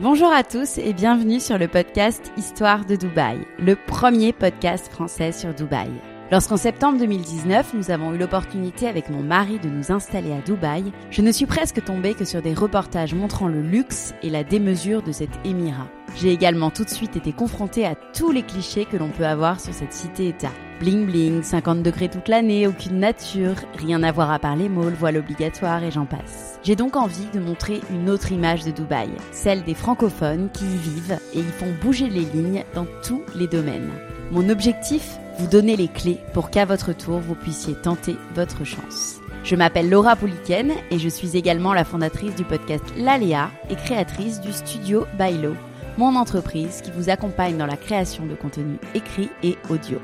Bonjour 0.00 0.32
à 0.32 0.44
tous 0.44 0.78
et 0.78 0.92
bienvenue 0.92 1.40
sur 1.40 1.58
le 1.58 1.66
podcast 1.66 2.30
Histoire 2.36 2.86
de 2.86 2.94
Dubaï, 2.94 3.40
le 3.58 3.74
premier 3.74 4.32
podcast 4.32 4.86
français 4.92 5.32
sur 5.32 5.52
Dubaï. 5.52 5.90
Lorsqu'en 6.30 6.58
septembre 6.58 6.98
2019, 6.98 7.72
nous 7.72 7.90
avons 7.90 8.12
eu 8.12 8.18
l'opportunité 8.18 8.86
avec 8.86 9.08
mon 9.08 9.22
mari 9.22 9.58
de 9.58 9.70
nous 9.70 9.90
installer 9.90 10.30
à 10.34 10.42
Dubaï, 10.42 10.92
je 11.10 11.22
ne 11.22 11.32
suis 11.32 11.46
presque 11.46 11.82
tombée 11.82 12.12
que 12.12 12.26
sur 12.26 12.42
des 12.42 12.52
reportages 12.52 13.14
montrant 13.14 13.48
le 13.48 13.62
luxe 13.62 14.12
et 14.22 14.28
la 14.28 14.44
démesure 14.44 15.02
de 15.02 15.10
cet 15.10 15.30
émirat. 15.46 15.88
J'ai 16.16 16.30
également 16.30 16.70
tout 16.70 16.84
de 16.84 16.90
suite 16.90 17.16
été 17.16 17.32
confrontée 17.32 17.86
à 17.86 17.94
tous 17.94 18.30
les 18.30 18.42
clichés 18.42 18.84
que 18.84 18.98
l'on 18.98 19.08
peut 19.08 19.24
avoir 19.24 19.58
sur 19.58 19.72
cette 19.72 19.94
cité-État. 19.94 20.52
Bling 20.80 21.06
bling, 21.06 21.42
50 21.42 21.82
degrés 21.82 22.10
toute 22.10 22.28
l'année, 22.28 22.66
aucune 22.66 22.98
nature, 22.98 23.54
rien 23.78 24.02
à 24.02 24.12
voir 24.12 24.30
à 24.30 24.38
part 24.38 24.54
les 24.54 24.68
malls, 24.68 24.96
voile 24.98 25.16
obligatoire 25.16 25.82
et 25.82 25.90
j'en 25.90 26.04
passe. 26.04 26.60
J'ai 26.62 26.76
donc 26.76 26.96
envie 26.96 27.28
de 27.32 27.40
montrer 27.40 27.80
une 27.90 28.10
autre 28.10 28.32
image 28.32 28.64
de 28.64 28.70
Dubaï, 28.70 29.08
celle 29.32 29.64
des 29.64 29.74
francophones 29.74 30.50
qui 30.52 30.66
y 30.66 30.76
vivent 30.76 31.18
et 31.32 31.40
y 31.40 31.42
font 31.42 31.72
bouger 31.80 32.10
les 32.10 32.26
lignes 32.26 32.64
dans 32.74 32.86
tous 33.02 33.22
les 33.34 33.46
domaines. 33.46 33.90
Mon 34.30 34.50
objectif 34.50 35.18
Vous 35.38 35.46
donner 35.46 35.74
les 35.74 35.88
clés 35.88 36.18
pour 36.34 36.50
qu'à 36.50 36.66
votre 36.66 36.92
tour 36.92 37.18
vous 37.18 37.34
puissiez 37.34 37.74
tenter 37.74 38.16
votre 38.34 38.64
chance. 38.64 39.20
Je 39.42 39.56
m'appelle 39.56 39.88
Laura 39.88 40.16
Pouliken 40.16 40.72
et 40.90 40.98
je 40.98 41.08
suis 41.08 41.34
également 41.36 41.72
la 41.72 41.84
fondatrice 41.84 42.34
du 42.34 42.44
podcast 42.44 42.84
L'Aléa 42.96 43.50
et 43.70 43.76
créatrice 43.76 44.42
du 44.42 44.52
studio 44.52 45.06
Bailo, 45.16 45.54
mon 45.96 46.14
entreprise 46.14 46.82
qui 46.82 46.90
vous 46.90 47.08
accompagne 47.08 47.56
dans 47.56 47.64
la 47.64 47.78
création 47.78 48.26
de 48.26 48.34
contenu 48.34 48.76
écrit 48.94 49.30
et 49.42 49.56
audio. 49.70 49.98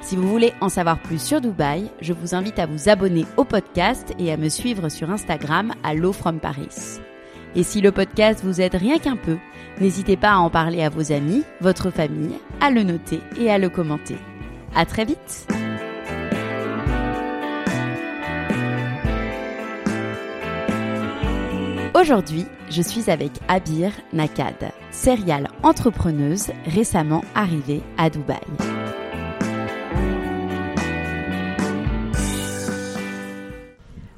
Si 0.00 0.14
vous 0.14 0.28
voulez 0.28 0.52
en 0.60 0.68
savoir 0.68 1.00
plus 1.00 1.20
sur 1.20 1.40
Dubaï, 1.40 1.90
je 2.00 2.12
vous 2.12 2.36
invite 2.36 2.60
à 2.60 2.66
vous 2.66 2.88
abonner 2.88 3.26
au 3.36 3.44
podcast 3.44 4.14
et 4.20 4.32
à 4.32 4.36
me 4.36 4.48
suivre 4.48 4.88
sur 4.88 5.10
Instagram 5.10 5.74
à 5.82 5.94
Low 5.94 6.12
from 6.12 6.38
Paris. 6.38 7.00
Et 7.56 7.62
si 7.62 7.80
le 7.80 7.90
podcast 7.90 8.44
vous 8.44 8.60
aide 8.60 8.74
rien 8.76 8.98
qu'un 8.98 9.16
peu, 9.16 9.36
n'hésitez 9.80 10.16
pas 10.16 10.32
à 10.32 10.38
en 10.38 10.50
parler 10.50 10.82
à 10.82 10.88
vos 10.88 11.12
amis, 11.12 11.42
votre 11.60 11.90
famille, 11.90 12.36
à 12.60 12.70
le 12.70 12.82
noter 12.82 13.20
et 13.38 13.50
à 13.50 13.58
le 13.58 13.68
commenter. 13.68 14.16
À 14.74 14.84
très 14.86 15.04
vite! 15.04 15.46
Aujourd'hui, 21.92 22.46
je 22.70 22.80
suis 22.80 23.10
avec 23.10 23.32
Abir 23.48 23.92
Nakad, 24.12 24.70
serial 24.90 25.48
entrepreneuse 25.62 26.50
récemment 26.64 27.22
arrivée 27.34 27.82
à 27.98 28.08
Dubaï. 28.08 28.38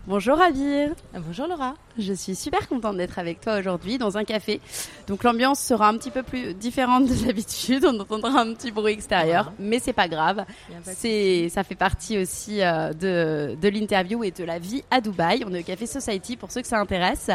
Bonjour 0.06 0.40
Abir. 0.40 0.90
Bonjour 1.14 1.46
Laura. 1.46 1.74
Je 1.98 2.12
suis 2.12 2.34
super 2.34 2.68
contente 2.68 2.96
d'être 2.96 3.18
avec 3.18 3.40
toi 3.40 3.58
aujourd'hui 3.58 3.98
dans 3.98 4.16
un 4.16 4.24
café. 4.24 4.60
Donc 5.08 5.24
l'ambiance 5.24 5.60
sera 5.60 5.88
un 5.88 5.96
petit 5.98 6.10
peu 6.10 6.22
plus 6.22 6.54
différente 6.54 7.06
de 7.06 7.14
d'habitude. 7.26 7.84
On 7.84 7.98
entendra 8.00 8.40
un 8.40 8.54
petit 8.54 8.70
bruit 8.70 8.92
extérieur, 8.92 9.52
mais 9.58 9.78
c'est 9.78 9.92
pas 9.92 10.08
grave. 10.08 10.44
C'est, 10.84 11.48
ça 11.50 11.64
fait 11.64 11.74
partie 11.74 12.18
aussi 12.18 12.62
euh, 12.62 12.92
de, 12.92 13.56
de 13.60 13.68
l'interview 13.68 14.24
et 14.24 14.30
de 14.30 14.44
la 14.44 14.58
vie 14.58 14.82
à 14.90 15.00
Dubaï. 15.00 15.44
On 15.46 15.52
est 15.54 15.60
au 15.60 15.64
Café 15.64 15.86
Society 15.86 16.36
pour 16.36 16.50
ceux 16.50 16.62
que 16.62 16.66
ça 16.68 16.78
intéresse. 16.78 17.30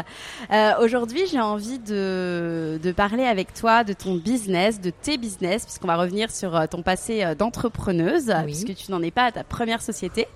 Euh, 0.52 0.72
aujourd'hui, 0.82 1.22
j'ai 1.30 1.40
envie 1.40 1.78
de, 1.78 2.78
de 2.82 2.92
parler 2.92 3.24
avec 3.24 3.54
toi 3.54 3.84
de 3.84 3.92
ton 3.92 4.16
business, 4.16 4.80
de 4.80 4.90
tes 4.90 5.18
business, 5.18 5.64
puisqu'on 5.64 5.86
va 5.86 5.96
revenir 5.96 6.30
sur 6.30 6.56
euh, 6.56 6.66
ton 6.66 6.82
passé 6.82 7.22
euh, 7.24 7.34
d'entrepreneuse, 7.34 8.32
Oui. 8.44 8.44
puisque 8.64 8.74
tu 8.74 8.90
n'en 8.90 9.02
es 9.02 9.10
pas 9.10 9.24
à 9.26 9.32
ta 9.32 9.44
première 9.44 9.82
société. 9.82 10.26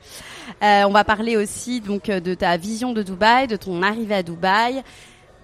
Euh, 0.63 0.85
on 0.87 0.91
va 0.91 1.05
parler 1.05 1.37
aussi 1.37 1.81
donc 1.81 2.05
de 2.11 2.35
ta 2.35 2.57
vision 2.57 2.93
de 2.93 3.03
Dubaï, 3.03 3.47
de 3.47 3.57
ton 3.57 3.83
arrivée 3.83 4.12
à 4.15 4.23
Dubaï, 4.23 4.83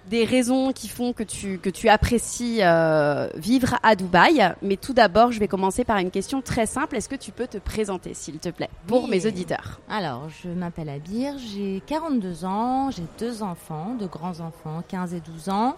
des 0.07 0.25
raisons 0.25 0.71
qui 0.71 0.87
font 0.87 1.13
que 1.13 1.21
tu 1.23 1.59
que 1.59 1.69
tu 1.69 1.87
apprécies 1.87 2.59
euh, 2.61 3.27
vivre 3.35 3.75
à 3.83 3.95
Dubaï. 3.95 4.53
Mais 4.63 4.75
tout 4.75 4.93
d'abord, 4.93 5.31
je 5.31 5.39
vais 5.39 5.47
commencer 5.47 5.83
par 5.83 5.97
une 5.97 6.09
question 6.09 6.41
très 6.41 6.65
simple. 6.65 6.95
Est-ce 6.95 7.09
que 7.09 7.15
tu 7.15 7.31
peux 7.31 7.45
te 7.47 7.57
présenter, 7.59 8.13
s'il 8.15 8.39
te 8.39 8.49
plaît, 8.49 8.69
pour 8.87 9.03
Oui. 9.03 9.09
mes 9.11 9.25
auditeurs? 9.27 9.79
Alors, 9.89 10.27
je 10.43 10.49
m'appelle 10.49 10.89
Abir, 10.89 11.33
j'ai 11.37 11.83
42 11.85 12.43
ans, 12.45 12.89
j'ai 12.91 13.03
deux 13.19 13.43
enfants, 13.43 13.95
deux 13.99 14.07
grands 14.07 14.39
enfants, 14.39 14.81
15 14.87 15.13
et 15.13 15.19
12 15.19 15.49
ans. 15.49 15.75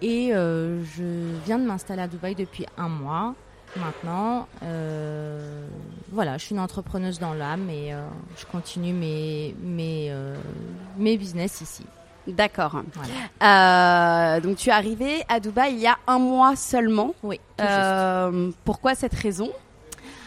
Et 0.00 0.34
euh, 0.34 0.82
je 0.96 1.04
viens 1.44 1.58
de 1.58 1.64
m'installer 1.64 2.02
à 2.02 2.08
Dubaï 2.08 2.34
depuis 2.34 2.66
un 2.78 2.88
mois 2.88 3.34
maintenant. 3.76 4.46
Euh, 4.62 5.66
voilà, 6.12 6.38
je 6.38 6.44
suis 6.46 6.54
une 6.54 6.60
entrepreneuse 6.60 7.18
dans 7.18 7.34
l'âme 7.34 7.68
et 7.70 7.92
euh, 7.92 8.06
je 8.36 8.44
continue 8.46 8.92
mes, 8.92 9.54
mes, 9.62 10.08
euh, 10.10 10.36
mes 10.96 11.16
business 11.16 11.60
ici. 11.60 11.84
D'accord. 12.26 12.82
Voilà. 13.40 14.40
Donc 14.40 14.56
tu 14.56 14.70
es 14.70 14.72
arrivé 14.72 15.24
à 15.28 15.40
Dubaï 15.40 15.74
il 15.74 15.80
y 15.80 15.86
a 15.86 15.98
un 16.06 16.18
mois 16.18 16.56
seulement. 16.56 17.14
Oui, 17.22 17.38
tout 17.56 17.64
juste. 17.64 18.56
Pourquoi 18.64 18.94
cette 18.94 19.14
raison? 19.14 19.50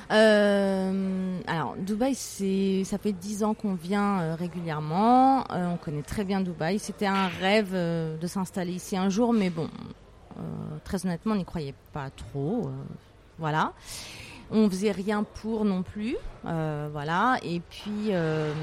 Alors, 0.09 1.75
Dubaï, 1.78 2.16
c'est, 2.16 2.84
ça 2.85 2.97
fait 2.97 3.12
dix 3.14 3.44
ans 3.44 3.53
qu'on 3.53 3.74
vient 3.74 4.35
régulièrement. 4.35 5.44
On 5.50 5.78
connaît 5.78 6.03
très 6.03 6.24
bien 6.24 6.40
Dubaï. 6.41 6.79
C'était 6.79 7.08
un 7.08 7.28
rêve 7.28 7.74
de 7.74 8.28
s'installer 8.28 8.74
ici 8.74 8.96
un 8.96 9.09
jour, 9.09 9.34
mais 9.34 9.50
bon, 9.50 9.68
euh, 10.38 10.41
très 10.84 11.03
honnêtement, 11.06 11.34
on 11.34 11.38
n'y 11.38 11.46
croyait 11.46 11.74
pas 11.94 12.09
trop. 12.12 12.68
euh, 12.68 12.72
voilà. 13.40 13.74
On 14.50 14.70
faisait 14.70 14.92
rien 14.92 15.24
pour 15.24 15.66
non 15.66 15.84
plus, 15.84 16.16
euh, 16.46 16.88
voilà. 16.92 17.38
Et 17.44 17.59
puis, 17.59 18.12
euh, 18.12 18.53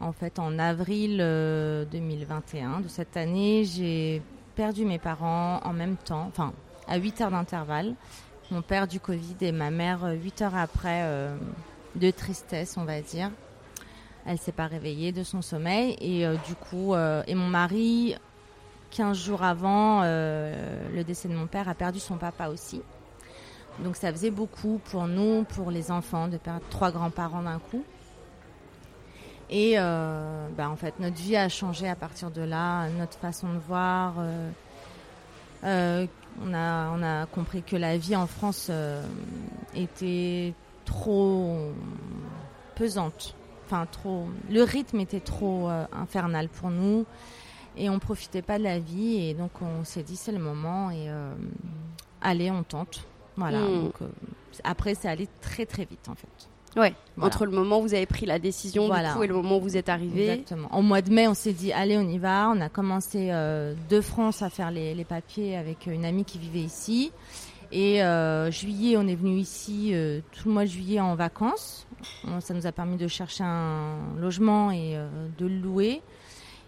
en 0.00 0.12
fait, 0.12 0.38
en 0.38 0.58
avril 0.58 1.18
euh, 1.20 1.86
2021 1.86 2.80
de 2.80 2.88
cette 2.88 3.16
année, 3.16 3.64
j'ai 3.64 4.20
perdu 4.54 4.84
mes 4.84 4.98
parents 4.98 5.60
en 5.64 5.72
même 5.72 5.96
temps, 5.96 6.26
enfin, 6.28 6.52
à 6.86 6.98
8 6.98 7.22
heures 7.22 7.30
d'intervalle 7.30 7.94
mon 8.50 8.62
père 8.62 8.86
du 8.86 9.00
Covid 9.00 9.36
et 9.40 9.52
ma 9.52 9.70
mère 9.70 10.04
euh, 10.04 10.12
huit 10.12 10.40
heures 10.42 10.56
après 10.56 11.02
euh, 11.04 11.36
de 11.94 12.10
tristesse, 12.10 12.76
on 12.76 12.84
va 12.84 13.00
dire. 13.00 13.30
Elle 14.24 14.38
s'est 14.38 14.52
pas 14.52 14.66
réveillée 14.66 15.12
de 15.12 15.22
son 15.22 15.42
sommeil 15.42 15.96
et 16.00 16.26
euh, 16.26 16.36
du 16.46 16.54
coup, 16.54 16.94
euh, 16.94 17.22
et 17.26 17.34
mon 17.34 17.46
mari, 17.46 18.16
15 18.90 19.16
jours 19.16 19.42
avant 19.42 20.02
euh, 20.02 20.88
le 20.92 21.04
décès 21.04 21.28
de 21.28 21.34
mon 21.34 21.46
père, 21.46 21.68
a 21.68 21.74
perdu 21.74 22.00
son 22.00 22.16
papa 22.16 22.48
aussi. 22.48 22.82
Donc 23.82 23.96
ça 23.96 24.10
faisait 24.10 24.30
beaucoup 24.30 24.80
pour 24.90 25.06
nous, 25.06 25.44
pour 25.44 25.70
les 25.70 25.90
enfants, 25.90 26.28
de 26.28 26.38
perdre 26.38 26.62
trois 26.70 26.90
grands-parents 26.90 27.42
d'un 27.42 27.58
coup. 27.58 27.84
Et 29.50 29.74
euh, 29.76 30.48
bah, 30.56 30.68
en 30.68 30.76
fait, 30.76 30.98
notre 30.98 31.16
vie 31.16 31.36
a 31.36 31.48
changé 31.48 31.88
à 31.88 31.94
partir 31.94 32.30
de 32.30 32.42
là, 32.42 32.88
notre 32.90 33.18
façon 33.18 33.52
de 33.52 33.58
voir. 33.58 34.14
euh, 34.18 34.50
euh, 35.64 36.06
on, 36.44 36.52
a, 36.52 36.90
on 36.90 37.02
a 37.02 37.26
compris 37.26 37.62
que 37.62 37.76
la 37.76 37.96
vie 37.96 38.16
en 38.16 38.26
France 38.26 38.70
était 39.74 40.52
trop 40.84 41.72
pesante. 42.74 43.34
Enfin, 43.64 43.86
trop. 43.90 44.28
Le 44.50 44.62
rythme 44.62 45.00
était 45.00 45.20
trop 45.20 45.68
infernal 45.92 46.48
pour 46.48 46.70
nous 46.70 47.06
et 47.76 47.88
on 47.88 47.98
profitait 47.98 48.42
pas 48.42 48.58
de 48.58 48.64
la 48.64 48.78
vie 48.78 49.28
et 49.28 49.34
donc 49.34 49.50
on 49.62 49.82
s'est 49.84 50.02
dit 50.02 50.16
c'est 50.16 50.30
le 50.30 50.38
moment 50.38 50.90
et 50.90 51.08
allez 52.20 52.50
on 52.50 52.62
tente. 52.62 53.06
Voilà. 53.36 53.58
Mm. 53.60 53.82
Donc 53.84 53.94
euh, 54.02 54.06
après 54.64 54.94
c'est 54.94 55.08
allé 55.08 55.28
très 55.40 55.66
très 55.66 55.84
vite 55.84 56.08
en 56.08 56.14
fait. 56.14 56.28
Ouais. 56.78 56.94
Voilà. 57.16 57.34
Entre 57.34 57.46
le 57.46 57.52
moment 57.52 57.78
où 57.78 57.82
vous 57.82 57.94
avez 57.94 58.04
pris 58.04 58.26
la 58.26 58.38
décision 58.38 58.86
Voilà. 58.86 59.08
du 59.10 59.14
coup 59.16 59.22
et 59.22 59.26
le 59.26 59.34
moment 59.34 59.56
où 59.56 59.60
vous 59.62 59.76
êtes 59.78 59.88
arrivé. 59.88 60.28
Exactement. 60.28 60.68
Au 60.76 60.82
mois 60.82 61.00
de 61.00 61.10
mai, 61.10 61.26
on 61.26 61.32
s'est 61.32 61.54
dit, 61.54 61.72
allez, 61.72 61.96
on 61.96 62.06
y 62.06 62.18
va. 62.18 62.50
On 62.54 62.60
a 62.60 62.68
commencé 62.68 63.28
euh, 63.30 63.74
de 63.88 64.00
France 64.02 64.42
à 64.42 64.50
faire 64.50 64.70
les, 64.70 64.94
les 64.94 65.04
papiers 65.06 65.56
avec 65.56 65.86
une 65.86 66.04
amie 66.04 66.26
qui 66.26 66.38
vivait 66.38 66.60
ici. 66.60 67.12
Et 67.72 68.02
euh, 68.04 68.50
juillet, 68.50 68.98
on 68.98 69.06
est 69.08 69.14
venu 69.14 69.38
ici 69.38 69.92
euh, 69.94 70.20
tout 70.32 70.48
le 70.48 70.54
mois 70.54 70.64
de 70.64 70.68
juillet 70.70 71.00
en 71.00 71.14
vacances. 71.14 71.86
On- 72.28 72.40
Ça 72.42 72.52
nous 72.52 72.66
a 72.66 72.72
permis 72.72 72.98
de 72.98 73.08
chercher 73.08 73.42
un 73.44 73.96
logement 74.20 74.70
et 74.70 74.96
euh, 74.98 75.08
de 75.38 75.46
le 75.46 75.56
louer. 75.58 76.02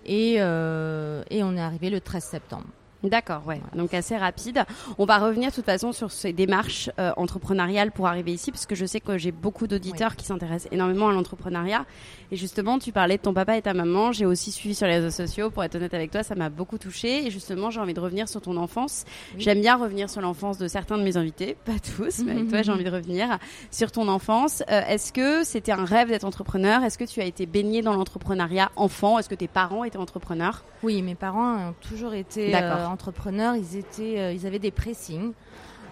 Et, 0.07 0.37
euh, 0.39 1.23
et 1.29 1.43
on 1.43 1.55
est 1.55 1.61
arrivé 1.61 1.91
le 1.91 2.01
13 2.01 2.25
septembre. 2.25 2.65
D'accord, 3.05 3.43
ouais. 3.47 3.61
Donc 3.75 3.95
assez 3.95 4.17
rapide. 4.17 4.65
On 4.99 5.05
va 5.05 5.19
revenir 5.19 5.51
de 5.51 5.55
toute 5.55 5.65
façon 5.67 5.93
sur 5.93 6.11
ces 6.11 6.33
démarches 6.33 6.91
euh, 6.99 7.13
entrepreneuriales 7.17 7.93
pour 7.93 8.09
arriver 8.09 8.33
ici, 8.33 8.51
parce 8.51 8.67
que 8.67 8.75
je 8.75 8.87
sais 8.87 8.99
que 9.01 9.17
j'ai 9.19 9.31
beaucoup 9.31 9.69
d'auditeurs 9.69 10.17
qui 10.17 10.25
s'intéressent 10.27 10.73
énormément 10.73 11.09
à 11.09 11.13
l'entrepreneuriat. 11.13 11.85
Et 12.33 12.37
justement, 12.37 12.79
tu 12.81 12.91
parlais 12.91 13.17
de 13.17 13.23
ton 13.23 13.33
papa 13.33 13.57
et 13.57 13.63
ta 13.63 13.73
maman. 13.73 14.11
J'ai 14.11 14.27
aussi 14.27 14.51
suivi 14.51 14.75
sur 14.75 14.87
les 14.89 14.95
réseaux 14.97 15.11
sociaux. 15.11 15.49
Pour 15.51 15.63
être 15.63 15.77
honnête 15.77 15.95
avec 15.95 16.11
toi, 16.11 16.23
ça 16.25 16.35
m'a 16.35 16.49
beaucoup 16.51 16.77
touchée. 16.77 17.27
Et 17.27 17.31
justement, 17.31 17.71
j'ai 17.71 17.81
envie 17.81 17.95
de 17.95 18.01
revenir 18.01 18.29
sur 18.29 18.41
ton 18.41 18.57
enfance. 18.57 19.05
J'aime 19.39 19.61
bien 19.61 19.77
revenir 19.77 20.11
sur 20.11 20.21
l'enfance 20.21 20.59
de 20.59 20.67
certains 20.67 20.99
de 20.99 21.05
mes 21.05 21.17
invités, 21.17 21.57
pas 21.65 21.79
tous, 21.97 22.23
mais 22.25 22.33
avec 22.33 22.49
toi, 22.49 22.63
j'ai 22.63 22.73
envie 22.73 22.85
de 22.85 22.91
revenir 22.91 23.39
sur 23.71 23.93
ton 23.93 24.09
enfance. 24.09 24.63
Euh, 24.71 24.83
Est-ce 24.89 25.13
que 25.13 25.45
c'était 25.45 25.73
un 25.73 25.85
rêve 25.85 26.09
d'être 26.09 26.25
entrepreneur? 26.25 26.83
Est-ce 26.83 26.99
que 26.99 27.05
tu 27.05 27.21
as 27.21 27.25
été 27.25 27.47
baigné 27.47 27.81
dans 27.81 27.95
l'entrepreneuriat 27.95 28.71
enfant? 28.77 29.19
Est-ce 29.21 29.29
que 29.29 29.35
tes 29.37 29.49
parents 29.49 29.85
étaient 29.85 29.99
entrepreneurs? 29.99 30.65
Oui, 30.83 31.01
mes 31.03 31.15
parents 31.15 31.69
ont 31.69 31.75
toujours 31.89 32.15
été 32.15 32.51
D'accord. 32.51 32.79
euh, 32.79 32.88
entrepreneurs. 32.89 33.57
Ils 33.57 33.77
étaient, 33.77 34.19
euh, 34.19 34.33
ils 34.33 34.47
avaient 34.47 34.59
des 34.59 34.71
pressings, 34.71 35.33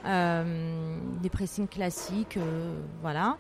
euh, 0.05 0.99
des 1.21 1.31
pressings 1.31 1.69
classiques, 1.69 2.37
euh, 2.37 2.81
voilà. 3.03 3.37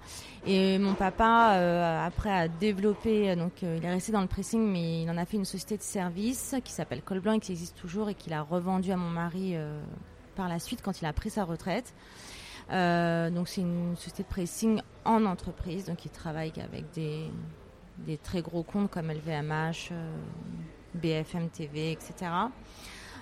Et 0.46 0.78
mon 0.78 0.94
papa, 0.94 2.04
après, 2.04 2.30
a 2.30 2.48
développé. 2.48 3.34
Donc, 3.36 3.62
il 3.62 3.84
est 3.84 3.90
resté 3.90 4.12
dans 4.12 4.20
le 4.20 4.26
pressing, 4.26 4.60
mais 4.60 5.02
il 5.02 5.10
en 5.10 5.16
a 5.16 5.24
fait 5.24 5.36
une 5.36 5.44
société 5.44 5.76
de 5.76 5.82
service 5.82 6.54
qui 6.64 6.72
s'appelle 6.72 7.02
Col 7.02 7.20
Blanc 7.20 7.32
et 7.34 7.40
qui 7.40 7.52
existe 7.52 7.76
toujours 7.76 8.08
et 8.08 8.14
qu'il 8.14 8.32
a 8.32 8.42
revendu 8.42 8.92
à 8.92 8.96
mon 8.96 9.10
mari 9.10 9.56
par 10.36 10.48
la 10.48 10.58
suite 10.58 10.82
quand 10.82 11.00
il 11.00 11.06
a 11.06 11.12
pris 11.12 11.30
sa 11.30 11.44
retraite. 11.44 11.94
Donc, 12.70 13.48
c'est 13.48 13.62
une 13.62 13.96
société 13.96 14.22
de 14.22 14.28
pressing 14.28 14.80
en 15.04 15.24
entreprise. 15.24 15.84
Donc, 15.86 16.04
il 16.04 16.10
travaille 16.10 16.52
avec 16.62 16.92
des, 16.94 17.28
des 17.98 18.18
très 18.18 18.40
gros 18.40 18.62
comptes 18.62 18.90
comme 18.90 19.10
LVMH. 19.10 19.92
BFM 20.96 21.48
TV, 21.50 21.92
etc. 21.92 22.30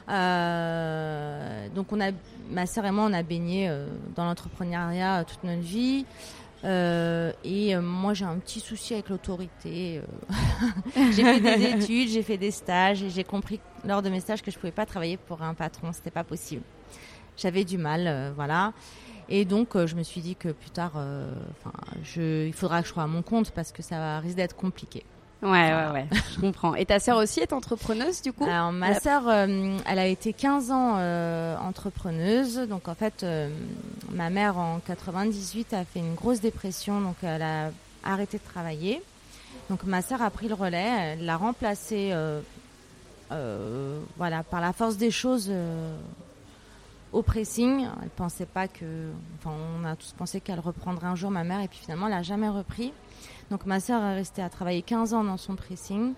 Euh, 0.08 1.68
donc 1.74 1.92
on 1.92 2.00
a, 2.00 2.10
ma 2.50 2.66
sœur 2.66 2.84
et 2.86 2.90
moi, 2.90 3.04
on 3.08 3.12
a 3.12 3.22
baigné 3.22 3.68
euh, 3.68 3.86
dans 4.14 4.24
l'entrepreneuriat 4.24 5.20
euh, 5.20 5.24
toute 5.24 5.44
notre 5.44 5.62
vie. 5.62 6.06
Euh, 6.64 7.32
et 7.44 7.76
moi, 7.76 8.14
j'ai 8.14 8.24
un 8.24 8.38
petit 8.38 8.60
souci 8.60 8.94
avec 8.94 9.10
l'autorité. 9.10 10.00
j'ai 10.96 11.22
fait 11.22 11.40
des 11.40 11.64
études, 11.82 12.08
j'ai 12.08 12.22
fait 12.22 12.38
des 12.38 12.50
stages 12.50 13.02
et 13.02 13.10
j'ai 13.10 13.24
compris 13.24 13.60
lors 13.84 14.00
de 14.00 14.08
mes 14.08 14.20
stages 14.20 14.42
que 14.42 14.50
je 14.50 14.58
pouvais 14.58 14.72
pas 14.72 14.86
travailler 14.86 15.18
pour 15.18 15.42
un 15.42 15.52
patron, 15.52 15.92
c'était 15.92 16.10
pas 16.10 16.24
possible. 16.24 16.62
J'avais 17.36 17.64
du 17.64 17.76
mal, 17.76 18.32
voilà. 18.34 18.72
Et 19.28 19.44
donc, 19.44 19.74
euh, 19.74 19.86
je 19.86 19.96
me 19.96 20.02
suis 20.02 20.20
dit 20.20 20.36
que 20.36 20.50
plus 20.50 20.70
tard, 20.70 20.92
euh, 20.96 21.32
je, 22.02 22.46
il 22.46 22.52
faudra 22.52 22.82
que 22.82 22.88
je 22.88 22.92
sois 22.92 23.04
à 23.04 23.06
mon 23.06 23.22
compte 23.22 23.50
parce 23.52 23.72
que 23.72 23.82
ça 23.82 24.18
risque 24.18 24.36
d'être 24.36 24.56
compliqué. 24.56 25.04
Ouais, 25.44 25.74
ouais, 25.74 25.90
ouais, 25.92 26.06
je 26.34 26.40
comprends. 26.40 26.74
Et 26.74 26.86
ta 26.86 26.98
sœur 26.98 27.18
aussi 27.18 27.40
est 27.40 27.52
entrepreneuse, 27.52 28.22
du 28.22 28.32
coup? 28.32 28.44
Alors, 28.44 28.72
ma 28.72 28.98
sœur, 28.98 29.28
euh, 29.28 29.76
elle 29.86 29.98
a 29.98 30.06
été 30.06 30.32
15 30.32 30.70
ans 30.70 30.94
euh, 30.96 31.56
entrepreneuse. 31.58 32.60
Donc, 32.68 32.88
en 32.88 32.94
fait, 32.94 33.22
euh, 33.22 33.50
ma 34.10 34.30
mère, 34.30 34.56
en 34.56 34.80
98, 34.80 35.74
a 35.74 35.84
fait 35.84 36.00
une 36.00 36.14
grosse 36.14 36.40
dépression. 36.40 37.00
Donc, 37.00 37.16
elle 37.22 37.42
a 37.42 37.70
arrêté 38.04 38.38
de 38.38 38.42
travailler. 38.42 39.02
Donc, 39.68 39.84
ma 39.84 40.00
sœur 40.00 40.22
a 40.22 40.30
pris 40.30 40.48
le 40.48 40.54
relais. 40.54 41.12
Elle 41.18 41.26
l'a 41.26 41.36
remplacée 41.36 42.14
voilà, 44.16 44.42
par 44.44 44.60
la 44.60 44.72
force 44.72 44.96
des 44.96 45.10
choses 45.10 45.52
au 47.14 47.22
pressing. 47.22 47.86
Elle 48.02 48.10
pensait 48.10 48.46
pas 48.46 48.68
que... 48.68 49.10
Enfin, 49.38 49.54
on 49.80 49.84
a 49.84 49.96
tous 49.96 50.12
pensé 50.12 50.40
qu'elle 50.40 50.60
reprendrait 50.60 51.06
un 51.06 51.14
jour, 51.14 51.30
ma 51.30 51.44
mère. 51.44 51.60
Et 51.60 51.68
puis, 51.68 51.78
finalement, 51.78 52.06
elle 52.06 52.14
n'a 52.14 52.22
jamais 52.22 52.48
repris. 52.48 52.92
Donc, 53.50 53.66
ma 53.66 53.80
sœur 53.80 54.02
est 54.02 54.14
restée 54.16 54.42
à 54.42 54.48
travailler 54.48 54.82
15 54.82 55.14
ans 55.14 55.24
dans 55.24 55.36
son 55.36 55.54
pressing. 55.54 56.14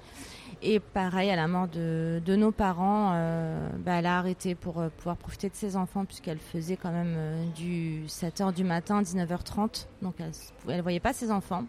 Et 0.63 0.81
pareil, 0.81 1.31
à 1.31 1.37
la 1.37 1.49
mort 1.49 1.69
de, 1.69 2.21
nos 2.27 2.51
parents, 2.51 3.13
euh, 3.15 3.69
bah, 3.79 3.93
elle 3.99 4.07
a 4.07 4.19
arrêté 4.19 4.55
pour 4.55 4.81
euh, 4.81 4.89
pouvoir 4.89 5.17
profiter 5.17 5.51
de 5.51 5.55
ses 5.55 5.77
enfants, 5.77 6.05
puisqu'elle 6.07 6.39
faisait 6.39 6.77
quand 6.77 6.93
même 6.93 7.15
euh, 7.17 7.45
du 7.55 8.05
7h 8.07 8.55
du 8.55 8.65
matin, 8.65 9.03
19h30. 9.03 9.87
Donc 10.01 10.15
elle 10.19 10.77
ne 10.77 10.83
voyait 10.83 11.01
pas 11.01 11.13
ses 11.13 11.31
enfants. 11.31 11.65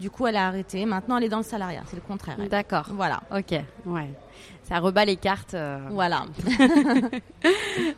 Du 0.00 0.10
coup, 0.10 0.26
elle 0.26 0.36
a 0.36 0.46
arrêté. 0.48 0.84
Maintenant, 0.84 1.16
elle 1.16 1.24
est 1.24 1.28
dans 1.28 1.38
le 1.38 1.42
salariat. 1.42 1.82
C'est 1.86 1.96
le 1.96 2.02
contraire. 2.02 2.36
elle. 2.40 2.48
D'accord. 2.48 2.86
Voilà. 2.90 3.22
Ok, 3.34 3.52
ouais. 3.86 4.10
Ça 4.64 4.78
rebat 4.80 5.04
les 5.04 5.16
cartes. 5.16 5.54
euh. 5.54 5.78
Voilà. 5.90 6.24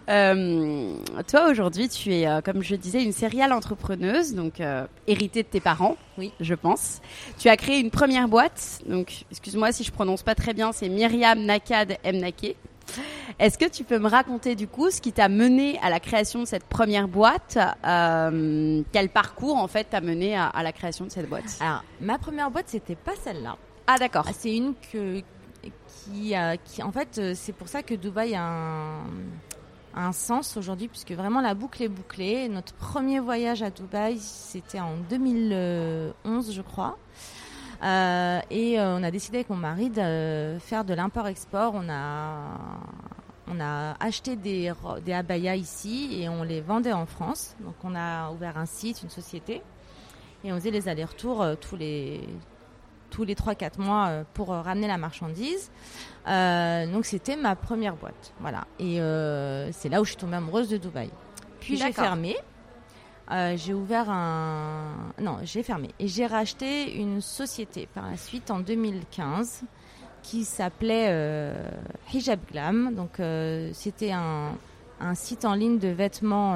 Euh, 0.08 0.94
toi, 1.30 1.48
aujourd'hui, 1.50 1.88
tu 1.88 2.12
es, 2.14 2.26
euh, 2.26 2.40
comme 2.40 2.62
je 2.62 2.74
disais, 2.74 3.02
une 3.02 3.12
serial 3.12 3.52
entrepreneuse, 3.52 4.34
donc 4.34 4.60
héritée 5.06 5.42
de 5.42 5.48
tes 5.48 5.60
parents, 5.60 5.96
Oui. 6.16 6.32
je 6.40 6.54
pense. 6.54 7.00
Tu 7.38 7.48
as 7.48 7.56
créé 7.56 7.78
une 7.80 7.90
première 7.90 8.28
boîte, 8.28 8.80
donc 8.86 9.24
excuse-moi 9.30 9.72
si 9.72 9.84
je 9.84 9.92
prononce 9.92 10.22
pas 10.22 10.34
très 10.34 10.54
bien, 10.54 10.72
c'est 10.72 10.88
Myriam 10.88 11.40
Nakad 11.44 11.98
Mnake. 12.04 12.56
Est-ce 13.38 13.58
que 13.58 13.67
tu 13.69 13.85
peux 13.85 13.99
me 13.99 14.08
raconter 14.08 14.55
du 14.56 14.67
coup 14.67 14.90
ce 14.90 15.00
qui 15.00 15.12
t'a 15.12 15.29
mené 15.29 15.79
à 15.82 15.90
la 15.90 16.00
création 16.00 16.40
de 16.40 16.44
cette 16.46 16.64
première 16.64 17.08
boîte 17.08 17.58
euh, 17.87 18.82
Quel 18.93 19.08
parcours 19.11 19.56
en 19.56 19.69
fait 19.69 19.85
t'a 19.85 20.00
mené 20.00 20.37
à, 20.37 20.46
à 20.46 20.62
la 20.62 20.73
création 20.73 21.05
de 21.05 21.11
cette 21.11 21.29
boîte? 21.29 21.56
Alors, 21.61 21.85
ma 22.00 22.19
première 22.19 22.50
boîte, 22.50 22.67
c'était 22.69 22.96
pas 22.96 23.12
celle-là. 23.23 23.56
Ah 23.87 23.96
d'accord. 23.99 24.25
Ah, 24.29 24.32
C'est 24.37 24.55
une 24.56 24.75
que, 24.93 25.23
qui, 26.12 26.35
a- 26.35 26.56
qui, 26.56 26.82
en 26.82 26.93
fait, 26.93 27.19
euh, 27.19 27.32
c'est 27.37 27.52
pour 27.52 27.69
ça 27.69 27.82
que 27.82 27.94
Dubaï 27.94 28.35
a 28.35 28.43
un, 28.43 29.00
un 29.94 30.12
sens 30.12 30.56
aujourd'hui, 30.56 30.88
puisque 30.88 31.12
vraiment 31.12 31.40
la 31.40 31.55
boucle 31.55 31.82
est 31.82 31.88
bouclée. 31.88 32.49
Notre 32.49 32.75
premier 32.75 33.19
voyage 33.20 33.62
à 33.62 33.70
Dubaï, 33.70 34.19
c'était 34.19 34.81
en 34.81 34.94
2011, 35.11 36.52
je 36.52 36.62
crois. 36.62 36.99
Euh, 37.82 38.40
et 38.50 38.80
euh, 38.80 38.96
on 38.98 39.02
a 39.02 39.10
décidé 39.10 39.38
avec 39.38 39.50
mon 39.50 39.56
mari 39.56 39.90
de 39.90 40.58
faire 40.60 40.84
de 40.84 40.94
l'import-export. 40.94 41.72
On 41.75 41.88
a, 41.88 42.80
on 43.46 43.60
a 43.60 43.94
acheté 44.00 44.36
des, 44.36 44.72
des 45.04 45.12
abayas 45.12 45.56
ici 45.56 46.20
et 46.20 46.28
on 46.28 46.42
les 46.42 46.60
vendait 46.60 46.92
en 46.92 47.06
France. 47.06 47.56
Donc 47.60 47.75
on 47.84 47.94
a 47.94 48.30
ouvert 48.30 48.58
un 48.58 48.66
site, 48.66 49.02
une 49.02 49.10
société. 49.10 49.62
Et 50.44 50.52
on 50.52 50.56
faisait 50.56 50.70
les 50.70 50.88
allers-retours 50.88 51.42
euh, 51.42 51.54
tous 51.54 51.76
les, 51.76 52.20
tous 53.10 53.25
les 53.25 53.34
3-4 53.34 53.80
mois 53.80 54.25
pour 54.34 54.48
ramener 54.48 54.86
la 54.86 54.98
marchandise. 54.98 55.70
Euh, 56.28 56.86
donc 56.86 57.06
c'était 57.06 57.36
ma 57.36 57.56
première 57.56 57.96
boîte. 57.96 58.34
Voilà. 58.40 58.66
Et 58.78 59.00
euh, 59.00 59.70
c'est 59.72 59.88
là 59.88 60.00
où 60.00 60.04
je 60.04 60.10
suis 60.10 60.19
tombée 60.19 60.36
amoureuse 60.36 60.69
de 60.69 60.76
Dubaï. 60.76 61.10
Puis 61.60 61.76
j'ai 61.76 61.92
fermé. 61.92 62.36
Euh, 63.30 63.56
j'ai 63.56 63.75
ouvert 63.75 64.08
un... 64.10 65.12
Non, 65.20 65.38
j'ai 65.42 65.62
fermé. 65.62 65.90
Et 65.98 66.08
j'ai 66.08 66.26
racheté 66.26 66.96
une 66.96 67.20
société 67.20 67.86
par 67.92 68.10
la 68.10 68.16
suite 68.16 68.50
en 68.50 68.60
2015 68.60 69.64
qui 70.23 70.44
s'appelait 70.44 71.08
euh, 71.11 71.70
Hijab 72.12 72.40
Glam. 72.50 72.94
Donc 72.94 73.20
euh, 73.20 73.70
c'était 73.75 74.12
un, 74.12 74.56
site 75.14 75.44
en 75.44 75.54
ligne 75.54 75.78
de 75.78 75.88
vêtements 75.88 76.54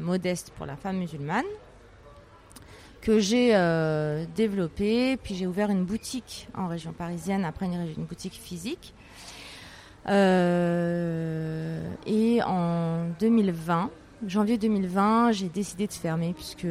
modestes 0.00 0.50
pour 0.56 0.66
la 0.66 0.76
femme 0.76 0.96
musulmane 0.96 1.44
que 3.00 3.20
j'ai 3.20 3.50
développé. 4.34 5.16
Puis 5.18 5.34
j'ai 5.34 5.46
ouvert 5.46 5.70
une 5.70 5.84
boutique 5.84 6.48
en 6.56 6.66
région 6.66 6.92
parisienne, 6.92 7.44
après 7.44 7.66
une, 7.66 7.86
une 7.96 8.04
boutique 8.04 8.32
physique. 8.34 8.94
Et 10.08 10.12
en 12.42 13.08
2020, 13.20 13.90
janvier 14.26 14.58
2020, 14.58 15.32
j'ai 15.32 15.48
décidé 15.48 15.86
de 15.86 15.92
fermer 15.92 16.32
puisque 16.34 16.66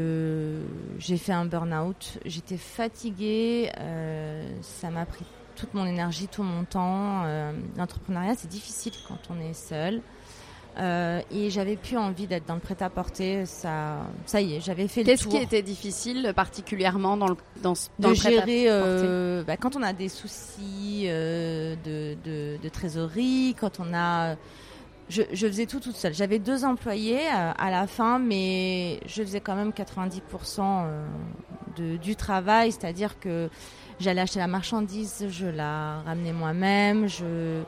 j'ai 1.00 1.18
fait 1.18 1.34
un 1.34 1.46
burn-out. 1.46 2.18
J'étais 2.26 2.58
fatiguée, 2.58 3.72
euh, 3.80 4.48
ça 4.62 4.90
m'a 4.90 5.06
pris 5.06 5.26
toute 5.56 5.74
mon 5.74 5.86
énergie, 5.86 6.28
tout 6.28 6.44
mon 6.44 6.64
temps. 6.64 7.24
Euh, 7.26 7.52
L'entrepreneuriat, 7.78 8.34
c'est 8.38 8.50
difficile 8.50 8.94
quand 9.08 9.20
on 9.30 9.40
est 9.40 9.54
seul. 9.54 10.02
Euh, 10.80 11.22
et 11.32 11.52
j'avais 11.52 11.76
plus 11.76 11.98
envie 11.98 12.26
d'être 12.26 12.48
dans 12.48 12.56
le 12.56 12.60
prêt-à-porter. 12.60 13.46
Ça, 13.46 13.98
ça 14.26 14.42
y 14.42 14.56
est, 14.56 14.60
j'avais 14.60 14.88
fait 14.88 15.02
le 15.02 15.06
Qu'est-ce 15.06 15.24
tour 15.26 15.34
qui 15.34 15.38
était 15.38 15.62
difficile 15.62 16.34
particulièrement 16.36 17.16
dans 17.16 17.28
le 17.28 17.36
dans, 17.62 17.76
ce- 17.76 17.90
dans 18.00 18.10
de 18.10 18.14
le 18.16 18.20
prêt-à-porter 18.20 18.62
gérer 18.64 18.66
euh, 18.72 19.44
bah, 19.44 19.56
quand 19.56 19.76
on 19.76 19.84
a 19.84 19.94
des 19.94 20.10
soucis 20.10 21.04
euh, 21.06 21.76
de, 21.86 22.18
de, 22.24 22.58
de 22.62 22.70
trésorerie, 22.70 23.56
quand 23.60 23.80
on 23.80 23.94
a 23.94 24.36
je, 25.14 25.48
faisais 25.48 25.66
tout 25.66 25.80
toute 25.80 25.96
seule. 25.96 26.14
J'avais 26.14 26.40
deux 26.40 26.66
employés 26.66 27.20
euh, 27.20 27.52
à 27.58 27.72
la 27.72 27.88
fin, 27.88 28.20
mais 28.20 29.00
je 29.06 29.24
faisais 29.24 29.40
quand 29.40 29.56
même 29.56 29.72
90% 29.72 30.22
euh, 30.60 31.98
du 31.98 32.16
travail, 32.16 32.72
c'est-à-dire 32.72 33.20
que 33.20 33.50
j'allais 34.00 34.22
acheter 34.22 34.40
la 34.40 34.48
marchandise, 34.48 35.26
je 35.30 35.46
la 35.46 36.02
ramenais 36.06 36.34
moi-même, 36.34 37.08
je, 37.08 37.64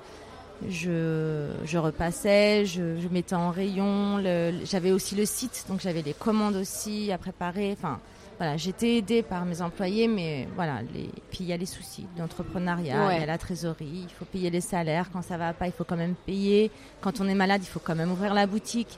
repassais, 1.77 2.65
je, 2.65 2.99
je 2.99 3.07
mettais 3.09 3.35
en 3.35 3.51
rayon, 3.51 4.21
j'avais 4.63 4.91
aussi 4.91 5.15
le 5.15 5.25
site, 5.25 5.65
donc 5.67 5.81
j'avais 5.81 6.01
les 6.01 6.13
commandes 6.13 6.55
aussi 6.55 7.11
à 7.11 7.17
préparer. 7.17 7.71
Enfin, 7.71 7.99
voilà, 8.37 8.57
j'étais 8.57 8.97
aidée 8.97 9.23
par 9.23 9.45
mes 9.45 9.61
employés, 9.61 10.07
mais 10.07 10.47
voilà, 10.55 10.81
les... 10.93 11.09
puis 11.31 11.39
il 11.41 11.45
y 11.47 11.53
a 11.53 11.57
les 11.57 11.65
soucis 11.65 12.05
d'entrepreneuriat, 12.17 13.07
Ouais. 13.07 13.15
il 13.15 13.19
y 13.21 13.23
a 13.23 13.25
la 13.25 13.37
trésorerie, 13.37 14.05
il 14.07 14.13
faut 14.17 14.25
payer 14.25 14.49
les 14.49 14.61
salaires, 14.61 15.09
quand 15.11 15.21
ça 15.21 15.37
va 15.37 15.53
pas, 15.53 15.67
il 15.67 15.71
faut 15.71 15.83
quand 15.85 15.95
même 15.95 16.15
payer, 16.25 16.69
quand 17.01 17.21
on 17.21 17.27
est 17.27 17.35
malade, 17.35 17.61
il 17.63 17.67
faut 17.67 17.79
quand 17.79 17.95
même 17.95 18.11
ouvrir 18.11 18.33
la 18.33 18.45
boutique. 18.47 18.97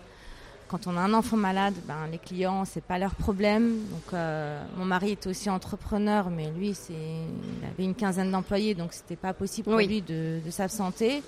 quand 0.70 0.86
on 0.86 0.98
a 0.98 1.00
un 1.00 1.14
enfant 1.14 1.38
malade, 1.38 1.76
ben, 1.88 2.08
les 2.12 2.18
clients, 2.18 2.66
c'est 2.66 2.84
pas 2.84 2.98
leur 3.00 3.16
problème. 3.16 3.78
Donc, 3.90 4.14
euh, 4.14 4.62
mon 4.76 4.84
mari 4.84 5.12
est 5.12 5.26
aussi 5.26 5.50
entrepreneur, 5.50 6.30
mais 6.30 6.52
lui, 6.52 6.74
c'est, 6.74 6.92
il 6.92 7.66
avait 7.72 7.86
une 7.86 7.96
quinzaine 7.96 8.32
d'employés, 8.32 8.76
donc 8.76 8.92
c'était 8.92 9.16
pas 9.16 9.32
possible 9.34 9.64
pour 9.70 9.76
Oui. 9.76 9.88
lui 9.88 10.02
de, 10.02 10.42
de 10.46 10.52
s'absenter 10.52 11.24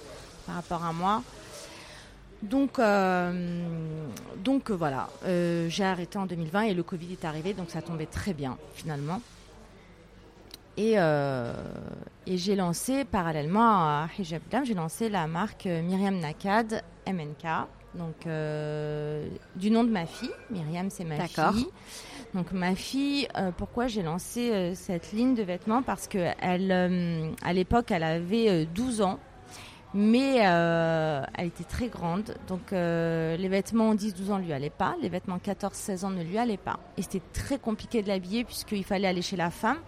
par 0.46 0.56
rapport 0.56 0.84
à 0.84 0.92
moi. 0.92 1.24
Donc, 2.42 2.80
euh, 2.80 3.64
donc 4.38 4.70
euh, 4.70 4.76
voilà, 4.76 5.10
Euh, 5.26 5.68
j'ai 5.70 5.84
arrêté 5.84 6.18
en 6.18 6.26
2020 6.26 6.62
et 6.62 6.74
le 6.74 6.84
Covid 6.84 7.12
est 7.14 7.26
arrivé, 7.26 7.54
donc 7.54 7.70
ça 7.70 7.82
tombait 7.82 8.06
très 8.06 8.34
bien 8.34 8.58
finalement. 8.74 9.22
Et, 10.78 10.94
euh, 10.96 11.52
et 12.26 12.38
j'ai 12.38 12.56
lancé 12.56 13.04
parallèlement 13.04 13.74
à 13.84 14.08
Hijab 14.18 14.42
Dam, 14.50 14.64
j'ai 14.66 14.74
lancé 14.74 15.10
la 15.10 15.28
marque 15.28 15.66
Myriam 15.66 16.18
Nakad 16.20 16.82
MNK, 17.06 17.68
donc 17.96 18.26
euh, 18.26 19.28
du 19.58 19.70
nom 19.72 19.84
de 19.84 19.90
ma 19.90 20.06
fille. 20.06 20.32
Myriam, 20.50 20.90
c'est 20.90 21.04
ma 21.04 21.18
D'accord. 21.18 21.54
fille. 21.54 21.68
Donc 22.34 22.54
ma 22.54 22.76
fille, 22.76 23.28
euh, 23.38 23.52
pourquoi 23.52 23.88
j'ai 23.88 24.04
lancé 24.04 24.74
cette 24.76 25.12
ligne 25.12 25.36
de 25.36 25.44
vêtements? 25.44 25.82
Parce 25.82 26.08
que 26.08 26.32
elle, 26.40 26.72
à 27.44 27.52
l'époque, 27.52 27.92
elle 27.92 28.04
avait 28.04 28.50
euh, 28.50 28.66
12 28.74 29.02
ans. 29.02 29.20
Mais 29.94 30.46
euh, 30.46 31.24
elle 31.36 31.48
était 31.48 31.64
très 31.64 31.88
grande, 31.88 32.36
donc 32.48 32.74
euh, 32.74 33.36
les 33.38 33.48
vêtements 33.48 33.96
10-12 33.96 34.32
ans 34.32 34.38
ne 34.38 34.44
lui 34.44 34.54
allaient 34.54 34.70
pas, 34.70 34.96
les 35.02 35.10
vêtements 35.10 35.38
14-16 35.38 36.06
ans 36.06 36.10
ne 36.12 36.24
lui 36.24 36.38
allaient 36.38 36.58
pas. 36.58 36.80
Et 36.98 37.02
c'était 37.02 37.24
très 37.34 37.58
compliqué 37.58 38.04
de 38.04 38.08
l'habiller 38.08 38.44
puisqu'il 38.44 38.84
fallait 38.84 39.08
aller 39.08 39.24
chez 39.24 39.36
la 39.36 39.50
femme, 39.50 39.80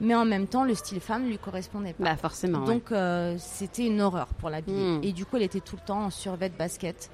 mais 0.00 0.16
en 0.16 0.24
même 0.24 0.48
temps 0.48 0.64
le 0.64 0.74
style 0.74 0.98
femme 0.98 1.24
ne 1.24 1.28
lui 1.28 1.38
correspondait 1.38 1.92
pas. 1.92 2.04
Bah 2.04 2.16
forcément. 2.16 2.60
ouais. 2.60 2.66
Donc 2.66 2.90
euh, 2.90 3.36
c'était 3.38 3.86
une 3.86 4.00
horreur 4.00 4.26
pour 4.34 4.50
l'habiller. 4.50 4.98
Mm. 4.98 5.04
Et 5.04 5.12
du 5.12 5.24
coup, 5.24 5.36
elle 5.36 5.44
était 5.44 5.60
tout 5.60 5.76
le 5.76 5.86
temps 5.86 6.06
en 6.06 6.10
survêt 6.10 6.48
de 6.48 6.56
basket. 6.56 7.08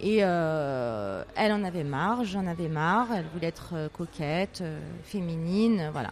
Et 0.00 0.18
euh, 0.22 1.24
elle 1.34 1.52
en 1.52 1.64
avait 1.64 1.84
marre, 1.84 2.24
j'en 2.24 2.46
avais 2.46 2.68
marre. 2.68 3.08
Elle 3.14 3.26
voulait 3.32 3.48
être 3.48 3.70
euh, 3.74 3.88
coquette, 3.88 4.60
euh, 4.60 4.78
féminine, 5.02 5.90
voilà. 5.92 6.10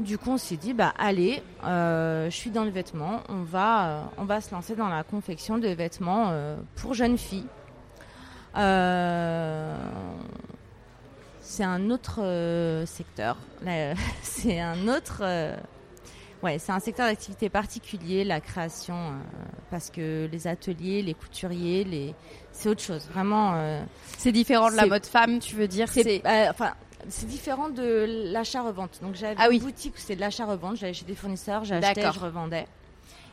Du 0.00 0.16
coup, 0.16 0.30
on 0.30 0.38
s'est 0.38 0.56
dit, 0.56 0.72
bah 0.72 0.94
allez, 0.98 1.42
euh, 1.62 2.30
je 2.30 2.34
suis 2.34 2.48
dans 2.48 2.64
le 2.64 2.70
vêtement, 2.70 3.20
on 3.28 3.42
va, 3.42 3.86
euh, 3.86 4.02
on 4.16 4.24
va 4.24 4.40
se 4.40 4.50
lancer 4.50 4.74
dans 4.74 4.88
la 4.88 5.02
confection 5.02 5.58
de 5.58 5.68
vêtements 5.68 6.28
euh, 6.30 6.56
pour 6.76 6.94
jeunes 6.94 7.18
filles. 7.18 7.46
C'est 11.42 11.64
un 11.64 11.90
autre 11.90 12.84
secteur. 12.86 13.36
C'est 14.22 14.58
un 14.58 14.88
autre. 14.88 15.22
ouais, 16.42 16.58
c'est 16.58 16.72
un 16.72 16.80
secteur 16.80 17.06
d'activité 17.06 17.50
particulier, 17.50 18.24
la 18.24 18.40
création, 18.40 19.12
parce 19.70 19.90
que 19.90 20.28
les 20.32 20.46
ateliers, 20.46 21.02
les 21.02 21.14
couturiers, 21.14 21.84
les, 21.84 22.14
c'est 22.52 22.68
autre 22.70 22.80
chose. 22.82 23.06
Vraiment, 23.12 23.82
c'est 24.16 24.32
différent 24.32 24.70
de 24.70 24.76
la 24.76 24.86
mode 24.86 25.06
femme, 25.06 25.38
tu 25.38 25.56
veux 25.56 25.68
dire? 25.68 25.88
c'est, 25.88 26.22
euh, 26.26 26.50
enfin, 26.50 26.72
c'est 27.08 27.26
différent 27.26 27.68
de 27.68 28.30
l'achat-revente. 28.32 28.98
Donc 29.02 29.14
j'avais 29.14 29.34
Ah 29.38 29.46
oui. 29.48 29.56
une 29.56 29.62
boutique 29.62 29.94
où 29.94 30.00
c'est 30.00 30.16
de 30.16 30.20
l'achat-revente. 30.20 30.76
J'allais 30.76 30.92
chez 30.94 31.04
des 31.04 31.14
fournisseurs, 31.14 31.64
j'achetais, 31.64 32.02
je 32.12 32.18
revendais. 32.20 32.66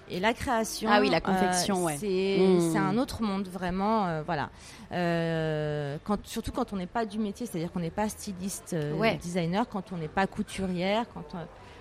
Et 0.10 0.22
la 0.22 0.34
création, 0.34 0.90
Ah 0.90 1.02
oui, 1.02 1.10
la 1.10 1.20
confection, 1.20 1.82
euh, 1.82 1.86
ouais. 1.88 1.98
c'est, 2.00 2.78
un 2.78 2.98
autre 2.98 3.22
monde 3.24 3.48
vraiment. 3.50 4.08
euh, 4.08 4.22
voilà. 4.26 4.50
Euh, 4.94 5.98
quand, 6.06 6.18
surtout 6.26 6.52
quand 6.52 6.72
on 6.72 6.78
n'est 6.78 6.86
pas 6.88 7.06
du 7.06 7.20
métier, 7.20 7.46
c'est-à-dire 7.46 7.72
qu'on 7.72 7.82
n'est 7.82 7.90
pas 7.90 8.08
styliste, 8.10 8.76
Ouais. 8.98 9.18
designer, 9.22 9.68
quand 9.68 9.92
on 9.92 9.98
n'est 9.98 10.08
pas 10.08 10.26
couturière, 10.26 11.06
quand 11.14 11.26
on, 11.34 11.38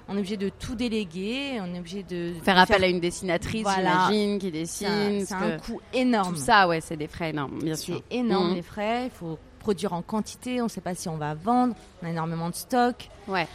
on 0.09 0.17
est 0.17 0.19
obligé 0.19 0.37
de 0.37 0.49
tout 0.49 0.75
déléguer, 0.75 1.61
on 1.61 1.73
est 1.75 1.79
obligé 1.79 2.03
de 2.03 2.35
faire 2.43 2.59
appel 2.59 2.83
à 2.83 2.89
une 2.89 2.99
dessinatrice, 3.01 3.63
Voilà. 3.63 4.09
j'imagine, 4.11 4.39
qui 4.41 4.49
un, 4.49 4.51
dessine. 4.51 5.27
c'est 5.27 5.35
un 5.35 5.57
que 5.59 5.63
coût 5.65 5.81
énorme. 5.93 6.35
Tout 6.35 6.41
ça, 6.41 6.67
ouais, 6.67 6.81
c'est 6.81 6.97
des 6.97 7.07
frais 7.09 7.31
énormes, 7.31 7.59
bien 7.63 7.77
sûr. 7.77 8.03
C'est 8.11 8.17
énorme 8.17 8.49
Mhm. 8.51 8.55
les 8.57 8.63
frais. 8.63 9.05
Il 9.05 9.11
faut 9.11 9.39
produire 9.67 9.95
en 9.95 10.03
quantité. 10.03 10.61
On 10.61 10.65
ne 10.65 10.69
sait 10.69 10.81
pas 10.81 10.95
si 10.95 11.09
on 11.09 11.17
va 11.17 11.35
vendre. 11.35 11.75
On 12.01 12.07
a 12.07 12.11
énormément 12.11 12.51
de 12.51 12.55
stock. 12.55 13.09
Ouais. 13.27 13.49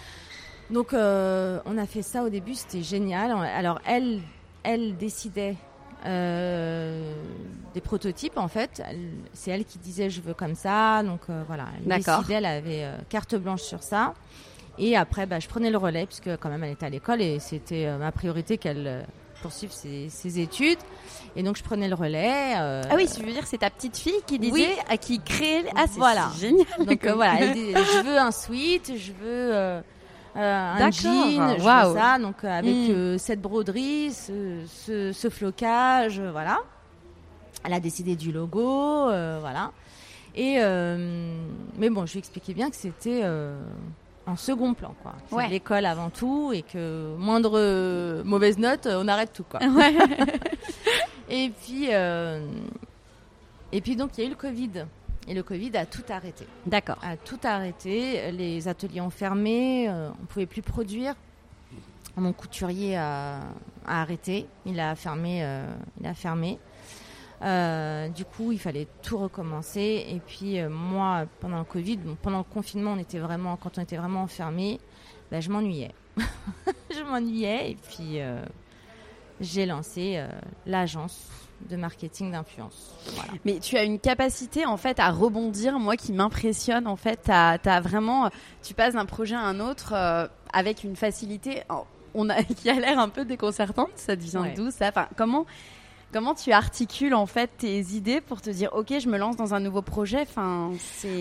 Donc 0.69 0.93
euh, 0.93 1.61
on 1.65 1.77
a 1.77 1.85
fait 1.85 2.01
ça 2.01 2.23
au 2.23 2.29
début. 2.29 2.53
C'était 2.53 2.83
génial. 2.83 3.31
Alors 3.31 3.79
elle, 3.85 4.19
elle 4.63 4.97
décidait 4.97 5.55
euh, 6.05 7.13
des 7.73 7.79
prototypes 7.79 8.37
en 8.37 8.49
fait. 8.49 8.83
C'est 9.31 9.51
elle 9.51 9.63
qui 9.63 9.79
disait 9.79 10.09
je 10.09 10.19
veux 10.19 10.33
comme 10.33 10.55
ça. 10.55 11.01
Donc 11.01 11.21
euh, 11.29 11.43
voilà. 11.47 11.67
Elle 11.77 11.95
décidait. 11.95 12.33
Elle 12.33 12.45
avait 12.45 12.89
carte 13.07 13.35
blanche 13.35 13.61
sur 13.61 13.81
ça. 13.81 14.13
Et 14.77 14.97
après, 14.97 15.25
bah, 15.25 15.39
je 15.39 15.47
prenais 15.47 15.69
le 15.69 15.77
relais 15.77 16.05
puisque 16.05 16.35
quand 16.41 16.49
même 16.49 16.65
elle 16.65 16.73
était 16.73 16.87
à 16.87 16.89
l'école 16.89 17.21
et 17.21 17.39
c'était 17.39 17.97
ma 17.97 18.11
priorité 18.11 18.57
qu'elle 18.57 19.05
poursuive 19.41 19.71
ses, 19.71 20.09
ses 20.09 20.39
études. 20.39 20.77
Et 21.35 21.43
donc 21.43 21.57
je 21.57 21.63
prenais 21.63 21.87
le 21.87 21.95
relais. 21.95 22.53
euh, 22.57 22.81
Ah 22.89 22.93
oui, 22.95 23.07
tu 23.13 23.23
veux 23.23 23.31
dire 23.31 23.45
c'est 23.45 23.57
ta 23.59 23.69
petite 23.69 23.97
fille 23.97 24.21
qui 24.27 24.37
disait, 24.39 24.53
Oui. 24.53 24.67
à 24.89 24.97
qui 24.97 25.19
créait. 25.21 25.63
Ah 25.75 25.85
c'est 25.87 25.97
Voilà. 25.99 26.29
génial. 26.39 26.65
Donc 26.85 27.05
euh, 27.05 27.13
voilà, 27.15 27.39
elle 27.41 27.53
dit, 27.53 27.71
je 27.73 28.03
veux 28.05 28.17
un 28.17 28.31
sweat, 28.31 28.93
je 28.97 29.11
veux 29.11 29.55
euh, 29.55 29.81
un 30.35 30.91
jean, 30.91 31.57
je 31.57 31.63
waouh. 31.63 31.89
veux 31.93 31.97
ça. 31.99 32.19
Donc 32.19 32.43
avec 32.43 32.73
Mm. 32.73 32.91
euh, 32.91 33.17
cette 33.17 33.41
broderie, 33.41 34.11
ce, 34.13 34.61
ce, 34.67 35.11
ce 35.11 35.29
flocage, 35.29 36.19
voilà. 36.21 36.59
Elle 37.63 37.73
a 37.73 37.79
décidé 37.79 38.15
du 38.15 38.31
logo, 38.31 39.05
voilà. 39.39 39.71
Et 40.35 40.55
mais 41.77 41.89
bon, 41.89 42.05
je 42.05 42.13
lui 42.13 42.19
expliquais 42.19 42.53
bien 42.53 42.69
que 42.69 42.75
c'était 42.75 43.21
en 44.27 44.35
second 44.35 44.73
plan, 44.73 44.93
quoi. 45.01 45.13
C'est 45.27 45.35
Ouais. 45.35 45.47
l'école 45.49 45.85
avant 45.85 46.09
tout 46.09 46.51
et 46.53 46.61
que 46.61 47.15
moindre 47.17 47.53
euh, 47.55 48.23
mauvaise 48.23 48.57
note, 48.57 48.85
euh, 48.85 49.01
on 49.03 49.07
arrête 49.07 49.33
tout, 49.33 49.43
quoi. 49.43 49.59
Ouais. 49.63 49.93
Et 51.29 51.49
puis, 51.63 51.87
euh, 51.91 52.45
et 53.71 53.79
puis 53.79 53.95
donc 53.95 54.17
il 54.17 54.21
y 54.21 54.23
a 54.23 54.27
eu 54.27 54.31
le 54.31 54.35
Covid. 54.35 54.85
Et 55.29 55.33
le 55.33 55.43
Covid 55.43 55.77
a 55.77 55.85
tout 55.85 56.03
arrêté 56.09 56.45
D'accord. 56.65 56.97
a 57.01 57.15
tout 57.15 57.39
arrêté. 57.43 58.31
Les 58.33 58.67
ateliers 58.67 58.99
ont 59.01 59.09
fermé, 59.11 59.87
euh, 59.87 60.09
on 60.21 60.25
pouvait 60.25 60.45
plus 60.45 60.61
produire. 60.61 61.15
Mon 62.17 62.33
couturier 62.33 62.97
a, 62.97 63.37
a 63.85 64.01
arrêté, 64.01 64.45
il 64.65 64.77
a 64.79 64.93
fermé. 64.95 65.39
euh, 65.43 65.65
il 66.01 66.07
a 66.07 66.13
fermé. 66.13 66.59
Euh, 67.43 68.07
du 68.09 68.25
coup, 68.25 68.51
il 68.51 68.59
fallait 68.59 68.87
tout 69.01 69.17
recommencer. 69.17 70.05
Et 70.09 70.19
puis 70.25 70.59
euh, 70.59 70.69
moi, 70.69 71.25
pendant 71.39 71.59
le 71.59 71.63
Covid, 71.63 71.97
bon, 71.97 72.17
pendant 72.21 72.39
le 72.39 72.43
confinement, 72.43 72.93
on 72.93 72.99
était 72.99 73.19
vraiment, 73.19 73.57
quand 73.57 73.77
on 73.77 73.81
était 73.81 73.97
vraiment 73.97 74.23
enfermé, 74.23 74.79
ben, 75.31 75.41
je 75.41 75.49
m'ennuyais. 75.49 75.93
je 76.17 77.03
m'ennuyais 77.03 77.71
et 77.71 77.75
puis 77.75 78.19
euh, 78.19 78.43
j'ai 79.39 79.65
lancé 79.65 80.23
l'agence 80.65 81.29
de 81.69 81.75
marketing 81.77 82.31
d'influence. 82.31 82.93
Voilà. 83.15 83.31
Mais 83.45 83.59
tu 83.59 83.77
as 83.77 83.83
une 83.83 83.99
capacité 83.99 84.65
en 84.65 84.77
fait 84.77 84.99
à 84.99 85.09
rebondir, 85.09 85.79
moi 85.79 85.95
qui 85.95 86.11
m'impressionne 86.11 86.85
en 86.85 86.95
fait. 86.95 87.29
As 87.29 87.81
vraiment, 87.81 88.29
tu 88.61 88.73
passes 88.73 88.93
d'un 88.95 89.05
projet 89.05 89.35
à 89.35 89.41
un 89.41 89.59
autre 89.59 89.93
avec 90.53 90.83
une 90.83 90.95
facilité. 90.95 91.63
oh, 91.69 91.85
On 92.13 92.29
a 92.29 92.43
qui 92.43 92.69
a 92.69 92.73
l'air 92.73 92.99
un 92.99 93.09
peu 93.09 93.25
déconcertante. 93.25 93.91
Ça 93.95 94.15
devient 94.15 94.37
Ouais. 94.37 94.71
ça 94.71 94.89
Enfin, 94.89 95.07
comment 95.15 95.45
comment 96.11 96.33
tu 96.33 96.51
articules 96.51 97.13
en 97.13 97.25
fait 97.25 97.49
tes 97.57 97.79
idées 97.79 98.21
pour 98.21 98.41
te 98.41 98.49
dire 98.49 98.69
ok, 98.73 98.93
je 98.99 99.07
me 99.07 99.17
lance 99.17 99.35
dans 99.35 99.53
un 99.53 99.59
nouveau 99.59 99.81
projet? 99.81 100.21
Enfin. 100.21 100.71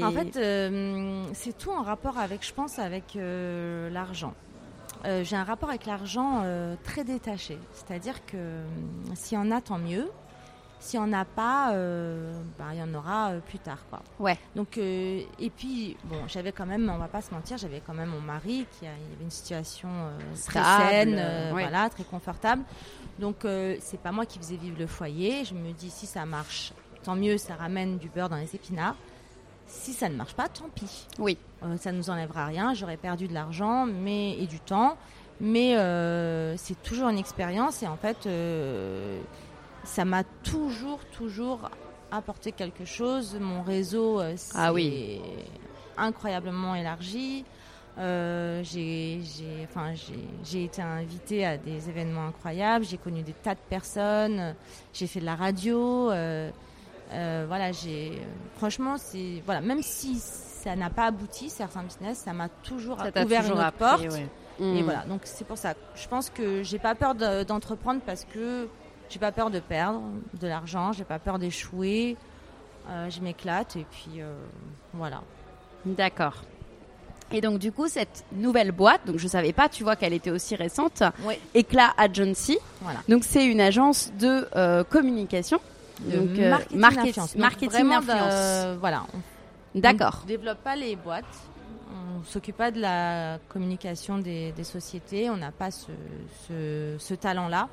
En 0.02 0.11
fait, 0.12 0.37
euh, 0.37 1.25
c'est 1.32 1.56
tout 1.56 1.70
en 1.70 1.82
rapport 1.82 2.18
avec, 2.18 2.47
je 2.47 2.52
pense, 2.52 2.78
avec 2.78 3.16
euh, 3.16 3.90
l'argent. 3.90 4.35
Euh, 5.06 5.25
J'ai 5.25 5.37
un 5.37 5.44
rapport 5.44 5.70
avec 5.70 5.87
l'argent 5.87 6.44
très 6.85 7.04
détaché. 7.04 7.59
C'est-à-dire 7.73 8.25
que 8.26 8.37
y 9.32 9.37
en 9.37 9.50
a, 9.50 9.61
tant 9.61 9.78
mieux. 9.78 10.09
S'il 10.80 10.99
n'y 10.99 11.06
en 11.06 11.12
a 11.12 11.26
pas, 11.26 11.72
euh, 11.75 12.32
bah, 12.58 12.68
il 12.72 12.78
y 12.78 12.82
en 12.82 12.94
aura 12.94 13.32
euh, 13.32 13.40
plus 13.40 13.58
tard. 13.58 13.78
Quoi. 13.90 14.00
Ouais. 14.18 14.38
Donc, 14.56 14.78
euh, 14.78 15.20
et 15.38 15.50
puis, 15.50 15.96
bon, 16.04 16.16
j'avais 16.26 16.52
quand 16.52 16.64
même, 16.64 16.90
on 16.92 16.96
va 16.96 17.06
pas 17.06 17.20
se 17.20 17.32
mentir, 17.34 17.58
j'avais 17.58 17.82
quand 17.87 17.92
même 17.92 18.08
mon 18.08 18.20
mari 18.20 18.66
qui 18.72 18.87
a, 18.87 18.90
il 18.90 19.14
avait 19.14 19.25
une 19.25 19.30
situation 19.30 19.90
euh, 19.90 20.18
très 20.46 20.60
Stable, 20.60 20.88
saine, 20.88 21.16
euh, 21.18 21.52
ouais. 21.52 21.62
voilà, 21.62 21.90
très 21.90 22.04
confortable. 22.04 22.62
Donc, 23.18 23.46
c'est 23.80 24.00
pas 24.00 24.10
moi 24.10 24.25
qui 24.25 24.38
faisais 24.38 24.56
vivre 24.56 24.78
le 24.78 24.87
foyer. 24.87 25.44
Je 25.44 25.52
me 25.52 25.72
dis, 25.72 25.90
si 25.90 26.06
ça 26.06 26.25
marche, 26.25 26.72
tant 27.02 27.14
mieux, 27.14 27.37
ça 27.37 27.54
ramène 27.54 27.99
du 27.99 28.08
beurre 28.08 28.30
dans 28.30 28.37
les 28.37 28.54
épinards. 28.54 28.96
Si 29.66 29.92
ça 29.92 30.08
ne 30.08 30.16
marche 30.16 30.34
pas, 30.34 30.49
tant 30.49 30.70
pis. 30.75 31.06
Oui. 31.18 31.37
Ça 31.78 31.92
ne 31.92 31.99
nous 31.99 32.08
enlèvera 32.08 32.46
rien. 32.46 32.72
J'aurais 32.72 32.96
perdu 32.96 33.28
de 33.28 33.34
l'argent 33.34 33.84
mais, 33.87 34.38
et 34.38 34.46
du 34.46 34.58
temps. 34.58 34.96
Mais 35.40 35.76
euh, 35.76 36.56
c'est 36.56 36.82
toujours 36.82 37.08
une 37.08 37.18
expérience 37.18 37.82
et 37.82 37.87
en 37.87 37.96
fait, 37.96 38.26
euh, 38.26 39.20
ça 39.84 40.04
m'a 40.04 40.25
toujours, 40.42 41.00
toujours 41.12 41.70
apporté 42.10 42.52
quelque 42.52 42.84
chose. 42.84 43.37
Mon 43.40 43.62
réseau 43.62 44.20
euh, 44.20 44.37
s'est 44.37 44.52
Ah 44.56 44.72
oui. 44.72 45.20
incroyablement 45.96 46.75
élargi. 46.75 47.44
Euh, 47.99 48.62
j'ai 48.64 49.20
enfin, 49.64 49.92
été 50.54 50.80
invitée 50.80 51.44
à 51.44 51.56
des 51.58 51.88
événements 51.88 52.28
incroyables. 52.28 52.84
J'ai 52.84 52.96
connu 52.99 53.22
des 53.22 53.32
tas 53.32 53.54
de 53.54 53.60
personnes. 53.68 54.54
J'ai 54.92 55.06
fait 55.06 55.20
de 55.20 55.26
la 55.26 55.34
radio. 55.34 56.10
euh, 56.10 56.50
euh, 57.12 57.44
voilà, 57.49 57.72
j'ai 57.72 58.12
franchement, 58.56 58.94
c'est 58.96 59.42
voilà, 59.44 59.60
même 59.60 59.82
si 59.82 60.16
ça 60.20 60.76
n'a 60.76 60.90
pas 60.90 61.06
abouti 61.06 61.50
certains 61.50 61.82
business, 61.82 62.18
ça 62.18 62.32
m'a 62.32 62.49
toujours 62.49 62.99
Ça 63.00 63.08
ouvert 63.25 63.42
toujours 63.42 63.56
une 63.58 63.62
appris, 63.64 63.78
porte. 63.78 64.02
ouais. 64.12 64.26
Et 64.60 64.82
Mm. 64.82 64.84
voilà, 64.84 65.04
donc 65.06 65.22
c'est 65.25 65.44
pour 65.46 65.58
ça. 65.58 65.75
Je 65.96 66.06
pense 66.06 66.30
que 66.30 66.62
j'ai 66.62 66.78
pas 66.78 66.94
peur 66.94 67.14
de- 67.14 67.42
d'entreprendre 67.44 68.00
parce 68.06 68.25
que 68.26 68.68
j'ai 69.11 69.19
pas 69.19 69.33
peur 69.33 69.50
de 69.50 69.61
perdre 69.61 70.00
de 70.40 70.47
l'argent, 70.47 70.93
j'ai 70.93 71.05
pas 71.05 71.19
peur 71.19 71.38
d'échouer. 71.38 72.17
Euh, 72.88 73.11
je 73.11 73.21
m'éclate 73.21 73.76
et 73.76 73.85
puis 73.90 74.21
euh, 74.23 74.33
voilà. 74.95 75.21
D'accord. 75.85 76.35
Et 77.33 77.40
donc 77.40 77.59
du 77.59 77.71
coup, 77.71 77.87
cette 77.88 78.25
nouvelle 78.33 78.73
boîte, 78.73 79.02
donc 79.07 79.19
je 79.19 79.29
savais 79.29 79.52
pas, 79.52 79.69
tu 79.69 79.85
vois 79.85 79.95
qu'elle 79.95 80.12
était 80.14 80.31
aussi 80.31 80.57
récente, 80.57 81.02
Oui. 81.25 81.35
Éclat 81.55 81.93
Agency. 81.97 82.59
Voilà. 82.81 83.00
Donc 83.09 83.23
c'est 83.25 83.47
une 83.47 83.61
agence 83.61 84.11
de 84.19 84.49
euh, 84.57 84.83
communication. 84.85 85.61
De 86.00 86.17
donc 86.17 86.31
marketing 86.73 86.79
market-. 86.81 87.17
Donc, 87.17 87.35
marketing 87.37 87.87
voilà. 88.81 89.05
On 89.75 89.79
D'accord. 89.79 90.21
ne 90.25 90.29
développe 90.29 90.59
pas 90.64 90.75
les 90.75 90.97
boîtes. 90.97 91.25
On 91.93 92.25
s'occupe 92.25 92.57
pas 92.57 92.71
de 92.71 92.81
la 92.81 93.38
communication 93.49 94.19
des, 94.19 94.52
des 94.52 94.64
sociétés. 94.64 95.31
On 95.31 95.37
n'a 95.37 95.52
pas 95.52 95.71
ce, 95.71 95.93
ce- 96.49 96.97
ce 96.99 97.14
talent-là. 97.14 97.69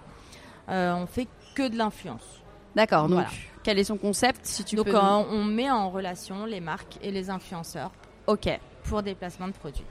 Euh, 0.70 0.94
on 0.96 1.06
fait 1.08 1.28
que 1.56 1.68
de 1.68 1.78
l'influence. 1.78 2.42
D'accord. 2.76 3.04
Donc 3.04 3.14
Voilà. 3.14 3.30
quel 3.64 3.80
est 3.80 3.84
son 3.86 3.98
concept 3.98 4.42
si 4.46 4.64
tu 4.64 4.76
Donc 4.76 4.86
peux 4.88 4.96
euh, 4.96 5.00
on 5.02 5.44
met 5.44 5.70
en 5.72 5.90
relation 5.90 6.46
les 6.46 6.60
marques 6.62 6.98
et 7.02 7.12
les 7.12 7.30
influenceurs 7.30 7.92
Ok. 8.28 8.50
pour 8.84 9.02
des 9.04 9.16
placements 9.16 9.48
de 9.48 9.54
produits. 9.54 9.86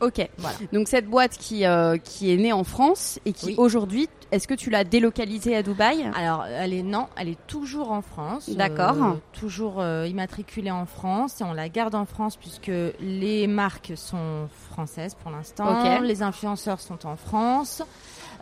Ok. 0.00 0.26
Voilà. 0.38 0.56
Donc 0.72 0.88
cette 0.88 1.04
boîte 1.06 1.36
qui 1.36 1.66
euh, 1.66 1.98
qui 1.98 2.32
est 2.32 2.36
née 2.38 2.54
en 2.54 2.64
France 2.64 3.18
et 3.26 3.34
qui 3.34 3.48
Oui. 3.48 3.54
aujourd'hui, 3.58 4.08
est-ce 4.32 4.48
que 4.48 4.54
tu 4.54 4.70
l'as 4.70 4.84
délocalisée 4.84 5.54
à 5.54 5.62
Dubaï? 5.62 6.08
Alors, 6.16 6.46
elle 6.46 6.72
est 6.72 6.82
non, 6.82 7.08
elle 7.18 7.28
est 7.28 7.46
toujours 7.46 7.92
en 7.92 8.00
France. 8.00 8.48
D'accord. 8.48 8.94
euh, 9.02 9.12
toujours 9.38 9.78
euh, 9.80 10.06
immatriculée 10.06 10.70
en 10.70 10.86
France 10.86 11.42
et 11.42 11.44
on 11.44 11.52
la 11.52 11.68
garde 11.68 11.94
en 11.94 12.06
France 12.06 12.36
puisque 12.36 12.70
les 13.00 13.46
marques 13.46 13.92
sont 13.96 14.48
françaises 14.70 15.14
pour 15.16 15.30
l'instant. 15.32 16.00
Les 16.00 16.22
influenceurs 16.22 16.80
sont 16.80 17.04
en 17.06 17.16
France. 17.16 17.82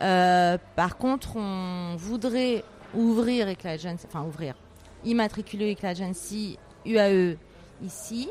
Euh, 0.01 0.57
par 0.75 0.97
contre, 0.97 1.35
on 1.35 1.95
voudrait 1.97 2.63
ouvrir 2.93 3.49
Eclat 3.49 3.71
Agency, 3.71 4.05
enfin 4.07 4.23
ouvrir, 4.23 4.55
immatriculer 5.03 5.73
Eclat 5.73 5.89
Agency 5.89 6.57
UAE 6.85 7.37
ici, 7.83 8.29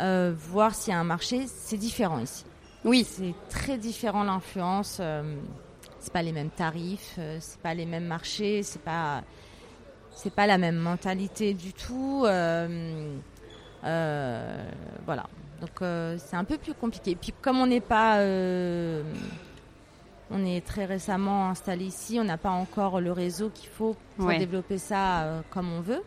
euh, 0.00 0.32
voir 0.36 0.74
s'il 0.74 0.92
y 0.92 0.96
a 0.96 1.00
un 1.00 1.04
marché. 1.04 1.46
C'est 1.46 1.76
différent 1.76 2.18
ici. 2.18 2.44
Oui. 2.84 3.04
C'est 3.04 3.34
très 3.48 3.78
différent 3.78 4.24
l'influence. 4.24 4.98
Euh, 5.00 5.36
c'est 5.98 6.12
pas 6.12 6.22
les 6.22 6.32
mêmes 6.32 6.50
tarifs, 6.50 7.16
euh, 7.18 7.38
c'est 7.40 7.60
pas 7.60 7.74
les 7.74 7.84
mêmes 7.84 8.06
marchés, 8.06 8.62
c'est 8.62 8.82
pas 8.82 9.22
c'est 10.12 10.32
pas 10.32 10.46
la 10.46 10.58
même 10.58 10.76
mentalité 10.76 11.54
du 11.54 11.72
tout. 11.72 12.20
voilà. 12.22 12.98
Donc 15.60 15.82
c'est 16.18 16.36
un 16.36 16.44
peu 16.44 16.58
plus 16.58 16.74
compliqué. 16.74 17.16
Puis 17.16 17.32
comme 17.40 17.58
on 17.58 17.66
n'est 17.66 17.80
pas 17.80 18.18
on 20.30 20.44
est 20.44 20.64
très 20.64 20.84
récemment 20.84 21.48
installé 21.48 21.84
ici, 21.86 22.18
on 22.20 22.24
n'a 22.24 22.38
pas 22.38 22.50
encore 22.50 23.00
le 23.00 23.12
réseau 23.12 23.50
qu'il 23.50 23.68
faut 23.68 23.96
pour 24.16 24.26
Ouais. 24.26 24.38
développer 24.38 24.78
ça 24.78 25.22
euh, 25.22 25.40
comme 25.50 25.72
on 25.72 25.80
veut. 25.80 26.02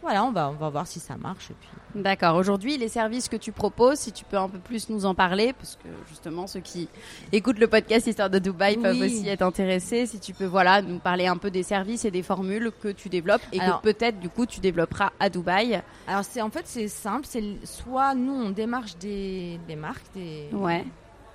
Voilà, 0.00 0.24
on 0.24 0.32
va 0.32 0.48
on 0.50 0.54
va 0.54 0.68
voir 0.68 0.84
si 0.88 0.98
ça 0.98 1.16
marche 1.16 1.52
et 1.52 1.54
puis 1.60 1.68
D'accord. 2.02 2.34
Aujourd'hui, 2.36 2.76
les 2.78 2.88
services 2.88 3.28
que 3.28 3.36
tu 3.36 3.52
proposes, 3.52 3.98
si 4.00 4.10
tu 4.10 4.24
peux 4.24 4.36
un 4.38 4.48
peu 4.48 4.58
plus 4.58 4.88
nous 4.88 5.04
en 5.06 5.14
parler, 5.14 5.52
parce 5.52 5.76
que 5.76 5.88
justement 6.08 6.46
ceux 6.48 6.58
qui 6.60 6.88
écoutent 7.30 7.58
le 7.60 7.68
podcast 7.68 8.06
Histoire 8.08 8.28
de 8.30 8.38
Dubaï 8.40 8.78
peuvent 8.78 8.98
aussi 9.00 9.28
être 9.28 9.42
intéressés. 9.42 10.06
Si 10.06 10.18
tu 10.18 10.32
peux, 10.32 10.46
voilà, 10.46 10.82
nous 10.82 10.98
parler 10.98 11.26
un 11.28 11.36
peu 11.36 11.50
des 11.52 11.62
services 11.62 12.04
et 12.04 12.10
des 12.10 12.22
formules 12.24 12.72
que 12.82 12.88
tu 12.88 13.08
développes 13.10 13.42
et 13.52 13.60
Alors- 13.60 13.80
que 13.80 13.92
peut-être 13.92 14.18
du 14.18 14.28
coup 14.30 14.44
tu 14.46 14.58
développeras 14.58 15.10
à 15.20 15.28
Dubaï. 15.28 15.80
Alors 16.08 16.24
c'est 16.24 16.40
en 16.42 16.50
fait 16.50 16.66
c'est 16.66 16.88
simple, 16.88 17.26
c'est 17.28 17.44
soit 17.64 18.14
nous 18.14 18.32
on 18.34 18.50
démarche 18.50 18.96
des, 18.96 19.60
des 19.68 19.76
marques, 19.76 20.06
des 20.14 20.48
Ouais. 20.52 20.84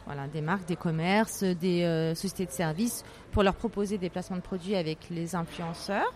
Voilà 0.08 0.28
des 0.28 0.40
marques, 0.40 0.66
des 0.66 0.78
commerces, 0.78 1.44
des 1.44 1.84
euh, 1.84 2.16
sociétés 2.16 2.46
de 2.46 2.52
services 2.52 3.04
pour 3.34 3.44
leur 3.44 3.56
proposer 3.56 3.98
des 3.98 4.10
placements 4.10 4.38
de 4.38 4.42
produits 4.42 4.76
avec 4.76 5.10
les 5.12 5.36
influenceurs. 5.36 6.14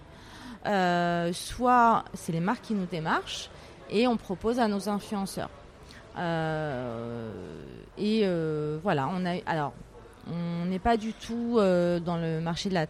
Euh, 0.65 1.33
soit 1.33 2.05
c'est 2.13 2.31
les 2.31 2.39
marques 2.39 2.61
qui 2.61 2.73
nous 2.73 2.85
démarchent 2.85 3.49
et 3.89 4.07
on 4.07 4.15
propose 4.15 4.59
à 4.59 4.69
nos 4.69 4.87
influenceurs. 4.87 5.49
Euh, 6.17 7.31
et 7.97 8.25
voilà, 8.81 9.09
on 9.11 9.25
a 9.25 9.35
alors 9.45 9.73
on 10.31 10.65
n'est 10.65 10.79
pas 10.79 10.95
du 10.95 11.11
tout 11.13 11.55
dans 11.57 12.17
le 12.17 12.39
marché 12.39 12.69
de 12.69 12.75
la 12.75 12.85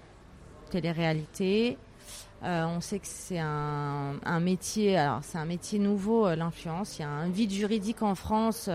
télé-réalité. 0.70 1.78
On 2.44 2.80
sait 2.80 3.00
que 3.00 3.08
c'est 3.08 3.40
un, 3.40 4.40
métier, 4.40 4.98
alors 4.98 5.20
c'est 5.24 5.38
un 5.38 5.46
métier 5.46 5.80
nouveau, 5.80 6.30
l'influence. 6.36 7.00
Il 7.00 7.02
y 7.02 7.06
a 7.06 7.10
un 7.10 7.30
vide 7.30 7.52
juridique 7.52 8.04
en 8.04 8.16
France. 8.16 8.70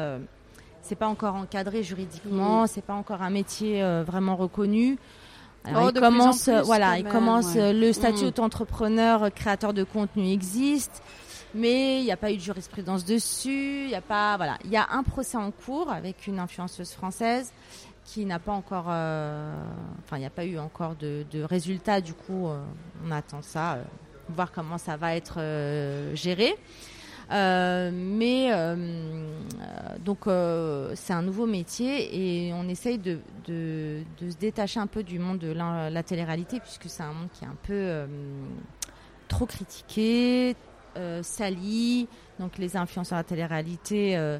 C'est 0.86 0.94
pas 0.96 1.08
encore 1.08 1.34
encadré 1.34 1.82
juridiquement. 1.82 2.66
C'est 2.66 2.84
pas 2.84 2.94
encore 2.94 3.22
un 3.22 3.30
métier 3.30 3.82
euh, 3.82 4.04
vraiment 4.06 4.36
reconnu. 4.36 4.98
Alors, 5.64 5.82
Oh, 5.84 5.88
il 5.88 5.92
plus 5.94 6.00
commence, 6.00 6.42
plus, 6.44 6.60
voilà, 6.60 6.96
il 6.98 7.04
même, 7.04 7.12
commence 7.12 7.54
ouais. 7.54 7.60
euh, 7.60 7.72
le 7.72 7.92
statut 7.92 8.24
Mm. 8.24 8.28
auto-entrepreneur, 8.28 9.22
euh, 9.24 9.30
créateur 9.30 9.74
de 9.74 9.82
contenu 9.82 10.30
existe, 10.30 11.02
mais 11.54 11.98
il 12.00 12.04
n'y 12.04 12.12
a 12.12 12.16
pas 12.16 12.30
eu 12.30 12.36
de 12.36 12.40
jurisprudence 12.42 13.04
dessus. 13.04 13.84
Il 13.84 13.90
y 13.90 13.94
a 13.96 14.00
pas, 14.00 14.36
voilà, 14.36 14.58
il 14.64 14.70
y 14.70 14.76
a 14.76 14.86
un 14.92 15.02
procès 15.02 15.36
en 15.36 15.50
cours 15.50 15.90
avec 15.90 16.26
une 16.28 16.38
influenceuse 16.38 16.92
française 16.92 17.52
qui 18.04 18.24
n'a 18.24 18.38
pas 18.38 18.52
encore, 18.52 18.86
euh, 18.88 19.52
enfin, 20.04 20.18
il 20.18 20.20
n'y 20.20 20.26
a 20.26 20.30
pas 20.30 20.44
eu 20.44 20.56
encore 20.58 20.94
de, 20.94 21.24
de 21.32 21.42
résultat. 21.42 22.00
Du 22.00 22.14
coup, 22.14 22.46
euh, 22.46 22.60
on 23.04 23.10
attend 23.10 23.42
ça, 23.42 23.78
voir 24.28 24.52
comment 24.52 24.78
ça 24.78 24.96
va 24.96 25.16
être 25.16 25.38
géré. 26.14 26.54
Euh, 27.32 27.90
mais 27.92 28.52
euh, 28.52 28.76
euh, 28.76 29.98
donc 30.04 30.28
c'est 30.94 31.12
un 31.12 31.22
nouveau 31.22 31.46
métier 31.46 32.46
et 32.46 32.52
on 32.52 32.68
essaye 32.68 32.98
de, 32.98 33.18
de, 33.46 34.04
se 34.20 34.36
détacher 34.36 34.78
un 34.78 34.86
peu 34.86 35.02
du 35.02 35.18
monde 35.18 35.38
de 35.38 35.50
la, 35.50 35.90
la 35.90 36.02
télé-réalité 36.02 36.60
puisque 36.60 36.88
c'est 36.88 37.02
un 37.02 37.12
monde 37.12 37.28
qui 37.32 37.44
est 37.44 37.48
un 37.48 37.56
peu 37.62 38.06
trop 39.28 39.46
critiqué, 39.46 40.54
sali. 41.22 42.08
Donc 42.38 42.58
les 42.58 42.76
influenceurs 42.76 43.18
à 43.18 43.24
télé-réalité, 43.24 44.16
euh, 44.16 44.38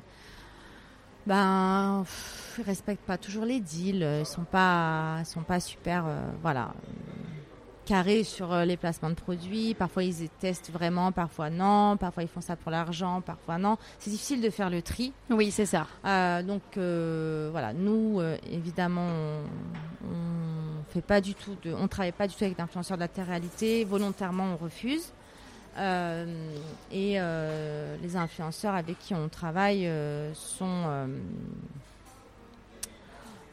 ben, 1.27 2.05
ils 2.59 2.65
respectent 2.65 3.07
pas 3.07 3.19
toujours 3.19 3.45
les 3.45 3.61
deals. 3.61 4.07
Ils 4.21 4.27
sont 4.27 4.45
pas, 4.45 5.17
ils 5.21 5.27
sont 5.27 5.43
pas 5.43 5.61
super, 5.61 6.05
voilà, 6.43 6.73
carrés 7.87 8.25
sur 8.25 8.53
euh, 8.53 8.65
les 8.65 8.77
placements 8.77 9.11
de 9.11 9.15
produits. 9.15 9.75
Parfois 9.75 10.03
ils 10.03 10.19
les 10.21 10.29
testent 10.29 10.71
vraiment, 10.71 11.13
parfois 11.13 11.49
non. 11.49 11.97
Parfois 11.97 12.23
ils 12.25 12.29
font 12.29 12.43
ça 12.43 12.57
pour 12.57 12.71
l'argent, 12.71 13.23
parfois 13.23 13.57
non. 13.57 13.79
C'est 13.99 14.11
difficile 14.11 14.43
de 14.43 14.51
faire 14.51 14.69
le 14.69 14.83
tri. 14.83 15.13
Oui, 15.31 15.51
c'est 15.51 15.65
ça. 15.67 15.87
Euh, 16.05 16.43
donc 16.43 16.63
euh, 16.77 17.49
voilà, 17.53 17.73
nous 17.73 18.21
euh, 18.21 18.37
évidemment, 18.51 19.09
on, 19.09 20.09
on 20.11 20.93
fait 20.93 21.01
pas 21.01 21.21
du 21.21 21.35
tout 21.35 21.57
de, 21.63 21.73
on 21.73 21.89
travaille 21.89 22.13
pas 22.13 22.27
du 22.27 22.35
tout 22.35 22.45
avec 22.45 22.59
d'influenceurs 22.59 22.97
de 22.99 23.03
la 23.03 23.09
télé-réalité. 23.09 23.85
Volontairement, 23.85 24.53
on 24.53 24.57
refuse. 24.63 25.13
Et 26.91 27.19
les 28.03 28.17
influenceurs 28.17 28.75
avec 28.75 28.99
qui 28.99 29.13
on 29.15 29.29
travaille 29.29 29.87
sont, 30.33 31.07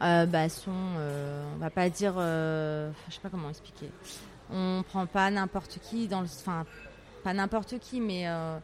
euh, 0.04 0.26
bah, 0.26 0.50
sont, 0.50 0.72
euh, 0.98 1.44
on 1.56 1.58
va 1.58 1.70
pas 1.70 1.90
dire, 1.90 2.16
euh, 2.18 2.92
je 3.10 3.16
sais 3.16 3.22
pas 3.22 3.30
comment 3.30 3.50
expliquer. 3.50 3.90
On 4.52 4.84
prend 4.88 5.06
pas 5.06 5.32
n'importe 5.32 5.80
qui 5.80 6.08
dans 6.08 6.22
le, 6.22 6.28
enfin 6.28 6.66
pas 7.24 7.34
n'importe 7.34 7.80
qui, 7.80 8.02
mais 8.02 8.28
euh, 8.28 8.58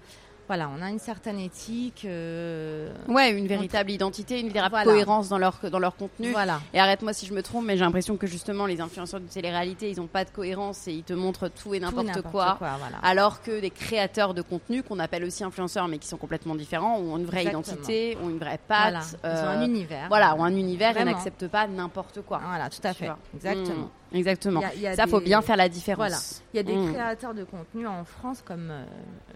voilà, 0.49 0.69
on 0.75 0.81
a 0.81 0.89
une 0.89 0.97
certaine 0.99 1.39
éthique. 1.39 2.01
euh, 2.05 2.91
Ouais, 3.07 3.31
une 3.31 3.45
véritable 3.47 3.91
identité, 3.91 4.39
une 4.39 4.47
véritable 4.49 4.71
Voilà. 4.71 4.91
cohérence 4.91 5.29
dans 5.29 5.37
leur 5.37 5.59
dans 5.71 5.77
leur 5.79 5.95
contenu. 5.95 6.31
Voilà. 6.31 6.59
Et 6.73 6.79
arrête-moi 6.79 7.13
si 7.13 7.25
je 7.27 7.33
me 7.33 7.43
trompe, 7.43 7.65
mais 7.65 7.77
j'ai 7.77 7.83
l'impression 7.85 8.17
que 8.17 8.25
justement 8.27 8.65
les 8.65 8.81
influenceurs 8.81 9.19
de 9.19 9.27
télé-réalité, 9.27 9.91
ils 9.91 9.97
n'ont 9.97 10.07
pas 10.07 10.25
de 10.25 10.31
cohérence 10.31 10.87
et 10.87 10.93
ils 10.93 11.03
te 11.03 11.13
montrent 11.13 11.49
tout 11.49 11.73
et 11.75 11.79
n'importe 11.79 12.23
quoi. 12.23 12.57
voilà. 12.59 12.97
Alors 13.03 13.41
que 13.43 13.59
des 13.61 13.69
créateurs 13.69 14.33
de 14.33 14.41
contenu, 14.41 14.81
qu'on 14.83 14.97
appelle 14.99 15.23
aussi 15.23 15.43
influenceurs, 15.43 15.87
mais 15.87 15.99
qui 15.99 16.07
sont 16.07 16.17
complètement 16.17 16.55
différents, 16.55 16.97
ont 16.97 17.17
une 17.17 17.25
vraie 17.25 17.41
Exactement. 17.45 17.61
identité, 17.61 18.17
ont 18.23 18.29
une 18.29 18.39
vraie 18.39 18.59
Voilà. 18.67 18.99
patte. 18.99 19.17
Ils 19.23 19.27
ont 19.27 19.29
euh, 19.29 19.57
un 19.59 19.65
univers. 19.65 20.07
Voilà, 20.09 20.35
ont 20.35 20.43
un 20.43 20.55
univers 20.55 20.97
et 20.97 21.05
n'acceptent 21.05 21.47
pas 21.47 21.67
n'importe 21.67 22.21
quoi. 22.23 22.41
Voilà, 22.43 22.69
tout 22.69 22.79
à 22.83 22.93
fait. 22.93 23.11
Exactement. 23.35 23.85
Mm, 23.85 23.89
exactement. 24.13 24.61
Y 24.61 24.65
a- 24.65 24.73
il 24.75 24.81
y 24.81 24.87
a 24.87 24.95
Ça, 24.95 25.07
faut 25.07 25.19
bien 25.21 25.41
faire 25.41 25.57
la 25.57 25.69
différence. 25.69 25.97
Voilà. 25.97 26.17
Il 26.53 26.57
y 26.57 26.59
a 26.59 26.63
des 26.63 26.75
Mm. 26.75 26.93
créateurs 26.93 27.33
de 27.33 27.43
contenu 27.43 27.87
en 27.87 28.03
France 28.05 28.41
comme 28.45 28.69
euh, 28.71 28.83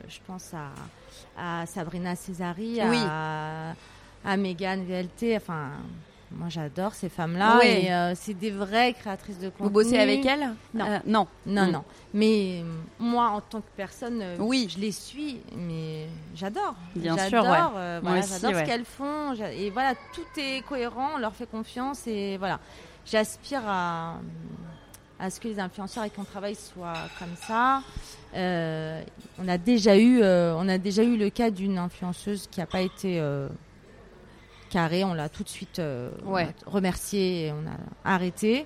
je 0.08 0.20
pense 0.26 0.52
à, 0.54 1.62
à 1.62 1.66
Sabrina 1.66 2.16
Césari, 2.16 2.80
Oui. 2.84 3.00
à, 3.08 3.74
à 4.26 4.38
Megan 4.38 4.84
VLT. 4.86 5.36
Enfin, 5.38 5.70
moi 6.32 6.48
j'adore 6.50 6.94
ces 6.96 7.10
femmes-là. 7.10 7.60
Et 7.64 7.94
euh, 7.94 8.14
c'est 8.16 8.34
des 8.34 8.50
vraies 8.52 8.94
créatrices 8.94 9.38
de 9.40 9.50
contenu. 9.50 9.66
Vous 9.66 9.70
bossez 9.70 9.98
avec 10.00 10.26
elles? 10.26 10.50
Non. 10.74 10.86
Euh, 10.88 11.00
Non. 11.06 11.28
Non, 11.46 11.66
Mm. 11.68 11.72
non. 11.72 11.84
Mais 12.16 12.64
moi, 13.00 13.30
en 13.30 13.42
tant 13.42 13.62
que 13.62 13.70
personne, 13.76 14.24
Oui. 14.40 14.68
je 14.70 14.80
les 14.80 14.92
suis, 14.92 15.40
mais 15.56 16.08
j'adore. 16.36 16.76
Bien 16.96 17.18
sûr, 17.18 17.42
ouais. 17.42 17.50
voilà, 18.02 18.22
j'adore 18.22 18.52
ouais. 18.52 18.60
ce 18.60 18.66
qu'elles 18.66 18.86
font. 18.86 19.34
Et 19.34 19.72
voilà, 19.72 19.96
tout 20.14 20.40
est 20.40 20.62
cohérent, 20.68 21.10
on 21.16 21.18
leur 21.18 21.34
fait 21.34 21.50
confiance 21.50 22.06
et 22.08 22.38
voilà. 22.38 22.60
J'aspire 23.06 23.62
à, 23.68 24.16
à 25.20 25.30
ce 25.30 25.40
que 25.40 25.48
les 25.48 25.60
influenceurs 25.60 26.02
avec 26.04 26.14
qui 26.14 26.20
on 26.20 26.24
travaille 26.26 26.56
soient 26.56 26.94
comme 27.20 27.36
ça. 27.48 27.82
Euh, 28.36 29.04
on 29.40 29.48
a 29.48 29.58
déjà 29.58 29.98
eu, 29.98 30.22
euh, 30.22 30.56
on 30.58 30.68
a 30.70 30.78
déjà 30.78 31.04
eu 31.04 31.18
le 31.18 31.30
cas 31.30 31.50
d'une 31.52 31.78
influenceuse 31.78 32.48
qui 32.50 32.60
n'a 32.60 32.66
pas 32.66 32.82
été 32.82 33.20
euh, 33.20 33.48
carrée. 34.70 35.04
On 35.04 35.14
l'a 35.14 35.30
tout 35.30 35.44
de 35.44 35.50
suite 35.50 35.80
euh, 35.80 36.10
Ouais. 36.26 36.48
on 36.66 36.70
a 36.70 36.72
remercié 36.74 37.48
et 37.48 37.52
on 37.52 37.64
a 37.68 38.10
arrêté. 38.14 38.66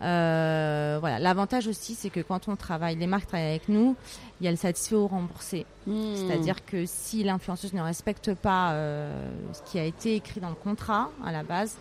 Voilà. 0.00 1.18
L'avantage 1.18 1.66
aussi, 1.66 1.94
c'est 1.94 2.10
que 2.10 2.20
quand 2.20 2.48
on 2.48 2.56
travaille, 2.56 2.96
les 2.96 3.06
marques 3.06 3.26
travaillent 3.26 3.50
avec 3.50 3.68
nous, 3.68 3.96
il 4.40 4.44
y 4.44 4.48
a 4.48 4.50
le 4.50 4.56
satisfait 4.56 4.96
ou 4.96 5.06
remboursé. 5.06 5.64
Hmm. 5.86 6.14
C'est-à-dire 6.16 6.64
que 6.66 6.84
si 6.84 7.22
l'influenceuse 7.24 7.72
ne 7.72 7.80
respecte 7.80 8.34
pas 8.34 8.74
ce 9.52 9.62
qui 9.70 9.78
a 9.78 9.84
été 9.84 10.16
écrit 10.16 10.40
dans 10.40 10.50
le 10.50 10.54
contrat 10.56 11.10
à 11.24 11.32
la 11.32 11.42
base, 11.42 11.76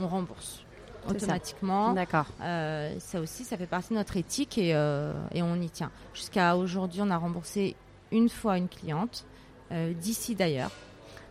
on 0.00 0.08
rembourse. 0.08 0.63
Automatiquement. 1.08 1.92
D'accord. 1.92 2.26
Euh, 2.40 2.94
ça 2.98 3.20
aussi, 3.20 3.44
ça 3.44 3.56
fait 3.56 3.66
partie 3.66 3.90
de 3.90 3.94
notre 3.98 4.16
éthique 4.16 4.58
et, 4.58 4.74
euh, 4.74 5.12
et 5.32 5.42
on 5.42 5.56
y 5.56 5.70
tient. 5.70 5.90
Jusqu'à 6.14 6.56
aujourd'hui, 6.56 7.00
on 7.02 7.10
a 7.10 7.16
remboursé 7.16 7.76
une 8.12 8.28
fois 8.28 8.56
une 8.58 8.68
cliente, 8.68 9.24
euh, 9.72 9.92
d'ici 9.92 10.34
d'ailleurs. 10.34 10.70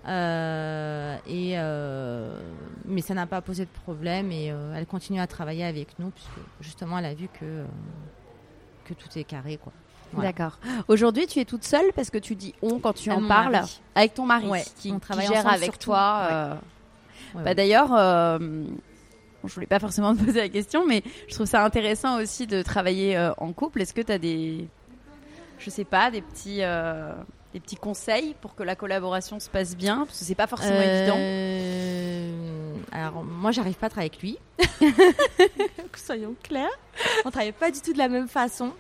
Et 0.06 1.56
mais 2.86 3.02
ça 3.02 3.14
n'a 3.14 3.26
pas 3.26 3.42
posé 3.42 3.64
de 3.66 3.70
problème 3.86 4.32
et 4.32 4.48
elle 4.76 4.86
continue 4.86 5.20
à 5.22 5.28
travailler 5.28 5.64
avec 5.66 5.98
nous 6.00 6.10
puisque 6.10 6.40
justement 6.60 6.98
elle 7.00 7.06
a 7.06 7.14
vu 7.14 7.30
que 7.40 7.64
que 8.86 8.94
tout 8.94 9.08
est 9.18 9.24
carré 9.24 9.58
quoi. 9.58 9.72
Voilà. 10.12 10.32
D'accord. 10.32 10.60
Aujourd'hui, 10.90 11.26
tu 11.26 11.40
es 11.40 11.46
toute 11.46 11.64
seule 11.64 11.92
parce 11.96 12.10
que 12.12 12.18
tu 12.20 12.36
dis 12.36 12.54
on 12.62 12.80
quand 12.80 12.94
tu 12.94 13.10
en 13.12 13.26
parles 13.28 13.54
mari. 13.54 13.82
avec 13.96 14.14
ton 14.14 14.26
mari 14.26 14.48
Ouais, 14.48 14.64
qui, 14.78 14.92
on 14.92 14.96
qui 14.96 15.00
travaille 15.00 15.28
gère 15.28 15.48
avec 15.48 15.80
toi. 15.80 16.28
Ouais. 17.34 17.40
Ouais, 17.40 17.44
Bah. 17.46 17.54
D'ailleurs, 17.56 18.40
bon, 19.44 19.48
je 19.50 19.54
voulais 19.54 19.68
pas 19.68 19.80
forcément 19.80 20.16
te 20.16 20.24
poser 20.24 20.40
la 20.40 20.50
question, 20.50 20.86
mais 20.88 21.04
je 21.28 21.36
trouve 21.36 21.46
ça 21.46 21.64
intéressant 21.64 22.20
aussi 22.20 22.48
de 22.48 22.62
travailler 22.64 23.16
euh, 23.18 23.32
en 23.38 23.52
couple. 23.54 23.82
Est-ce 23.82 23.94
que 23.94 24.02
tu 24.02 24.12
as 24.12 24.18
des, 24.18 24.68
je 25.60 25.70
sais 25.70 25.84
pas, 25.86 26.10
des 26.10 26.22
petits, 26.22 26.60
euh, 26.64 27.12
des 27.54 27.60
petits 27.60 27.76
conseils 27.76 28.36
pour 28.42 28.56
que 28.56 28.64
la 28.64 28.76
collaboration 28.76 29.40
se 29.40 29.50
passe 29.50 29.76
bien? 29.76 30.06
Parce 30.06 30.20
que 30.20 30.26
c'est 30.26 30.34
pas 30.36 30.48
forcément 30.48 30.82
évident. 30.82 31.18
Euh, 31.18 32.74
Alors, 32.92 33.24
moi, 33.24 33.52
j'arrive 33.52 33.76
pas 33.76 33.88
à 33.88 33.90
travailler 33.90 34.12
avec 34.12 34.22
lui. 34.22 34.38
Soyons 35.96 36.36
clairs. 36.44 36.68
On 37.26 37.32
travaille 37.32 37.52
pas 37.52 37.72
du 37.72 37.80
tout 37.82 37.94
de 37.94 37.98
la 37.98 38.10
même 38.10 38.28
façon. 38.28 38.72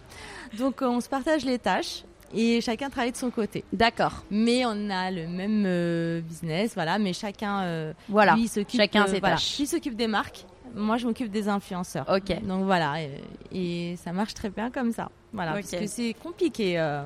Donc, 0.58 0.82
on 0.82 0.99
se 0.99 1.08
partage 1.10 1.45
les 1.45 1.58
tâches 1.60 2.04
et 2.36 2.60
chacun 2.62 2.89
travaille 2.89 3.12
de 3.12 3.17
son 3.17 3.30
côté. 3.32 3.63
D'accord. 3.71 4.23
Mais 4.30 4.65
on 4.65 4.89
a 4.89 5.10
le 5.12 5.28
même 5.28 5.63
euh, 5.65 6.21
business, 6.21 6.73
voilà. 6.73 6.97
Mais 6.99 7.13
chacun, 7.13 7.62
euh, 7.62 7.93
Voilà. 8.10 8.34
lui, 8.36 8.43
il 8.43 8.49
s'occupe, 8.49 8.80
Chacun 8.80 9.04
euh, 9.04 9.08
ses 9.08 9.19
voilà. 9.19 9.36
tâches. 9.36 9.58
Lui 9.60 9.67
s'occupe 9.67 9.95
des 9.95 10.08
marques. 10.08 10.45
Moi, 10.73 10.97
je 10.97 11.05
m'occupe 11.07 11.29
des 11.31 11.47
influenceurs. 11.47 12.07
Ok. 12.09 12.41
Donc 12.43 12.63
voilà, 12.65 13.01
et, 13.01 13.21
et 13.51 13.95
ça 13.97 14.12
marche 14.12 14.33
très 14.33 14.49
bien 14.49 14.71
comme 14.71 14.91
ça. 14.91 15.09
Voilà, 15.31 15.53
parce 15.53 15.69
que 15.71 15.88
c'est 15.88 16.13
compliqué. 16.13 16.79
euh, 16.79 17.03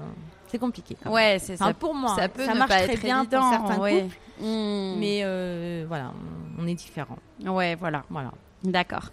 c'est 0.48 0.60
compliqué. 0.60 0.96
quand 0.96 1.10
même. 1.10 1.14
Ouais, 1.14 1.38
c'est 1.40 1.54
Enfin, 1.56 1.68
ça. 1.68 1.74
pour 1.74 1.94
moi, 1.94 2.16
ça 2.16 2.30
peut 2.30 2.44
ne 2.48 2.54
marche 2.58 2.70
pas 2.70 2.84
très 2.84 2.94
être 2.94 3.02
bien 3.02 3.22
évident. 3.22 3.40
pour 3.42 3.50
certains 3.50 3.82
ouais. 3.82 4.02
couples, 4.04 4.16
Hmm. 4.40 4.96
mais 5.00 5.22
euh, 5.24 5.86
voilà, 5.88 6.12
on, 6.60 6.64
on 6.64 6.68
est 6.68 6.76
différents. 6.76 7.18
ouais, 7.44 7.76
voilà. 7.76 8.04
Voilà. 8.10 8.32
D'accord. 8.68 9.12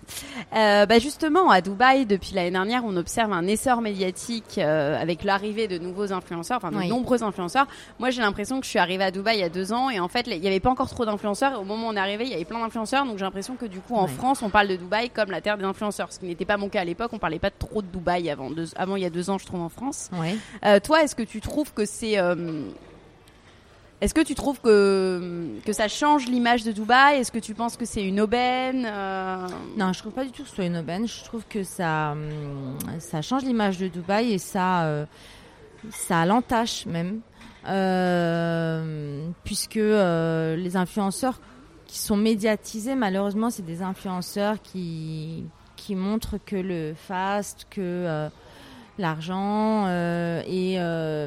Euh, 0.57 0.85
bah 0.85 0.99
justement, 0.99 1.49
à 1.49 1.61
Dubaï, 1.61 2.07
depuis 2.07 2.35
l'année 2.35 2.51
dernière, 2.51 2.83
on 2.85 2.97
observe 2.97 3.33
un 3.33 3.47
essor 3.47 3.81
médiatique 3.83 4.59
euh, 4.59 5.01
avec 5.01 5.23
l'arrivée 5.23 5.69
de 5.69 5.79
nouveaux 5.79 6.13
influenceurs, 6.13 6.57
enfin 6.57 6.73
de 6.73 6.77
Oui. 6.77 6.89
nombreux 6.89 7.23
influenceurs. 7.23 7.69
Moi, 8.01 8.11
j'ai 8.11 8.21
l'impression 8.21 8.59
que 8.59 8.65
je 8.67 8.71
suis 8.71 8.81
arrivée 8.81 9.05
à 9.05 9.13
Dubaï 9.13 9.37
il 9.37 9.41
y 9.41 9.45
a 9.45 9.49
deux 9.49 9.73
ans 9.73 9.91
et 9.91 10.01
en 10.01 10.09
fait, 10.09 10.27
il 10.27 10.41
n'y 10.41 10.49
avait 10.49 10.59
pas 10.59 10.71
encore 10.71 10.91
trop 10.91 11.05
d'influenceurs. 11.07 11.53
Et 11.53 11.57
au 11.57 11.63
moment 11.63 11.87
où 11.87 11.91
on 11.91 11.95
est 11.97 12.01
arrivé, 12.01 12.25
il 12.25 12.31
y 12.31 12.35
avait 12.35 12.45
plein 12.45 12.59
d'influenceurs. 12.59 13.07
Donc 13.07 13.17
j'ai 13.17 13.25
l'impression 13.25 13.55
que 13.55 13.67
du 13.67 13.79
coup, 13.79 13.95
en 13.95 14.07
Oui. 14.07 14.11
France, 14.13 14.43
on 14.43 14.51
parle 14.51 14.67
de 14.67 14.77
Dubaï 14.77 15.09
comme 15.11 15.31
la 15.31 15.41
terre 15.41 15.57
des 15.57 15.65
influenceurs, 15.65 16.13
ce 16.13 16.19
qui 16.19 16.27
n'était 16.27 16.45
pas 16.45 16.57
mon 16.57 16.69
cas 16.69 16.81
à 16.81 16.85
l'époque. 16.85 17.11
On 17.13 17.19
parlait 17.21 17.39
pas 17.39 17.51
trop 17.51 17.81
de 17.81 17.87
Dubaï 17.87 18.29
avant, 18.31 18.51
deux- 18.51 18.71
avant 18.75 18.97
il 18.97 19.05
y 19.05 19.07
a 19.07 19.11
deux 19.11 19.31
ans, 19.31 19.39
je 19.39 19.47
trouve, 19.47 19.61
en 19.61 19.69
France. 19.69 20.11
Euh, 20.65 20.81
toi, 20.81 21.05
est-ce 21.05 21.15
que 21.15 21.23
tu 21.23 21.41
trouves 21.41 21.73
que 21.73 21.85
c'est 21.85 22.19
est-ce 24.05 24.13
que 24.15 24.21
tu 24.21 24.35
trouves 24.35 24.61
que, 24.61 25.49
que 25.65 25.73
ça 25.73 25.89
change 25.89 26.27
l'image 26.27 26.63
de 26.63 26.73
Dubaï? 26.73 27.19
Est-ce 27.21 27.33
que 27.33 27.39
tu 27.39 27.55
penses 27.55 27.77
que 27.79 27.87
c'est 27.87 28.05
une 28.05 28.21
aubaine 28.21 28.85
Euh, 28.87 29.47
Non, 29.79 29.93
je 29.95 29.99
trouve 30.01 30.13
pas 30.13 30.25
du 30.25 30.31
tout 30.31 30.43
que 30.43 30.49
ce 30.49 30.55
soit 30.57 30.67
une 30.67 30.77
aubaine. 30.77 31.09
Je 31.09 31.25
trouve 31.25 31.45
que 31.49 31.63
ça, 31.63 32.13
hum, 32.13 32.77
ça 32.99 33.23
change 33.23 33.43
l'image 33.45 33.79
de 33.79 33.89
Dubaï 33.89 34.33
et 34.33 34.39
ça, 34.39 34.85
euh, 34.85 35.07
ça 35.91 36.27
l'entache 36.27 36.85
même, 36.87 37.21
Euh, 37.67 39.27
puisque 39.43 39.77
les 39.77 40.77
influenceurs 40.77 41.41
qui 41.87 41.99
sont 41.99 42.17
médiatisés, 42.17 42.95
malheureusement, 42.95 43.49
c'est 43.49 43.65
des 43.65 43.81
influenceurs 43.81 44.61
qui 44.63 45.45
qui 45.77 45.95
montrent 45.97 46.39
que 46.45 46.57
le 46.57 46.95
fast, 46.95 47.67
que 47.71 48.29
l'argent 48.99 49.87
euh, 49.87 50.41
et 50.47 50.79
euh, 50.79 51.27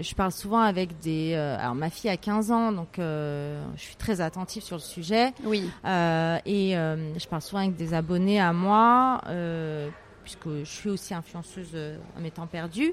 je 0.00 0.14
parle 0.14 0.32
souvent 0.32 0.60
avec 0.60 0.98
des 1.00 1.32
euh, 1.34 1.56
alors 1.58 1.74
ma 1.74 1.88
fille 1.90 2.10
a 2.10 2.16
15 2.16 2.50
ans 2.52 2.72
donc 2.72 2.98
euh, 2.98 3.64
je 3.76 3.80
suis 3.82 3.96
très 3.96 4.20
attentive 4.20 4.62
sur 4.62 4.76
le 4.76 4.82
sujet 4.82 5.32
Oui. 5.44 5.70
euh, 5.86 6.38
et 6.44 6.76
euh, 6.76 7.18
je 7.18 7.26
parle 7.26 7.42
souvent 7.42 7.62
avec 7.62 7.76
des 7.76 7.94
abonnés 7.94 8.40
à 8.40 8.52
moi, 8.52 9.20
euh, 9.28 9.88
puisque 10.24 10.48
je 10.48 10.64
suis 10.64 10.90
aussi 10.90 11.14
influenceuse 11.14 11.74
en 12.16 12.20
m'étant 12.20 12.46
perdue. 12.46 12.92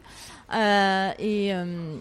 Euh, 0.54 1.10
et 1.20 1.54
euh, 1.54 1.96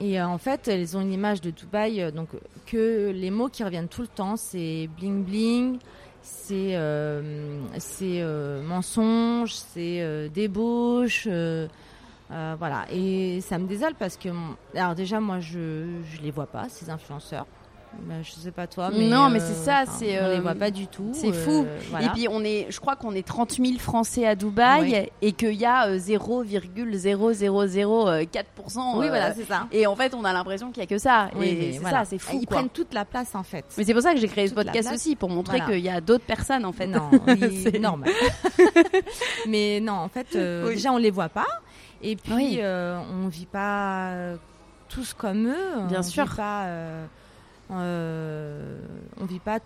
et 0.00 0.20
en 0.20 0.38
fait, 0.38 0.66
elles 0.68 0.96
ont 0.96 1.00
une 1.00 1.12
image 1.12 1.40
de 1.40 1.50
Dubaï, 1.50 2.12
donc 2.12 2.28
que 2.66 3.10
les 3.14 3.30
mots 3.30 3.48
qui 3.48 3.62
reviennent 3.62 3.88
tout 3.88 4.02
le 4.02 4.08
temps, 4.08 4.36
c'est 4.36 4.88
bling 4.98 5.22
bling, 5.24 5.78
c'est 6.24 6.74
euh, 6.74 7.60
euh, 8.02 8.62
mensonge, 8.62 9.52
c'est 9.52 10.00
euh, 10.00 10.28
débauche. 10.28 11.28
voilà, 12.28 12.86
et 12.90 13.40
ça 13.42 13.58
me 13.58 13.66
désole 13.66 13.94
parce 13.98 14.16
que, 14.16 14.30
alors 14.74 14.94
déjà, 14.94 15.20
moi, 15.20 15.38
je 15.40 16.00
je 16.12 16.22
les 16.22 16.30
vois 16.30 16.46
pas, 16.46 16.68
ces 16.70 16.88
influenceurs. 16.88 17.46
Ben, 18.02 18.22
je 18.22 18.32
sais 18.32 18.50
pas 18.50 18.66
toi, 18.66 18.90
mais 18.92 19.08
Non, 19.08 19.28
mais 19.30 19.40
euh, 19.40 19.44
c'est 19.46 19.64
ça, 19.64 19.84
c'est, 19.86 20.20
on 20.20 20.28
les 20.28 20.36
euh, 20.36 20.40
voit 20.40 20.54
pas 20.54 20.70
du 20.70 20.86
tout. 20.86 21.10
C'est 21.14 21.28
euh, 21.28 21.32
fou. 21.32 21.66
voilà. 21.90 22.06
Et 22.06 22.08
puis 22.10 22.26
on 22.28 22.42
est, 22.44 22.66
je 22.70 22.78
crois 22.80 22.96
qu'on 22.96 23.14
est 23.14 23.26
30 23.26 23.52
000 23.52 23.78
Français 23.78 24.26
à 24.26 24.34
Dubaï 24.34 25.10
et 25.22 25.32
qu'il 25.32 25.54
y 25.54 25.64
a 25.64 25.86
euh, 25.88 25.98
0,0004%. 25.98 28.98
oui, 28.98 29.08
voilà, 29.08 29.34
c'est 29.34 29.44
ça. 29.44 29.66
Et 29.72 29.86
en 29.86 29.96
fait, 29.96 30.14
on 30.14 30.24
a 30.24 30.32
l'impression 30.32 30.70
qu'il 30.70 30.82
y 30.82 30.84
a 30.84 30.86
que 30.86 30.98
ça. 30.98 31.30
Oui, 31.36 31.48
et 31.48 31.72
c'est 31.74 31.78
voilà. 31.78 32.00
ça, 32.00 32.04
c'est 32.10 32.18
fou. 32.18 32.38
Ils 32.40 32.46
quoi. 32.46 32.58
prennent 32.58 32.68
toute 32.68 32.92
la 32.94 33.04
place 33.04 33.34
en 33.34 33.42
fait. 33.42 33.64
Mais 33.78 33.84
c'est 33.84 33.92
pour 33.94 34.02
ça 34.02 34.12
que 34.14 34.20
j'ai 34.20 34.28
créé 34.28 34.48
ce 34.48 34.54
toute 34.54 34.64
podcast 34.64 34.90
aussi 34.92 35.16
pour 35.16 35.30
montrer 35.30 35.58
Voilà. 35.58 35.72
qu'il 35.72 35.84
y 35.84 35.88
a 35.88 36.00
d'autres 36.00 36.24
personnes 36.24 36.64
en 36.64 36.72
fait. 36.72 36.86
Non, 36.86 37.10
C'est- 37.26 37.78
normal. 37.78 38.10
mais 39.48 39.80
non, 39.80 39.94
en 39.94 40.08
fait, 40.08 40.26
euh, 40.34 40.66
Oui. 40.68 40.74
déjà 40.74 40.92
on 40.92 40.96
les 40.98 41.10
voit 41.10 41.28
pas, 41.28 41.46
et 42.02 42.16
puis 42.16 42.32
Oui. 42.34 42.58
euh, 42.60 42.98
on 43.24 43.28
vit 43.28 43.46
pas 43.46 44.10
tous 44.88 45.14
comme 45.14 45.48
eux. 45.48 45.86
Bien 45.88 46.00
on 46.00 46.02
sûr. 46.02 46.24
Vit 46.24 46.36
pas, 46.36 46.64
euh, 46.64 47.06
euh, 47.70 48.78
on 49.20 49.24
vit 49.24 49.38
pas. 49.40 49.58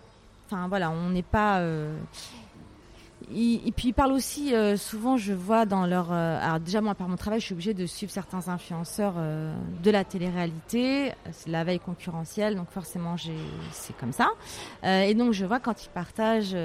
Enfin 0.47 0.67
voilà, 0.67 0.89
on 0.91 1.09
n'est 1.09 1.21
pas. 1.21 1.59
euh, 1.59 1.95
et 3.31 3.71
puis 3.75 3.89
ils 3.89 3.93
parlent 3.93 4.13
aussi 4.13 4.55
euh, 4.55 4.77
souvent, 4.77 5.17
je 5.17 5.33
vois 5.33 5.65
dans 5.65 5.85
leur. 5.85 6.11
euh, 6.11 6.39
alors 6.41 6.59
déjà 6.59 6.81
moi 6.81 6.95
par 6.95 7.07
mon 7.07 7.17
travail, 7.17 7.39
je 7.39 7.45
suis 7.45 7.53
obligée 7.53 7.73
de 7.73 7.85
suivre 7.85 8.11
certains 8.11 8.47
influenceurs 8.47 9.15
de 9.15 9.91
la 9.91 10.03
télé-réalité. 10.03 11.11
C'est 11.31 11.49
la 11.49 11.63
veille 11.63 11.79
concurrentielle, 11.79 12.55
donc 12.55 12.69
forcément 12.71 13.15
c'est 13.71 13.95
comme 13.97 14.13
ça. 14.13 14.29
Et 14.83 15.13
donc 15.13 15.33
je 15.33 15.45
vois 15.45 15.59
quand 15.59 15.85
ils 15.85 15.89
partagent 15.89 16.55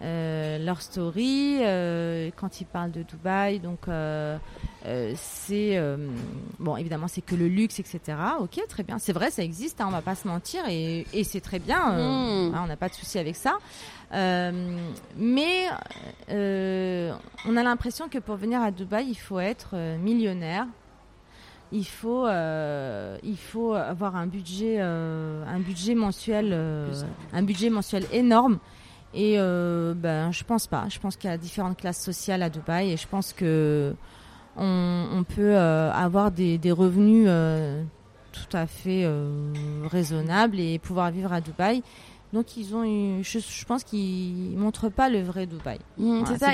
leur 0.00 0.82
story, 0.82 1.58
euh, 1.62 2.30
quand 2.36 2.60
ils 2.60 2.66
parlent 2.66 2.90
de 2.90 3.02
Dubaï, 3.02 3.58
donc 3.60 3.88
euh, 3.88 4.36
euh, 4.86 5.12
c'est 5.16 5.76
euh, 5.78 5.96
bon 6.58 6.76
évidemment 6.76 7.08
c'est 7.08 7.22
que 7.22 7.34
le 7.34 7.48
luxe 7.48 7.78
etc. 7.80 8.00
Ok 8.40 8.60
très 8.68 8.82
bien, 8.82 8.98
c'est 8.98 9.12
vrai 9.12 9.30
ça 9.30 9.42
existe, 9.42 9.80
hein, 9.80 9.86
on 9.88 9.92
va 9.92 10.02
pas 10.02 10.14
se 10.14 10.28
mentir 10.28 10.62
et, 10.68 11.06
et 11.12 11.24
c'est 11.24 11.40
très 11.40 11.58
bien, 11.58 11.92
euh, 11.94 12.50
Mm. 12.50 12.54
hein, 12.54 12.60
on 12.64 12.66
n'a 12.66 12.76
pas 12.76 12.88
de 12.88 12.94
souci 12.94 13.18
avec 13.18 13.36
ça. 13.36 13.54
Euh, 14.12 14.76
mais 15.16 15.66
euh, 16.30 17.12
on 17.46 17.56
a 17.56 17.62
l'impression 17.62 18.08
que 18.08 18.18
pour 18.18 18.36
venir 18.36 18.60
à 18.62 18.70
Dubaï 18.70 19.06
il 19.08 19.14
faut 19.18 19.40
être 19.40 19.70
euh, 19.74 19.96
millionnaire. 19.98 20.66
Il 21.72 21.86
faut, 21.86 22.26
euh, 22.26 23.16
il 23.24 23.36
faut 23.38 23.72
avoir 23.74 24.14
un 24.14 24.26
budget, 24.28 24.76
euh, 24.78 25.42
un 25.48 25.58
budget 25.58 25.94
mensuel, 25.96 26.50
euh, 26.52 26.92
un 27.32 27.42
budget 27.42 27.68
mensuel 27.70 28.04
énorme. 28.12 28.58
Et 29.14 29.36
euh, 29.38 29.94
ben, 29.94 30.32
je 30.32 30.42
pense 30.44 30.66
pas. 30.66 30.86
Je 30.88 30.98
pense 30.98 31.16
qu'il 31.16 31.30
y 31.30 31.32
a 31.32 31.36
différentes 31.38 31.76
classes 31.78 32.00
sociales 32.02 32.42
à 32.42 32.50
Dubaï 32.50 32.90
et 32.92 32.96
je 32.96 33.06
pense 33.06 33.32
que 33.32 33.94
on, 34.56 35.06
on 35.12 35.24
peut 35.24 35.54
euh, 35.56 35.92
avoir 35.92 36.30
des, 36.30 36.58
des 36.58 36.72
revenus 36.72 37.26
euh, 37.28 37.82
tout 38.32 38.56
à 38.56 38.66
fait 38.66 39.02
euh, 39.04 39.52
raisonnables 39.90 40.58
et 40.60 40.78
pouvoir 40.78 41.10
vivre 41.10 41.32
à 41.32 41.40
Dubaï. 41.40 41.82
Donc 42.32 42.56
ils 42.56 42.74
ont, 42.74 42.82
eu, 42.84 43.22
je, 43.22 43.38
je 43.38 43.64
pense 43.64 43.84
qu'ils 43.84 44.56
montrent 44.56 44.88
pas 44.88 45.08
le 45.08 45.22
vrai 45.22 45.46
Dubaï. 45.46 45.78
Mm, 45.98 46.20
Voilà, 46.24 46.26
c'est 46.26 46.44
ça. 46.44 46.52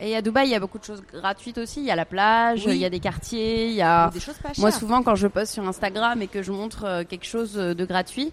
Et, 0.00 0.16
à 0.16 0.22
Dubaï, 0.22 0.48
il 0.48 0.50
y 0.50 0.56
a 0.56 0.60
beaucoup 0.60 0.80
de 0.80 0.84
choses 0.84 1.02
gratuites 1.12 1.58
aussi. 1.58 1.78
Il 1.80 1.86
y 1.86 1.90
a 1.92 1.96
la 1.96 2.04
plage, 2.04 2.66
Oui. 2.66 2.72
il 2.72 2.78
y 2.78 2.84
a 2.84 2.90
des 2.90 2.98
quartiers, 2.98 3.68
il 3.68 3.74
y 3.74 3.82
a. 3.82 4.10
des 4.10 4.18
choses 4.18 4.38
pas 4.38 4.48
chères. 4.52 4.60
Moi, 4.60 4.72
souvent, 4.72 5.04
quand 5.04 5.14
je 5.14 5.28
poste 5.28 5.52
sur 5.52 5.64
Instagram 5.68 6.20
et 6.22 6.26
que 6.26 6.42
je 6.42 6.50
montre 6.50 7.04
quelque 7.04 7.26
chose 7.26 7.54
de 7.54 7.84
gratuit, 7.84 8.32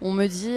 on 0.00 0.12
me 0.14 0.26
dit 0.26 0.56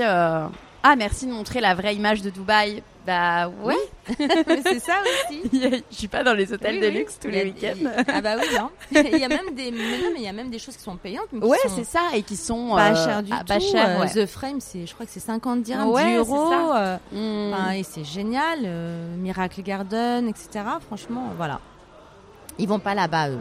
Ah, 0.84 0.96
merci 0.96 1.28
de 1.28 1.32
montrer 1.32 1.62
la 1.62 1.76
vraie 1.76 1.96
image 1.96 2.22
de 2.22 2.30
Dubaï. 2.32 2.82
Bah, 3.06 3.50
ouais. 3.64 3.76
C'est 4.64 4.80
ça 4.80 4.94
aussi. 5.02 5.42
Je 5.92 5.96
suis 5.96 6.08
pas 6.08 6.24
dans 6.24 6.34
les 6.34 6.54
hôtels 6.54 6.76
Oui, 6.76 6.82
de 6.82 6.88
oui. 6.88 6.94
luxe 7.00 7.18
tous 7.20 7.30
les 7.30 7.44
week-ends. 7.46 7.90
Ah 8.08 8.22
bah 8.22 8.36
oui, 8.38 8.56
hein. 8.60 8.70
Il 8.92 9.18
y 9.18 9.24
a 9.24 9.28
même 9.28 9.56
des, 9.56 9.72
mais 9.72 9.98
non, 9.98 10.10
mais 10.14 10.20
il 10.20 10.24
y 10.24 10.28
a 10.28 10.34
même 10.34 10.50
des 10.52 10.60
choses 10.60 10.76
qui 10.78 10.84
sont 10.84 10.98
payantes, 10.98 11.26
mais 11.32 11.40
qui 11.40 11.46
Ouais, 11.48 11.58
sont 11.64 11.70
c'est 11.76 11.84
ça, 11.84 12.02
et 12.16 12.22
qui 12.22 12.36
sont 12.36 12.76
pas 12.76 12.92
euh, 12.92 12.96
chères 13.06 13.24
du 13.24 13.32
ah, 13.34 13.40
tout. 13.40 13.46
pas 13.46 13.60
chères, 13.60 14.00
Euh, 14.00 14.02
ouais. 14.02 14.10
The 14.10 14.26
Frame, 14.28 14.60
c'est, 14.60 14.86
je 14.86 14.94
crois 14.94 15.06
que 15.08 15.12
c'est 15.12 15.20
50 15.20 15.64
dirhams, 15.64 15.90
Ouais, 15.90 16.04
10 16.04 16.10
c'est 16.12 16.18
euros. 16.18 16.74
euh, 16.76 16.98
Mm. 17.12 17.54
enfin, 17.54 17.72
et 17.72 17.84
c'est 17.84 18.04
génial. 18.04 18.60
euh, 18.66 19.16
Miracle 19.18 19.62
Garden, 19.64 20.28
etc. 20.28 20.66
Franchement, 20.86 21.30
voilà. 21.38 21.60
Ils 22.60 22.68
vont 22.68 22.80
pas 22.80 22.94
là-bas, 22.94 23.30
eux. 23.30 23.40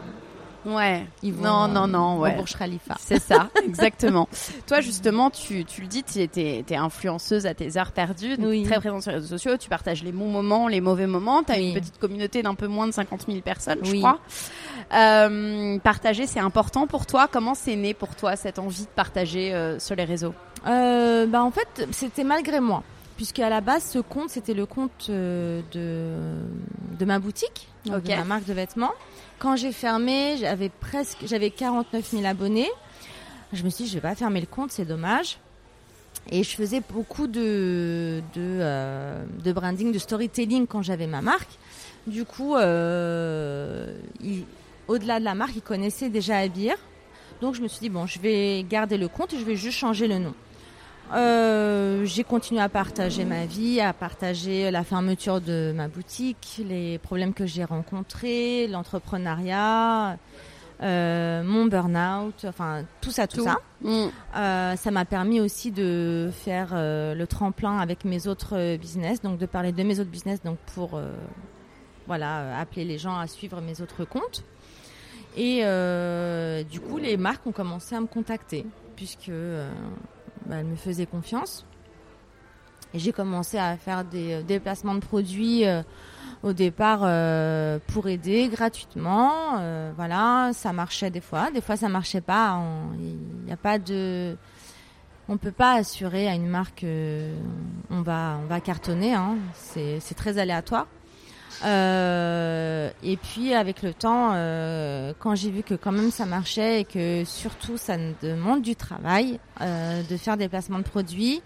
Ouais. 0.65 1.05
Ils 1.23 1.33
vont, 1.33 1.43
non, 1.43 1.67
non, 1.67 1.87
non, 1.87 2.17
au 2.17 2.21
ouais. 2.21 2.35
Burj 2.35 2.55
Khalifa. 2.57 2.95
C'est 2.99 3.19
ça, 3.21 3.49
exactement. 3.65 4.27
Toi, 4.67 4.81
justement, 4.81 5.29
tu, 5.29 5.65
tu 5.65 5.81
le 5.81 5.87
dis, 5.87 6.03
tu 6.03 6.19
es, 6.21 6.75
influenceuse 6.75 7.45
à 7.45 7.53
tes 7.53 7.77
heures 7.77 7.91
perdues, 7.91 8.37
donc 8.37 8.47
Oui. 8.49 8.63
très 8.63 8.79
présente 8.79 9.01
sur 9.01 9.11
les 9.11 9.17
réseaux 9.17 9.37
sociaux, 9.37 9.57
tu 9.57 9.69
partages 9.69 10.03
les 10.03 10.11
bons 10.11 10.29
moments, 10.29 10.67
les 10.67 10.81
mauvais 10.81 11.07
moments, 11.07 11.43
tu 11.43 11.51
as 11.51 11.55
Oui. 11.55 11.69
une 11.69 11.73
petite 11.79 11.97
communauté 11.99 12.43
d'un 12.43 12.55
peu 12.55 12.67
moins 12.67 12.87
de 12.87 12.91
50 12.91 13.25
000 13.27 13.41
personnes, 13.41 13.79
je 13.83 13.91
Oui. 13.91 13.99
crois. 13.99 14.19
Euh, 14.93 15.79
partager, 15.79 16.27
c'est 16.27 16.39
important 16.39 16.87
pour 16.87 17.05
toi. 17.05 17.27
Comment 17.31 17.53
c'est 17.55 17.75
né 17.75 17.93
pour 17.93 18.15
toi 18.15 18.35
cette 18.35 18.59
envie 18.59 18.83
de 18.83 18.89
partager 18.89 19.53
euh, 19.53 19.79
sur 19.79 19.95
les 19.95 20.03
réseaux? 20.03 20.33
Euh, 20.67 21.25
bah 21.25 21.43
en 21.43 21.51
fait, 21.51 21.87
c'était 21.91 22.23
malgré 22.23 22.59
moi. 22.59 22.83
Puisque 23.17 23.39
à 23.39 23.49
la 23.49 23.61
base, 23.61 23.83
ce 23.83 23.99
compte, 23.99 24.29
c'était 24.29 24.53
le 24.55 24.65
compte 24.65 25.07
euh, 25.09 25.61
de, 25.73 26.97
de 26.99 27.05
ma 27.05 27.19
boutique, 27.19 27.67
donc 27.85 28.03
de 28.03 28.09
ma 28.15 28.23
marque 28.23 28.45
de 28.45 28.53
vêtements. 28.53 28.91
Quand 29.41 29.55
j'ai 29.55 29.71
fermé, 29.71 30.37
j'avais 30.39 30.69
presque, 30.69 31.25
j'avais 31.25 31.49
49 31.49 32.07
000 32.07 32.25
abonnés. 32.25 32.69
Je 33.51 33.63
me 33.63 33.71
suis 33.71 33.85
dit, 33.85 33.89
je 33.89 33.95
vais 33.95 34.01
pas 34.01 34.13
fermer 34.13 34.39
le 34.39 34.45
compte, 34.45 34.71
c'est 34.71 34.85
dommage. 34.85 35.39
Et 36.29 36.43
je 36.43 36.55
faisais 36.55 36.83
beaucoup 36.87 37.25
de, 37.25 38.21
euh, 38.37 39.25
branding, 39.43 39.91
de 39.91 39.97
storytelling 39.97 40.67
quand 40.67 40.83
j'avais 40.83 41.07
ma 41.07 41.23
marque. 41.23 41.49
Du 42.05 42.23
coup, 42.23 42.55
euh, 42.55 43.97
au-delà 44.87 45.19
de 45.19 45.25
la 45.25 45.33
marque, 45.33 45.55
ils 45.55 45.63
connaissaient 45.63 46.09
déjà 46.09 46.37
Abir. 46.37 46.75
Donc 47.41 47.55
je 47.55 47.63
me 47.63 47.67
suis 47.67 47.79
dit, 47.79 47.89
bon, 47.89 48.05
je 48.05 48.19
vais 48.19 48.63
garder 48.69 48.97
le 48.97 49.07
compte 49.07 49.33
et 49.33 49.39
je 49.39 49.43
vais 49.43 49.55
juste 49.55 49.79
changer 49.79 50.07
le 50.07 50.19
nom. 50.19 50.35
Euh, 51.13 52.05
j'ai 52.05 52.23
continué 52.23 52.61
à 52.61 52.69
partager 52.69 53.25
ma 53.25 53.45
vie, 53.45 53.81
à 53.81 53.93
partager 53.93 54.71
la 54.71 54.83
fermeture 54.83 55.41
de 55.41 55.73
ma 55.75 55.87
boutique, 55.87 56.61
les 56.67 56.99
problèmes 56.99 57.33
que 57.33 57.45
j'ai 57.45 57.65
rencontrés, 57.65 58.67
l'entrepreneuriat, 58.67 60.17
euh, 60.81 61.43
mon 61.43 61.65
burn-out, 61.65 62.45
enfin 62.47 62.85
tout 63.01 63.11
ça, 63.11 63.27
tout, 63.27 63.37
Tout. 63.37 63.43
ça. 63.43 63.57
Mm. 63.81 64.07
Euh, 64.35 64.75
ça 64.77 64.91
m'a 64.91 65.05
permis 65.05 65.41
aussi 65.41 65.71
de 65.71 66.29
faire 66.31 66.69
le 66.73 67.25
tremplin 67.25 67.77
avec 67.79 68.05
mes 68.05 68.27
autres 68.27 68.77
business, 68.77 69.21
donc 69.21 69.37
de 69.37 69.45
parler 69.45 69.73
de 69.73 69.83
mes 69.83 69.99
autres 69.99 70.11
business, 70.11 70.41
donc 70.41 70.57
pour 70.75 70.99
voilà 72.07 72.57
appeler 72.57 72.85
les 72.85 72.97
gens 72.97 73.17
à 73.17 73.27
suivre 73.27 73.59
mes 73.59 73.81
autres 73.81 74.05
comptes. 74.05 74.43
Et 75.35 75.61
du 76.69 76.79
coup, 76.79 76.97
les 76.97 77.17
marques 77.17 77.45
ont 77.45 77.51
commencé 77.51 77.95
à 77.95 77.99
me 77.99 78.07
contacter 78.07 78.65
puisque 78.95 79.31
bah, 80.51 80.57
elles 80.59 80.65
me 80.65 80.75
faisaient 80.75 81.05
confiance. 81.05 81.65
Et 82.93 82.99
j'ai 82.99 83.13
commencé 83.13 83.57
à 83.57 83.77
faire 83.77 84.03
des 84.03 84.33
euh, 84.33 84.41
déplacements 84.43 84.95
de 84.95 84.99
produits 84.99 85.65
euh, 85.65 85.81
au 86.43 86.51
départ 86.51 86.99
euh, 87.03 87.79
pour 87.87 88.09
aider 88.09 88.49
gratuitement. 88.49 89.31
Voilà, 89.95 90.51
ça 90.53 90.73
marchait 90.73 91.09
des 91.09 91.21
fois, 91.21 91.51
des 91.51 91.61
fois 91.61 91.77
ça 91.77 91.87
marchait 91.87 92.19
pas. 92.21 92.55
On- 92.55 92.93
n'y 92.97 93.51
peut 95.37 95.51
pas 95.53 95.75
assurer 95.75 96.27
à 96.27 96.35
une 96.35 96.47
marque 96.47 96.83
on 97.89 98.01
va 98.01 98.37
on 98.43 98.47
va 98.47 98.59
cartonner. 98.59 99.13
Hein. 99.13 99.37
C'est 99.53 100.15
très 100.15 100.37
aléatoire. 100.37 100.87
Euh, 101.63 102.89
et 103.03 103.17
puis 103.17 103.53
avec 103.53 103.81
le 103.81 103.93
temps, 103.93 104.31
euh, 104.33 105.13
quand 105.19 105.35
j'ai 105.35 105.51
vu 105.51 105.63
que 105.63 105.75
quand 105.75 105.91
même 105.91 106.11
ça 106.11 106.25
marchait 106.25 106.81
et 106.81 106.85
que 106.85 107.23
surtout 107.25 107.77
ça 107.77 107.97
demande 108.21 108.61
du 108.61 108.75
travail 108.75 109.39
euh, 109.61 110.01
de 110.03 110.17
faire 110.17 110.37
des 110.37 110.49
placements 110.49 110.79
de 110.79 110.83
produits, 110.83 111.41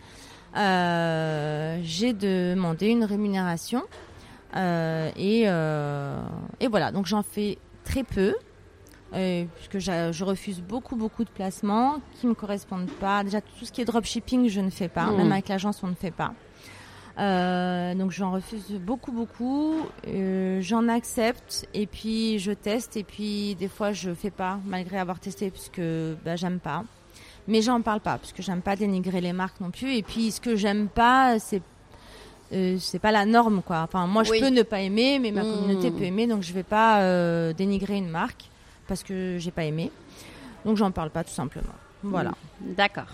j'ai 0.55 2.13
demandé 2.13 2.87
une 2.87 3.03
rémunération 3.03 3.83
et, 4.55 5.41
et 5.41 6.67
voilà. 6.67 6.91
Donc 6.91 7.05
j'en 7.05 7.23
fais 7.23 7.57
très 7.83 8.03
peu. 8.03 8.35
puisque 9.11 9.79
je 9.79 10.23
refuse 10.23 10.61
beaucoup 10.61 10.95
beaucoup 10.95 11.25
de 11.25 11.29
placements 11.29 11.99
qui 12.19 12.27
me 12.27 12.33
correspondent 12.33 12.89
pas. 13.01 13.23
Déjà 13.23 13.41
tout 13.41 13.65
ce 13.65 13.71
qui 13.71 13.81
est 13.81 13.85
dropshipping, 13.85 14.47
je 14.47 14.61
ne 14.61 14.69
fais 14.69 14.87
pas. 14.87 15.11
Même 15.11 15.31
avec 15.31 15.49
l'agence, 15.49 15.83
on 15.83 15.87
ne 15.87 15.95
fait 15.95 16.11
pas. 16.11 16.33
Euh, 17.17 17.95
donc 17.95 18.11
j'en 18.11 18.31
refuse 18.31 18.71
beaucoup 18.73 19.11
beaucoup. 19.13 19.85
Euh, 20.07 20.59
j'en 20.61 20.87
accepte 20.89 21.65
et 21.73 21.87
puis 21.87 22.39
je 22.39 22.51
teste 22.51 22.97
et 22.97 23.03
puis 23.03 23.55
des 23.55 23.69
fois 23.69 23.93
je 23.93 24.13
fais 24.13 24.31
pas 24.31 24.59
malgré 24.65 24.97
avoir 24.97 25.19
testé 25.19 25.49
puisque 25.49 25.81
bah, 26.25 26.35
j'aime 26.35 26.59
pas. 26.59 26.83
Mais 27.47 27.61
j'en 27.61 27.81
parle 27.81 28.01
pas 28.01 28.17
parce 28.17 28.33
que 28.33 28.41
j'aime 28.41 28.61
pas 28.61 28.75
dénigrer 28.75 29.21
les 29.21 29.31
marques 29.31 29.61
non 29.61 29.71
plus. 29.71 29.95
Et 29.95 30.03
puis 30.03 30.31
ce 30.31 30.41
que 30.41 30.55
j'aime 30.57 30.87
pas, 30.89 31.39
c'est 31.39 31.61
euh, 32.51 32.77
c'est 32.79 32.99
pas 32.99 33.11
la 33.11 33.25
norme 33.25 33.61
quoi. 33.61 33.81
Enfin 33.83 34.07
moi 34.07 34.23
je 34.23 34.31
Oui. 34.31 34.39
peux 34.41 34.49
ne 34.49 34.63
pas 34.63 34.81
aimer, 34.81 35.17
mais 35.19 35.31
ma 35.31 35.43
Mmh. 35.43 35.51
communauté 35.53 35.91
peut 35.91 36.03
aimer, 36.03 36.27
donc 36.27 36.41
je 36.43 36.51
vais 36.53 36.63
pas 36.63 36.99
euh, 37.01 37.53
dénigrer 37.53 37.95
une 37.97 38.09
marque 38.09 38.49
parce 38.87 39.03
que 39.03 39.37
j'ai 39.39 39.51
pas 39.51 39.63
aimé. 39.63 39.89
Donc 40.65 40.75
j'en 40.77 40.91
parle 40.91 41.11
pas 41.11 41.23
tout 41.23 41.31
simplement. 41.33 41.73
Voilà. 42.03 42.31
D'accord. 42.59 43.07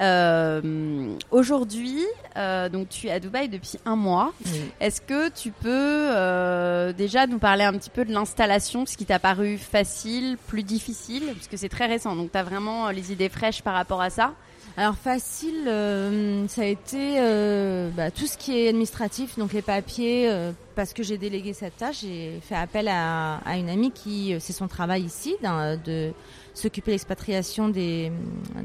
Euh, 0.00 1.16
Aujourd'hui, 1.30 2.00
euh, 2.36 2.68
donc 2.68 2.88
tu 2.88 3.06
es 3.06 3.10
à 3.10 3.20
Dubaï 3.20 3.48
depuis 3.48 3.78
un 3.84 3.96
mois. 3.96 4.32
Est-ce 4.80 5.00
que 5.00 5.28
tu 5.30 5.50
peux 5.50 5.68
euh, 5.68 6.92
déjà 6.92 7.26
nous 7.26 7.38
parler 7.38 7.64
un 7.64 7.72
petit 7.74 7.90
peu 7.90 8.04
de 8.04 8.12
l'installation, 8.12 8.86
ce 8.86 8.96
qui 8.96 9.06
t'a 9.06 9.18
paru 9.18 9.58
facile, 9.58 10.36
plus 10.48 10.62
difficile, 10.62 11.24
parce 11.34 11.48
que 11.48 11.56
c'est 11.56 11.68
très 11.68 11.86
récent, 11.86 12.16
donc 12.16 12.32
tu 12.32 12.38
as 12.38 12.42
vraiment 12.42 12.88
euh, 12.88 12.92
les 12.92 13.12
idées 13.12 13.28
fraîches 13.28 13.62
par 13.62 13.74
rapport 13.74 14.00
à 14.02 14.10
ça? 14.10 14.32
Alors 14.78 14.96
facile, 14.96 15.64
euh, 15.66 16.48
ça 16.48 16.62
a 16.62 16.64
été 16.64 17.16
euh, 17.18 17.90
bah, 17.90 18.10
tout 18.10 18.26
ce 18.26 18.38
qui 18.38 18.58
est 18.58 18.68
administratif, 18.70 19.38
donc 19.38 19.52
les 19.52 19.60
papiers, 19.60 20.30
euh, 20.30 20.52
parce 20.74 20.94
que 20.94 21.02
j'ai 21.02 21.18
délégué 21.18 21.52
cette 21.52 21.76
tâche, 21.76 22.00
j'ai 22.00 22.40
fait 22.40 22.54
appel 22.54 22.88
à, 22.88 23.40
une 23.58 23.68
amie 23.68 23.90
qui, 23.90 24.34
c'est 24.40 24.54
son 24.54 24.68
travail 24.68 25.02
ici, 25.02 25.36
de 25.42 26.12
s'occuper 26.54 26.92
de 26.92 26.94
l'expatriation 26.94 27.68
des, 27.68 28.10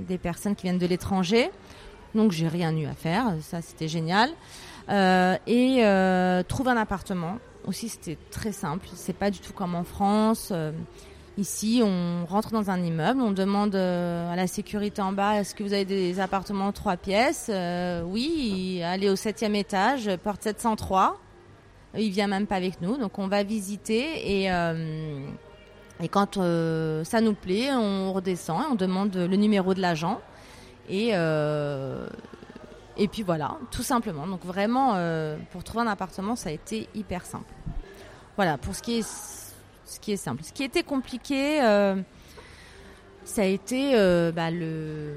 des 0.07 0.17
personnes 0.17 0.55
qui 0.55 0.63
viennent 0.63 0.77
de 0.77 0.87
l'étranger. 0.87 1.51
Donc 2.15 2.31
j'ai 2.31 2.47
rien 2.47 2.75
eu 2.77 2.85
à 2.85 2.93
faire, 2.93 3.33
ça 3.41 3.61
c'était 3.61 3.89
génial. 3.89 4.29
Et 4.89 5.81
trouver 6.47 6.71
un 6.71 6.77
appartement 6.77 7.37
aussi 7.65 7.89
c'était 7.89 8.17
très 8.31 8.53
simple, 8.53 8.87
c'est 8.95 9.11
pas 9.11 9.29
du 9.29 9.39
tout 9.39 9.51
comme 9.51 9.75
en 9.75 9.83
France. 9.83 10.53
Ici, 11.37 11.83
on 11.85 12.25
rentre 12.25 12.49
dans 12.49 12.71
un 12.71 12.81
immeuble, 12.81 13.21
on 13.21 13.31
demande 13.31 13.75
euh, 13.75 14.33
à 14.33 14.35
la 14.35 14.47
sécurité 14.47 15.03
en 15.03 15.11
bas 15.11 15.35
est-ce 15.35 15.53
que 15.53 15.61
vous 15.61 15.73
avez 15.73 15.85
des 15.85 16.19
appartements 16.19 16.71
trois 16.71 16.97
pièces? 16.97 17.51
Euh, 17.53 18.01
Oui, 18.01 18.81
allez 18.83 19.07
au 19.07 19.15
septième 19.15 19.53
étage, 19.53 20.09
porte 20.23 20.41
703. 20.41 21.15
Il 21.95 22.09
vient 22.09 22.25
même 22.25 22.47
pas 22.47 22.55
avec 22.55 22.81
nous, 22.81 22.97
donc 22.97 23.19
on 23.19 23.27
va 23.27 23.43
visiter 23.43 24.41
et 24.41 24.51
euh, 24.51 25.27
et 26.01 26.07
quand 26.07 26.39
ça 27.03 27.21
nous 27.21 27.33
plaît, 27.33 27.71
on 27.71 28.13
redescend 28.13 28.61
et 28.63 28.65
on 28.71 28.75
demande 28.75 29.15
le 29.15 29.35
numéro 29.35 29.75
de 29.75 29.81
l'agent 29.81 30.19
et 30.89 31.09
et 32.99 33.07
puis 33.07 33.21
voilà, 33.21 33.57
tout 33.69 33.83
simplement. 33.83 34.25
Donc 34.25 34.43
vraiment, 34.43 34.95
pour 35.51 35.63
trouver 35.63 35.85
un 35.85 35.87
appartement, 35.87 36.35
ça 36.35 36.49
a 36.49 36.51
été 36.51 36.87
hyper 36.95 37.25
simple. 37.25 37.51
Voilà, 38.35 38.57
pour 38.57 38.75
ce 38.75 38.81
qui 38.83 38.99
est 38.99 39.36
ce 39.87 39.99
qui 39.99 40.11
est 40.11 40.17
simple. 40.17 40.43
Ce 40.43 40.53
qui 40.53 40.63
était 40.63 40.83
compliqué, 40.83 41.61
euh, 41.63 41.95
ça 43.23 43.41
a 43.41 43.45
été 43.45 43.91
euh, 43.95 44.31
bah, 44.31 44.51
le, 44.51 45.15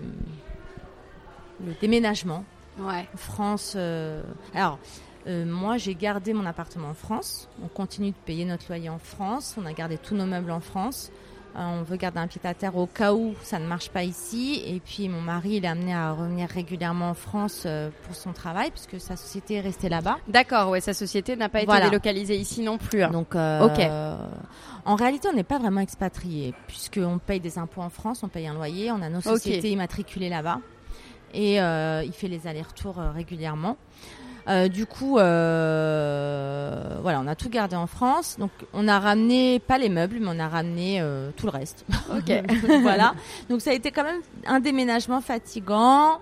le 1.64 1.72
déménagement. 1.80 2.44
Ouais. 2.78 3.06
France. 3.16 3.74
euh, 3.76 4.22
Alors, 4.54 4.78
moi, 5.26 5.76
j'ai 5.76 5.94
gardé 5.94 6.33
mon 6.33 6.46
appartement 6.46 6.88
en 6.88 6.94
France. 6.94 7.48
On 7.62 7.68
continue 7.68 8.11
de 8.11 8.16
payer 8.24 8.44
notre 8.46 8.64
loyer 8.68 8.88
en 8.88 8.98
France. 8.98 9.56
On 9.61 9.66
a 9.66 9.72
gardé 9.72 9.98
tous 9.98 10.14
nos 10.14 10.24
meubles 10.26 10.50
en 10.50 10.61
France. 10.61 11.12
Euh, 11.57 11.81
on 11.81 11.83
veut 11.83 11.97
garder 11.97 12.19
un 12.21 12.29
pied 12.29 12.41
à 12.45 12.55
terre 12.55 12.77
au 12.77 12.87
cas 12.87 13.13
où 13.13 13.35
ça 13.43 13.59
ne 13.59 13.67
marche 13.67 13.91
pas 13.91 14.05
ici. 14.05 14.63
Et 14.67 14.79
puis, 14.81 15.09
mon 15.09 15.21
mari, 15.21 15.55
il 15.57 15.65
est 15.65 15.69
amené 15.69 15.93
à 15.93 16.13
revenir 16.13 16.49
régulièrement 16.49 17.11
en 17.11 17.15
France 17.15 17.65
euh, 17.67 17.91
pour 18.07 18.15
son 18.15 18.33
travail, 18.33 18.71
puisque 18.71 19.01
sa 19.01 19.17
société 19.17 19.55
est 19.55 19.61
restée 19.61 19.89
là-bas. 19.89 20.19
D'accord, 20.29 20.69
ouais, 20.71 20.81
sa 20.81 20.95
société 20.95 21.35
n'a 21.35 21.49
pas 21.49 21.63
été 21.63 21.67
délocalisée 21.81 22.37
ici 22.37 22.63
non 22.63 22.79
plus. 22.79 23.03
hein. 23.03 23.11
Donc, 23.11 23.35
euh, 23.35 23.67
Ok. 23.67 23.81
en 24.85 24.95
réalité, 24.95 25.29
on 25.29 25.35
n'est 25.35 25.43
pas 25.43 25.59
vraiment 25.59 25.81
expatrié, 25.81 26.55
puisqu'on 26.69 27.19
paye 27.19 27.41
des 27.41 27.59
impôts 27.59 27.83
en 27.83 27.91
France, 27.91 28.23
on 28.23 28.29
paye 28.29 28.47
un 28.47 28.55
loyer, 28.55 28.93
on 28.93 29.03
a 29.03 29.09
nos 29.09 29.21
sociétés 29.21 29.71
immatriculées 29.73 30.29
là-bas, 30.29 30.61
et 31.35 31.61
euh, 31.61 32.03
il 32.05 32.13
fait 32.13 32.29
les 32.29 32.47
allers-retours 32.47 32.97
régulièrement. 33.15 33.77
Euh, 34.48 34.68
du 34.68 34.87
coup, 34.87 35.18
euh, 35.18 36.98
voilà, 37.03 37.20
on 37.20 37.26
a 37.26 37.35
tout 37.35 37.48
gardé 37.48 37.76
en 37.76 37.87
France. 37.87 38.37
Donc, 38.38 38.50
on 38.72 38.88
a 38.88 38.98
ramené 38.98 39.59
pas 39.59 39.79
les 39.79 39.88
meubles, 39.88 40.18
mais 40.20 40.29
on 40.29 40.38
a 40.38 40.48
ramené 40.48 41.00
euh, 41.00 41.31
tout 41.37 41.46
le 41.46 41.53
reste. 41.53 41.85
Ok. 42.14 42.33
voilà. 42.83 43.14
Donc, 43.48 43.61
ça 43.61 43.70
a 43.70 43.74
été 43.74 43.90
quand 43.90 44.05
même 44.05 44.20
un 44.46 44.61
déménagement 44.61 45.20
fatigant. 45.20 46.20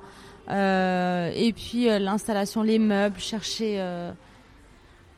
Et 0.50 1.52
puis, 1.54 1.86
l'installation, 1.98 2.62
les 2.62 2.78
meubles, 2.78 3.18
chercher. 3.18 3.84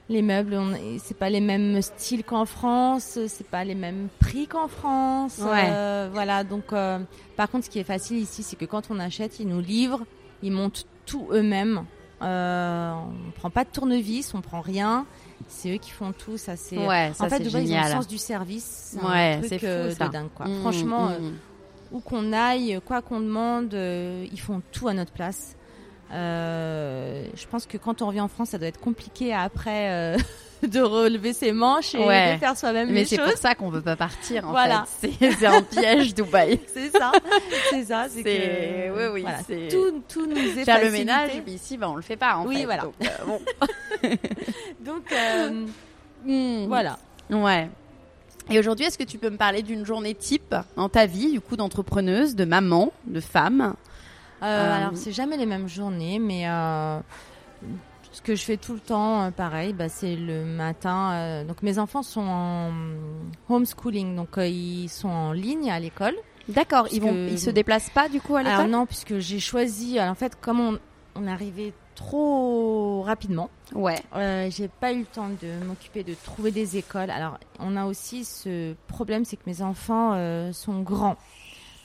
Les 0.08 0.22
meubles, 0.22 0.58
c'est 0.98 1.16
pas 1.16 1.30
les 1.30 1.40
mêmes 1.40 1.80
styles 1.82 2.24
qu'en 2.24 2.44
France, 2.44 3.16
c'est 3.28 3.46
pas 3.46 3.62
les 3.62 3.76
mêmes 3.76 4.08
prix 4.18 4.48
qu'en 4.48 4.66
France. 4.66 5.38
Ouais. 5.38 6.08
Voilà, 6.12 6.42
donc 6.42 6.74
par 7.36 7.48
contre, 7.48 7.66
ce 7.66 7.70
qui 7.70 7.78
est 7.78 7.84
facile 7.84 8.18
ici, 8.18 8.42
c'est 8.42 8.56
que 8.56 8.64
quand 8.64 8.90
on 8.90 8.98
achète, 8.98 9.38
ils 9.38 9.46
nous 9.46 9.60
livrent, 9.60 10.04
ils 10.42 10.50
montent 10.50 10.84
tout 11.06 11.28
eux-mêmes. 11.30 11.84
Euh, 12.22 12.92
on 12.92 13.30
prend 13.32 13.50
pas 13.50 13.64
de 13.64 13.70
tournevis, 13.70 14.34
on 14.34 14.40
prend 14.40 14.60
rien. 14.60 15.06
C'est 15.48 15.74
eux 15.74 15.78
qui 15.78 15.90
font 15.90 16.12
tout, 16.12 16.36
ça 16.36 16.56
c'est. 16.56 16.76
Ouais, 16.76 17.10
en 17.18 17.28
fait, 17.28 17.38
c'est 17.38 17.42
Dubaï, 17.42 17.66
ils 17.66 17.76
ont 17.76 17.82
le 17.82 17.88
sens 17.88 18.08
du 18.08 18.18
service. 18.18 18.92
C'est 18.94 19.04
Ouais, 19.04 19.40
c'est 19.48 19.58
fou, 19.58 19.66
euh, 19.66 19.94
de 19.94 20.08
dingue, 20.12 20.28
quoi. 20.34 20.46
Mm, 20.46 20.60
Franchement, 20.60 21.08
mm, 21.08 21.12
euh, 21.12 21.18
mm. 21.18 21.34
où 21.92 22.00
qu'on 22.00 22.32
aille, 22.32 22.80
quoi 22.84 23.02
qu'on 23.02 23.20
demande, 23.20 23.72
euh, 23.74 24.26
ils 24.30 24.40
font 24.40 24.62
tout 24.72 24.88
à 24.88 24.94
notre 24.94 25.12
place. 25.12 25.56
Euh, 26.12 27.24
je 27.34 27.46
pense 27.46 27.66
que 27.66 27.78
quand 27.78 28.02
on 28.02 28.08
revient 28.08 28.20
en 28.20 28.28
France, 28.28 28.50
ça 28.50 28.58
doit 28.58 28.68
être 28.68 28.80
compliqué 28.80 29.32
après 29.32 30.16
de 30.68 30.80
relever 30.80 31.32
ses 31.32 31.52
manches 31.52 31.94
et 31.94 31.98
Ouais. 32.04 32.34
de 32.34 32.38
faire 32.38 32.56
soi-même 32.56 32.88
Mais 32.88 33.00
les 33.00 33.04
c'est 33.06 33.16
choses. 33.16 33.30
pour 33.30 33.38
ça 33.38 33.54
qu'on 33.54 33.70
veut 33.70 33.80
pas 33.82 33.96
partir 33.96 34.46
en 34.46 34.50
Voilà. 34.50 34.84
fait. 34.86 35.10
C'est- 35.18 35.32
C'est 35.38 35.46
un 35.46 35.62
piège 35.62 36.14
Dubaï. 36.14 36.60
C'est 36.74 36.90
ça, 36.90 37.12
c'est 37.70 37.84
ça. 37.84 38.06
C'est 38.08 38.22
C'est- 38.22 38.24
que 38.24 38.96
oui, 38.96 39.12
oui, 39.14 39.20
voilà, 39.22 39.38
c'est- 39.46 39.68
tout, 39.68 40.02
tout 40.08 40.26
nous 40.26 40.36
est 40.36 40.64
Faire 40.64 40.82
le 40.84 40.90
ménage, 40.90 41.30
puis 41.44 41.54
ici, 41.54 41.76
bah, 41.76 41.88
on 41.90 41.96
le 41.96 42.02
fait 42.02 42.16
pas 42.16 42.36
en 42.36 42.46
Oui, 42.46 42.58
fait. 42.58 42.64
voilà. 42.66 42.82
Donc, 42.82 42.94
euh, 43.02 43.24
bon. 43.26 43.40
Donc 44.80 45.12
euh, 45.12 45.66
Mm. 46.24 46.66
voilà. 46.66 46.98
Ouais. 47.30 47.70
Et 48.50 48.58
aujourd'hui, 48.58 48.84
est-ce 48.86 48.98
que 48.98 49.04
tu 49.04 49.16
peux 49.18 49.30
me 49.30 49.36
parler 49.36 49.62
d'une 49.62 49.86
journée 49.86 50.14
type 50.14 50.54
dans 50.76 50.88
ta 50.88 51.06
vie, 51.06 51.30
du 51.32 51.40
coup, 51.40 51.56
d'entrepreneuse, 51.56 52.34
de 52.34 52.44
maman, 52.44 52.92
de 53.06 53.20
femme? 53.20 53.74
Euh, 54.42 54.46
Euh, 54.46 54.76
Alors 54.78 54.92
c'est 54.94 55.12
jamais 55.12 55.36
les 55.36 55.46
mêmes 55.46 55.68
journées, 55.68 56.18
mais 56.18 56.48
euh, 56.48 56.98
ce 58.12 58.22
que 58.22 58.34
je 58.34 58.44
fais 58.44 58.56
tout 58.56 58.74
le 58.74 58.80
temps, 58.80 59.22
euh, 59.22 59.30
pareil, 59.30 59.72
bah, 59.72 59.88
c'est 59.88 60.16
le 60.16 60.44
matin. 60.44 61.12
euh, 61.12 61.44
donc 61.44 61.62
mes 61.62 61.78
enfants 61.78 62.02
sont 62.02 62.20
en 62.26 62.72
homeschooling, 63.48 64.16
donc 64.16 64.38
euh, 64.38 64.46
ils 64.46 64.88
sont 64.88 65.08
en 65.08 65.32
ligne 65.32 65.70
à 65.70 65.78
l'école. 65.80 66.14
D'accord, 66.48 66.88
ils 66.90 67.00
vont, 67.00 67.14
ils 67.28 67.38
se 67.38 67.50
déplacent 67.50 67.90
pas 67.90 68.08
du 68.08 68.20
coup 68.20 68.34
à 68.36 68.42
l'école 68.42 68.68
non, 68.70 68.86
puisque 68.86 69.18
j'ai 69.18 69.38
choisi. 69.38 69.98
alors, 69.98 70.12
en 70.12 70.16
fait, 70.16 70.34
comme 70.40 70.58
on, 70.60 70.78
on 71.14 71.26
arrivait 71.28 71.72
trop 71.94 73.02
rapidement, 73.02 73.50
Ouais. 73.74 73.96
euh, 74.16 74.48
j'ai 74.50 74.66
pas 74.68 74.92
eu 74.92 75.00
le 75.00 75.04
temps 75.04 75.28
de 75.28 75.64
m'occuper 75.64 76.02
de 76.02 76.14
trouver 76.14 76.50
des 76.50 76.76
écoles. 76.76 77.10
Alors 77.10 77.38
on 77.60 77.76
a 77.76 77.84
aussi 77.86 78.24
ce 78.24 78.74
problème, 78.88 79.24
c'est 79.24 79.36
que 79.36 79.42
mes 79.46 79.62
enfants 79.62 80.12
euh, 80.14 80.52
sont 80.52 80.80
grands. 80.80 81.16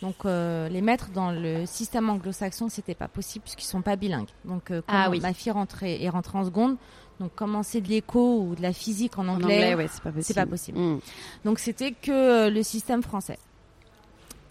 Donc 0.05 0.23
euh, 0.25 0.69
les 0.69 0.81
mettre 0.81 1.09
dans 1.09 1.31
le 1.31 1.65
système 1.65 2.11
anglo-saxon, 2.11 2.69
c'était 2.69 2.93
pas 2.93 3.07
possible 3.07 3.41
puisqu'ils 3.43 3.65
sont 3.65 3.81
pas 3.81 3.95
bilingues. 3.95 4.29
Donc 4.43 4.69
euh, 4.69 4.83
Ah 4.87 5.05
quand 5.05 5.11
oui. 5.13 5.19
ma 5.19 5.33
fille 5.33 5.51
rentrait 5.51 5.99
est 6.03 6.09
rentrée 6.09 6.37
en 6.37 6.45
seconde, 6.45 6.77
donc 7.19 7.33
commencer 7.33 7.81
de 7.81 7.87
l'éco 7.87 8.41
ou 8.41 8.53
de 8.53 8.61
la 8.61 8.71
physique 8.71 9.17
en 9.17 9.27
anglais, 9.27 9.45
anglais, 9.71 9.73
ouais, 9.75 9.87
c'est 9.91 10.03
pas 10.03 10.11
possible. 10.11 10.35
pas 10.39 10.45
possible. 10.45 10.77
Mm. 10.77 10.99
donc 11.43 11.57
c'était 11.57 11.91
que 11.91 12.11
euh, 12.11 12.49
le 12.51 12.61
système 12.61 13.01
français. 13.01 13.39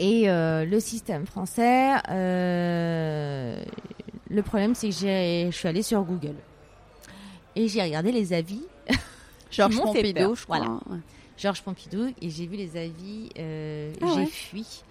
Et 0.00 0.28
euh, 0.28 0.64
le 0.64 0.80
système 0.80 1.24
français, 1.24 1.92
le 2.10 3.62
problème 4.42 4.74
c'est 4.74 4.88
que 4.88 4.94
j'ai, 4.96 5.46
je 5.52 5.56
suis 5.56 5.68
allée 5.68 5.82
sur 5.82 6.02
Google 6.02 6.34
et 7.54 7.68
j'ai 7.68 7.80
regardé 7.80 8.10
les 8.10 8.32
avis. 8.32 8.62
Georges 9.52 9.80
Pompidou, 9.80 10.34
je 10.34 10.42
crois. 10.42 10.58
voilà. 10.58 10.72
Ouais. 10.90 10.98
Georges 11.38 11.62
Pompidou 11.62 12.12
et 12.20 12.28
j'ai 12.28 12.46
vu 12.48 12.56
les 12.56 12.76
avis, 12.76 13.28
Ah 13.36 14.06
j'ai 14.14 14.20
ouais. 14.20 14.26
fui. 14.26 14.82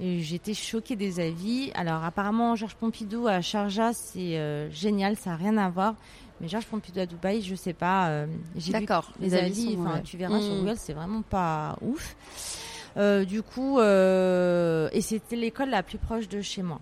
J'étais 0.00 0.54
choquée 0.54 0.96
des 0.96 1.20
avis. 1.20 1.70
Alors 1.74 2.02
apparemment 2.04 2.56
Georges 2.56 2.74
Pompidou 2.74 3.26
à 3.28 3.40
Sharjah 3.40 3.92
c'est 3.92 4.38
euh, 4.38 4.70
génial, 4.70 5.16
ça 5.16 5.30
n'a 5.30 5.36
rien 5.36 5.56
à 5.56 5.68
voir. 5.70 5.94
Mais 6.40 6.48
Georges 6.48 6.66
Pompidou 6.66 7.00
à 7.00 7.06
Dubaï, 7.06 7.42
je 7.42 7.54
sais 7.54 7.72
pas. 7.74 8.08
euh, 8.08 8.26
D'accord, 8.68 9.10
les, 9.20 9.34
avis 9.34 9.76
tu 10.04 10.16
verras 10.16 10.40
sur 10.40 10.54
Mm. 10.54 10.58
Google, 10.60 10.74
c'est 10.76 10.92
vraiment 10.94 11.22
pas 11.22 11.76
ouf. 11.80 12.16
Euh, 12.96 13.24
du 13.24 13.42
coup, 13.42 13.80
et 13.80 15.00
c'était 15.00 15.36
l'école 15.36 15.70
la 15.70 15.82
plus 15.82 15.98
proche 15.98 16.28
de 16.28 16.40
chez 16.42 16.62
moi. 16.62 16.80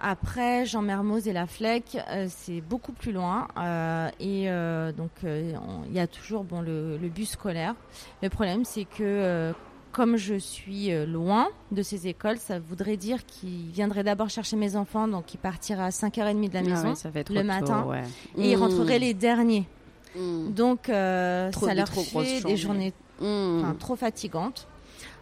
Après, 0.00 0.64
Jean 0.64 0.80
Mermoz 0.82 1.26
et 1.26 1.32
la 1.32 1.46
Fleck, 1.48 1.98
euh, 2.08 2.26
c'est 2.28 2.60
beaucoup 2.60 2.92
plus 2.92 3.10
loin. 3.10 3.48
euh, 3.58 4.08
et 4.20 4.48
euh, 4.48 4.92
donc, 4.92 5.10
on- 5.24 5.84
il 5.86 5.92
y 5.92 5.98
a 5.98 6.06
toujours 6.06 6.44
bon, 6.44 6.60
le, 6.60 6.96
le 6.98 7.08
bus 7.08 7.30
scolaire. 7.30 7.74
Le 8.22 8.28
problème, 8.28 8.64
c'est 8.64 8.84
que 8.84 9.52
comme 9.98 10.16
je 10.16 10.36
suis 10.38 10.92
euh, 10.92 11.06
loin 11.06 11.48
de 11.72 11.82
ces 11.82 12.06
écoles, 12.06 12.38
ça 12.38 12.60
voudrait 12.60 12.96
dire 12.96 13.26
qu'ils 13.26 13.66
viendraient 13.72 14.04
d'abord 14.04 14.30
chercher 14.30 14.54
mes 14.54 14.76
enfants, 14.76 15.08
donc 15.08 15.34
ils 15.34 15.38
partiraient 15.38 15.82
à 15.82 15.88
5h30 15.90 16.48
de 16.48 16.54
la 16.54 16.60
Ah 16.60 16.62
maison. 16.62 16.88
ouais, 16.90 16.94
ça 16.94 17.10
fait 17.10 17.24
trop 17.24 17.34
le 17.34 17.40
tôt, 17.40 17.46
matin. 17.48 17.82
ouais. 17.84 18.04
Et 18.36 18.52
ils 18.52 18.56
Mm. 18.56 18.60
rentreraient 18.62 19.00
les 19.00 19.12
derniers. 19.12 19.66
Mm. 20.14 20.52
Donc, 20.52 20.88
euh, 20.88 21.50
Trop- 21.50 21.66
ça 21.66 21.74
leur 21.74 21.90
trop 21.90 22.02
fait 22.04 22.40
des 22.42 22.56
journées. 22.56 22.92
Mm. 23.20 23.24
enfin, 23.64 23.76
trop 23.76 23.96
fatigante. 23.96 24.68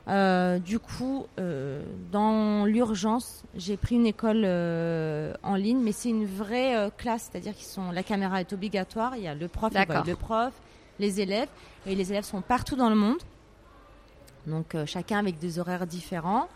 Euh, 0.08 0.58
du 0.58 0.78
coup, 0.78 1.24
euh, 1.40 1.82
dans 2.12 2.66
l'urgence, 2.66 3.44
j'ai 3.56 3.78
pris 3.78 3.94
une 3.94 4.04
école 4.06 4.42
euh, 4.44 5.32
en 5.42 5.54
ligne, 5.54 5.80
mais 5.82 5.92
c'est 5.92 6.10
une 6.10 6.26
vraie 6.26 6.90
classe, 6.98 7.30
c'est-à-dire 7.32 7.54
qu'ils 7.54 7.64
sont 7.66 7.90
la 7.92 8.02
caméra 8.02 8.42
est 8.42 8.52
obligatoire, 8.52 9.16
il 9.16 9.22
y 9.22 9.26
a 9.26 9.34
le 9.34 9.48
prof, 9.48 9.72
il 9.74 10.08
le 10.10 10.14
prof, 10.16 10.52
les 11.00 11.20
élèves, 11.22 11.48
et 11.86 11.94
les 11.94 12.12
élèves 12.12 12.24
sont 12.24 12.42
partout 12.42 12.76
dans 12.76 12.90
le 12.90 12.94
monde, 12.94 13.18
donc 14.46 14.74
euh, 14.74 14.86
chacun 14.86 15.18
avec 15.18 15.38
des 15.38 15.58
horaires 15.58 15.86
différents, 15.86 16.48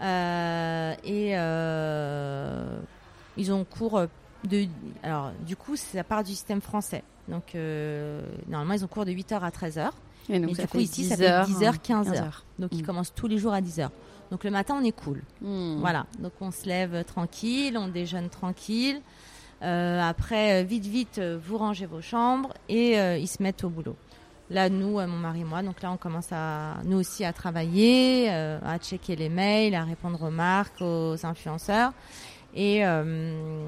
Euh, 0.00 0.94
et 1.02 1.36
euh, 1.36 2.78
ils 3.36 3.52
ont 3.52 3.64
cours 3.64 4.02
de, 4.44 4.66
alors 5.02 5.32
du 5.44 5.56
coup, 5.56 5.74
ça 5.76 6.04
part 6.04 6.22
du 6.22 6.30
système 6.32 6.60
français, 6.60 7.02
donc 7.26 7.54
normalement 8.48 8.74
ils 8.74 8.84
ont 8.84 8.88
cours 8.88 9.04
de 9.04 9.10
8h 9.12 9.40
à 9.40 9.50
13h. 9.50 9.90
Et 10.30 10.38
donc, 10.40 10.50
Mais 10.50 10.54
ça 10.54 10.62
du 10.62 10.68
coup, 10.68 10.78
ici, 10.78 11.02
10 11.02 11.08
ça 11.08 11.16
fait 11.16 11.28
heures, 11.30 11.46
10 11.46 11.62
heures, 11.64 11.74
hein, 11.74 11.78
15 11.82 12.08
heures. 12.12 12.22
heures. 12.24 12.44
Donc, 12.58 12.70
ils 12.72 12.82
Mm. 12.82 12.86
commencent 12.86 13.14
tous 13.14 13.28
les 13.28 13.38
jours 13.38 13.54
à 13.54 13.62
10 13.62 13.80
heures. 13.80 13.90
Donc, 14.30 14.44
le 14.44 14.50
matin, 14.50 14.76
on 14.78 14.84
est 14.84 14.92
cool. 14.92 15.22
Mm. 15.40 15.78
Voilà. 15.80 16.04
Donc, 16.18 16.32
on 16.42 16.50
se 16.50 16.66
lève 16.66 17.02
tranquille, 17.04 17.78
on 17.78 17.88
déjeune 17.88 18.28
tranquille. 18.28 19.00
Après, 19.62 20.62
vite, 20.64 20.84
vite, 20.84 21.18
vous 21.20 21.56
rangez 21.58 21.86
vos 21.86 22.02
chambres 22.02 22.52
et 22.68 22.92
ils 23.18 23.26
se 23.26 23.42
mettent 23.42 23.64
au 23.64 23.70
boulot. 23.70 23.96
Là, 24.50 24.70
nous, 24.70 24.98
euh, 24.98 25.06
mon 25.06 25.18
mari 25.18 25.42
et 25.42 25.44
moi, 25.44 25.62
donc 25.62 25.82
là, 25.82 25.90
on 25.92 25.96
commence 25.98 26.28
à, 26.32 26.76
nous 26.84 26.98
aussi, 26.98 27.24
à 27.24 27.32
travailler, 27.34 28.28
euh, 28.30 28.58
à 28.64 28.78
checker 28.78 29.14
les 29.14 29.28
mails, 29.28 29.74
à 29.74 29.84
répondre 29.84 30.22
aux 30.22 30.30
marques, 30.30 30.80
aux 30.80 31.14
influenceurs. 31.26 31.92
Et 32.54 32.84
euh, 32.86 33.66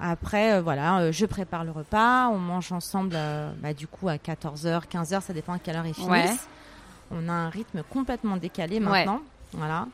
après, 0.00 0.54
euh, 0.54 0.60
voilà, 0.62 1.12
je 1.12 1.24
prépare 1.24 1.64
le 1.64 1.70
repas, 1.70 2.28
on 2.28 2.38
mange 2.38 2.72
ensemble, 2.72 3.16
bah, 3.62 3.72
du 3.74 3.86
coup, 3.86 4.08
à 4.08 4.16
14h, 4.16 4.82
15h, 4.90 5.20
ça 5.20 5.32
dépend 5.32 5.52
à 5.52 5.58
quelle 5.60 5.76
heure 5.76 5.86
ils 5.86 5.94
finissent. 5.94 6.10
Ouais. 6.10 6.36
On 7.12 7.28
a 7.28 7.32
un 7.32 7.48
rythme 7.48 7.82
complètement 7.88 8.36
décalé 8.36 8.76
Ouais. 8.76 8.80
maintenant. 8.80 9.20
Voilà. 9.52 9.86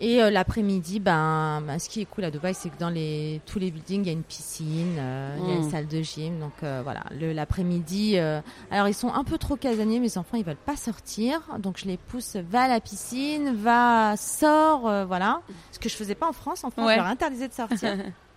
Et 0.00 0.22
euh, 0.22 0.30
l'après-midi, 0.30 1.00
ben, 1.00 1.60
ben, 1.66 1.78
ce 1.80 1.88
qui 1.88 2.00
est 2.00 2.04
cool 2.04 2.22
à 2.24 2.30
Dubaï, 2.30 2.54
c'est 2.54 2.68
que 2.70 2.78
dans 2.78 2.88
les, 2.88 3.40
tous 3.46 3.58
les 3.58 3.70
buildings, 3.72 4.02
il 4.02 4.06
y 4.06 4.10
a 4.10 4.12
une 4.12 4.22
piscine, 4.22 4.96
euh, 4.98 5.36
il 5.40 5.48
y 5.48 5.52
a 5.52 5.54
une 5.56 5.66
Mm. 5.66 5.70
salle 5.70 5.86
de 5.88 6.02
gym. 6.02 6.38
Donc 6.38 6.52
euh, 6.62 6.80
voilà, 6.84 7.02
l'après-midi. 7.20 8.12
euh, 8.16 8.40
alors 8.70 8.86
ils 8.88 8.94
sont 8.94 9.12
un 9.12 9.24
peu 9.24 9.38
trop 9.38 9.56
casaniers, 9.56 9.98
mes 9.98 10.16
enfants, 10.16 10.36
ils 10.36 10.44
veulent 10.44 10.54
pas 10.56 10.76
sortir. 10.76 11.40
Donc 11.58 11.78
je 11.78 11.86
les 11.86 11.96
pousse, 11.96 12.36
va 12.36 12.62
à 12.62 12.68
la 12.68 12.80
piscine, 12.80 13.54
va, 13.56 14.14
sors, 14.16 14.86
euh, 14.88 15.04
voilà. 15.04 15.42
Ce 15.72 15.78
que 15.80 15.88
je 15.88 15.96
faisais 15.96 16.14
pas 16.14 16.28
en 16.28 16.32
France. 16.32 16.62
En 16.64 16.70
France, 16.70 16.86
Ouais. 16.86 16.94
je 16.94 16.98
leur 16.98 17.08
interdisais 17.08 17.48
de 17.48 17.54
sortir. 17.54 17.96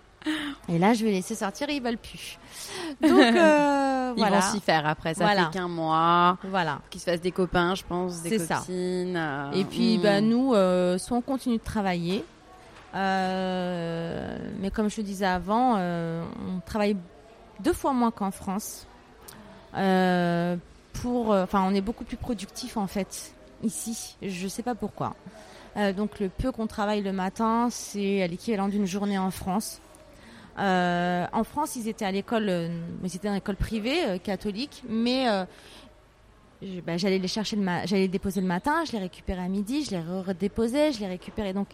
Et 0.70 0.78
là, 0.78 0.94
je 0.94 1.04
vais 1.04 1.12
laisser 1.12 1.36
sortir 1.36 1.70
ils 1.70 1.82
veulent 1.82 1.98
plus. 1.98 2.38
Donc 3.02 3.12
euh, 3.20 4.14
Ils 4.18 4.20
voilà. 4.20 4.40
vont 4.40 4.52
s'y 4.52 4.60
faire 4.60 4.86
après, 4.86 5.14
ça 5.14 5.24
Voilà. 5.24 5.46
fait 5.46 5.58
qu'un 5.58 5.68
mois. 5.68 6.38
Voilà. 6.44 6.80
Qu'ils 6.90 7.00
se 7.02 7.10
fassent 7.10 7.22
des 7.22 7.32
copains, 7.32 7.76
je 7.76 7.84
pense, 7.84 8.22
des 8.22 8.30
C'est 8.38 8.40
ça. 8.46 8.58
copines. 8.58 9.16
euh, 9.18 9.52
Et 9.54 9.64
puis, 9.64 9.98
bah, 9.98 10.20
nous, 10.22 10.54
euh, 10.54 10.98
soit 10.98 11.18
on 11.18 11.22
continue 11.22 11.58
de 11.58 11.64
travailler, 11.64 12.24
euh, 12.94 14.38
mais 14.60 14.70
comme 14.70 14.90
je 14.90 14.98
te 14.98 15.02
disais 15.02 15.26
avant, 15.26 15.78
on 15.78 16.60
travaille 16.66 16.98
deux 17.62 17.74
fois 17.74 17.94
moins 17.94 18.12
qu'en 18.12 18.32
France. 18.32 18.86
Pour, 19.74 21.30
enfin, 21.30 21.64
on 21.66 21.74
est 21.74 21.82
beaucoup 21.82 22.04
plus 22.04 22.18
productif 22.18 22.76
en 22.78 22.88
fait 22.88 23.34
ici. 23.64 24.18
Je 24.22 24.48
sais 24.48 24.64
pas 24.64 24.76
pourquoi. 24.76 25.16
Donc, 25.96 26.20
le 26.20 26.28
peu 26.28 26.52
qu'on 26.52 26.68
travaille 26.68 27.02
le 27.02 27.14
matin, 27.14 27.70
c'est 27.72 28.22
à 28.22 28.28
l'équivalent 28.28 28.68
d'une 28.68 28.86
journée 28.86 29.18
en 29.18 29.32
France. 29.32 29.80
Euh, 30.60 31.26
en 31.32 31.44
France, 31.44 31.76
ils 31.76 31.88
étaient 31.88 32.06
à 32.06 32.12
l'école, 32.12 32.50
euh, 32.50 32.70
ils 33.04 33.16
étaient 33.16 33.32
l'école 33.34 33.56
privée 33.56 34.04
euh, 34.06 34.18
catholique, 34.18 34.84
mais 34.88 35.30
euh, 35.30 35.46
bah, 36.86 36.98
j'allais 36.98 37.20
les 37.20 37.28
chercher 37.28 37.56
le 37.56 37.64
j'allais 37.86 38.04
les 38.04 38.08
déposer 38.08 38.42
le 38.42 38.48
matin, 38.48 38.84
je 38.86 38.92
les 38.92 39.00
récupérais 39.00 39.44
à 39.44 39.48
midi, 39.48 39.86
je 39.86 39.92
les 39.92 40.02
redéposais, 40.02 40.92
je 40.92 41.00
les 41.00 41.08
récupérais 41.08 41.54
donc 41.54 41.68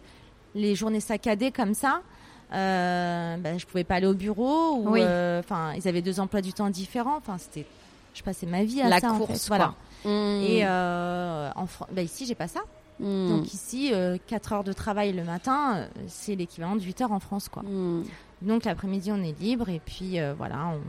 les 0.54 0.74
journées 0.74 1.00
saccadées 1.00 1.50
comme 1.50 1.74
ça. 1.74 2.02
Bah, 2.50 3.58
je 3.58 3.66
pouvais 3.66 3.84
pas 3.84 3.96
aller 3.96 4.06
au 4.06 4.14
bureau 4.14 4.76
ou 4.76 4.92
Oui. 4.92 5.02
enfin 5.02 5.74
ils 5.76 5.86
avaient 5.86 6.00
deux 6.00 6.18
emplois 6.20 6.40
du 6.40 6.54
temps 6.54 6.70
différents. 6.70 7.16
Enfin 7.18 7.36
c'était, 7.36 7.66
je 8.14 8.22
passais 8.22 8.46
ma 8.46 8.64
vie 8.64 8.80
à 8.80 8.88
La 8.88 9.00
ça 9.00 9.12
en 9.12 9.18
course, 9.18 9.42
fait. 9.42 9.48
Voilà. 9.48 9.74
quoi. 10.02 10.10
Mm. 10.10 10.42
Et 10.44 10.66
en 10.66 11.66
bah, 11.92 12.02
ici 12.02 12.24
j'ai 12.24 12.34
pas 12.34 12.48
ça. 12.48 12.60
Mm. 13.00 13.28
Donc 13.28 13.52
ici 13.52 13.92
4 14.28 14.52
heures 14.54 14.64
de 14.64 14.72
travail 14.72 15.12
le 15.12 15.24
matin, 15.24 15.86
c'est 16.06 16.36
l'équivalent 16.36 16.76
de 16.76 16.80
8 16.80 17.02
heures 17.02 17.12
en 17.12 17.20
France 17.20 17.50
quoi. 17.50 17.62
Mm. 17.64 18.04
Donc 18.42 18.64
l'après-midi, 18.64 19.10
on 19.12 19.22
est 19.22 19.38
libre 19.40 19.68
et 19.68 19.80
puis 19.84 20.20
euh, 20.20 20.32
voilà, 20.36 20.66
on- 20.74 20.80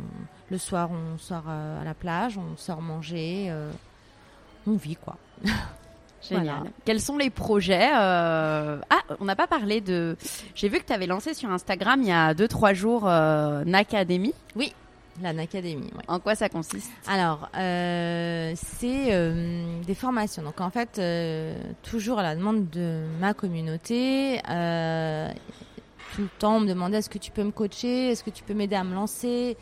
Le 0.51 0.57
soir, 0.57 0.89
on 0.91 1.17
sort 1.17 1.43
euh, 1.47 1.81
à 1.81 1.83
la 1.83 1.93
plage, 1.93 2.37
on 2.37 2.55
sort 2.57 2.81
manger, 2.81 3.47
euh, 3.49 3.71
on 4.67 4.73
vit 4.73 4.95
quoi. 4.95 5.17
Génial. 6.21 6.45
Voilà. 6.57 6.63
Quels 6.85 6.99
sont 7.01 7.17
les 7.17 7.29
projets 7.29 7.89
Ah, 7.93 8.79
on 9.21 9.25
n'a 9.25 9.35
pas 9.37 9.47
parlé 9.47 9.79
de. 9.79 10.17
J'ai 10.53 10.67
vu 10.67 10.79
que 10.79 10.85
tu 10.85 10.91
avais 10.93 11.07
lancé 11.07 11.33
sur 11.33 11.49
Instagram 11.49 12.01
il 12.01 12.09
y 12.09 12.11
a 12.11 12.33
2-3 12.33 12.73
jours 12.73 13.05
Nacademy. 13.05 14.33
Oui, 14.55 14.73
la 15.21 15.29
Academy. 15.29 15.85
ouais. 15.95 16.03
En 16.09 16.19
quoi 16.19 16.35
ça 16.35 16.49
consiste? 16.49 16.91
Alors, 17.07 17.47
c'est 17.53 19.11
des 19.87 19.95
formations. 19.95 20.43
Donc, 20.43 20.59
en 20.59 20.69
fait, 20.69 21.01
toujours 21.83 22.19
à 22.19 22.23
la 22.23 22.35
demande 22.35 22.69
de 22.69 23.05
ma 23.21 23.33
communauté, 23.33 24.41
tout 26.19 26.25
le 26.25 26.39
temps, 26.39 26.57
on 26.57 26.59
me 26.59 26.67
demandait 26.67 26.97
est-ce 26.97 27.09
que 27.09 27.17
tu 27.17 27.31
peux 27.31 27.45
me 27.45 27.51
coacher? 27.51 28.09
Est-ce 28.09 28.25
que 28.25 28.29
tu 28.29 28.43
peux 28.43 28.53
m'aider 28.53 28.75
à 28.75 28.83
me 28.83 28.93
lancer? 28.93 29.55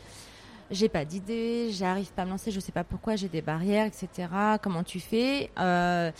J'ai 0.72 0.88
pas 0.88 1.04
d'idée, 1.04 1.68
j'arrive 1.70 2.10
pas 2.12 2.22
à 2.22 2.24
me 2.24 2.30
lancer, 2.30 2.50
je 2.50 2.58
sais 2.58 2.72
pas 2.72 2.82
pourquoi, 2.82 3.14
j'ai 3.14 3.28
des 3.28 3.42
barrières, 3.42 3.86
etc. 3.86 4.28
Comment 4.60 4.82
tu 4.82 4.98
fais? 4.98 5.52
Euh, 5.60 6.10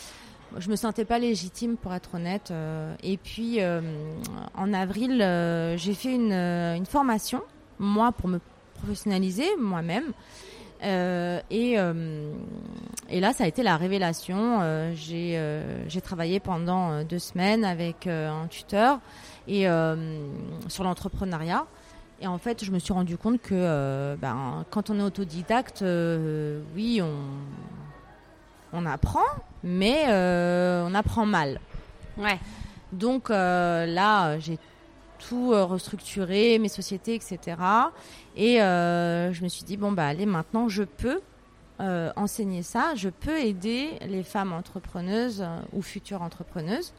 je 0.56 0.70
me 0.70 0.76
sentais 0.76 1.04
pas 1.04 1.18
légitime 1.18 1.76
pour 1.76 1.92
être 1.92 2.14
honnête. 2.14 2.52
euh, 2.52 2.94
et 3.02 3.16
puis 3.16 3.56
euh, 3.60 3.80
en 4.54 4.72
avril, 4.72 5.18
j'ai 5.76 5.94
fait 5.94 6.14
une, 6.14 6.32
une 6.32 6.86
formation, 6.86 7.42
moi 7.80 8.12
pour 8.12 8.28
me 8.28 8.38
professionnaliser 8.74 9.48
moi-même. 9.58 10.12
Et, 10.80 11.72
et 13.10 13.20
là, 13.20 13.32
ça 13.32 13.42
a 13.42 13.46
été 13.48 13.64
la 13.64 13.76
révélation. 13.76 14.60
J'ai 14.94 16.00
travaillé 16.00 16.38
pendant 16.38 17.02
deux 17.02 17.18
semaines 17.18 17.64
avec 17.64 18.06
un 18.06 18.46
tuteur 18.48 19.00
et 19.48 19.68
euh, 19.68 19.96
sur 20.68 20.84
l'entrepreneuriat. 20.84 21.66
Et 22.20 22.26
en 22.26 22.38
fait, 22.38 22.64
je 22.64 22.70
me 22.70 22.78
suis 22.78 22.92
rendu 22.92 23.16
compte 23.16 23.40
que 23.40 23.54
euh, 23.54 24.16
ben, 24.16 24.64
quand 24.70 24.90
on 24.90 24.98
est 24.98 25.02
autodidacte, 25.02 25.82
euh, 25.82 26.62
oui, 26.74 27.00
on, 27.02 27.16
on 28.72 28.86
apprend, 28.86 29.26
mais 29.62 30.04
on 30.08 30.94
apprend 30.94 31.26
mal. 31.26 31.60
Ouais. 32.16 32.38
Donc 32.92 33.28
là, 33.28 34.38
j'ai 34.38 34.58
tout 35.18 35.50
restructuré, 35.50 36.58
mes 36.58 36.68
sociétés, 36.68 37.14
etc. 37.14 37.56
Et 38.36 38.62
euh, 38.62 39.32
je 39.32 39.42
me 39.42 39.48
suis 39.48 39.64
dit, 39.64 39.76
bon, 39.76 39.90
bah 39.90 40.06
allez, 40.06 40.26
maintenant, 40.26 40.68
je 40.68 40.84
peux 40.84 41.20
euh, 41.80 42.12
enseigner 42.16 42.62
ça, 42.62 42.94
je 42.94 43.08
peux 43.08 43.38
aider 43.38 43.90
les 44.06 44.22
femmes 44.22 44.52
entrepreneuses 44.52 45.42
euh, 45.42 45.60
ou 45.72 45.82
futures 45.82 46.22
entrepreneuses. 46.22 46.92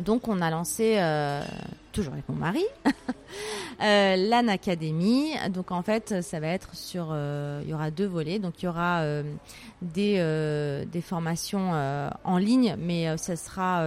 Donc 0.00 0.28
on 0.28 0.40
a 0.40 0.50
lancé, 0.50 0.96
euh, 0.98 1.42
toujours 1.92 2.12
avec 2.12 2.28
mon 2.28 2.36
mari, 2.36 2.64
euh, 3.82 4.16
l'Anne 4.16 4.48
Academy. 4.48 5.32
Donc 5.50 5.70
en 5.72 5.82
fait, 5.82 6.22
ça 6.22 6.40
va 6.40 6.48
être 6.48 6.74
sur, 6.74 7.08
euh, 7.10 7.60
il 7.64 7.70
y 7.70 7.74
aura 7.74 7.90
deux 7.90 8.06
volets. 8.06 8.38
Donc 8.38 8.62
il 8.62 8.66
y 8.66 8.68
aura 8.68 9.00
euh, 9.00 9.22
des, 9.82 10.84
des 10.90 11.00
formations 11.02 11.72
en 12.24 12.36
ligne, 12.38 12.76
mais 12.78 13.16
ça 13.18 13.36
sera 13.36 13.84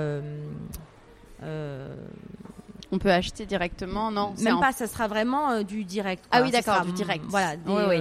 On 2.92 2.98
peut 3.00 3.12
acheter 3.12 3.46
directement 3.46 4.12
Non? 4.12 4.34
Même 4.42 4.58
en, 4.58 4.60
pas, 4.60 4.72
ça 4.72 4.88
sera 4.88 5.08
vraiment 5.08 5.62
du 5.64 5.84
direct. 5.84 6.24
Ah 6.32 6.42
oui, 6.42 6.52
d'accord, 6.52 6.86
du 6.86 6.92
direct. 6.94 7.24
Voilà, 7.28 7.56
des, 7.58 7.72
Oui, 7.72 7.82
oui. 7.90 8.00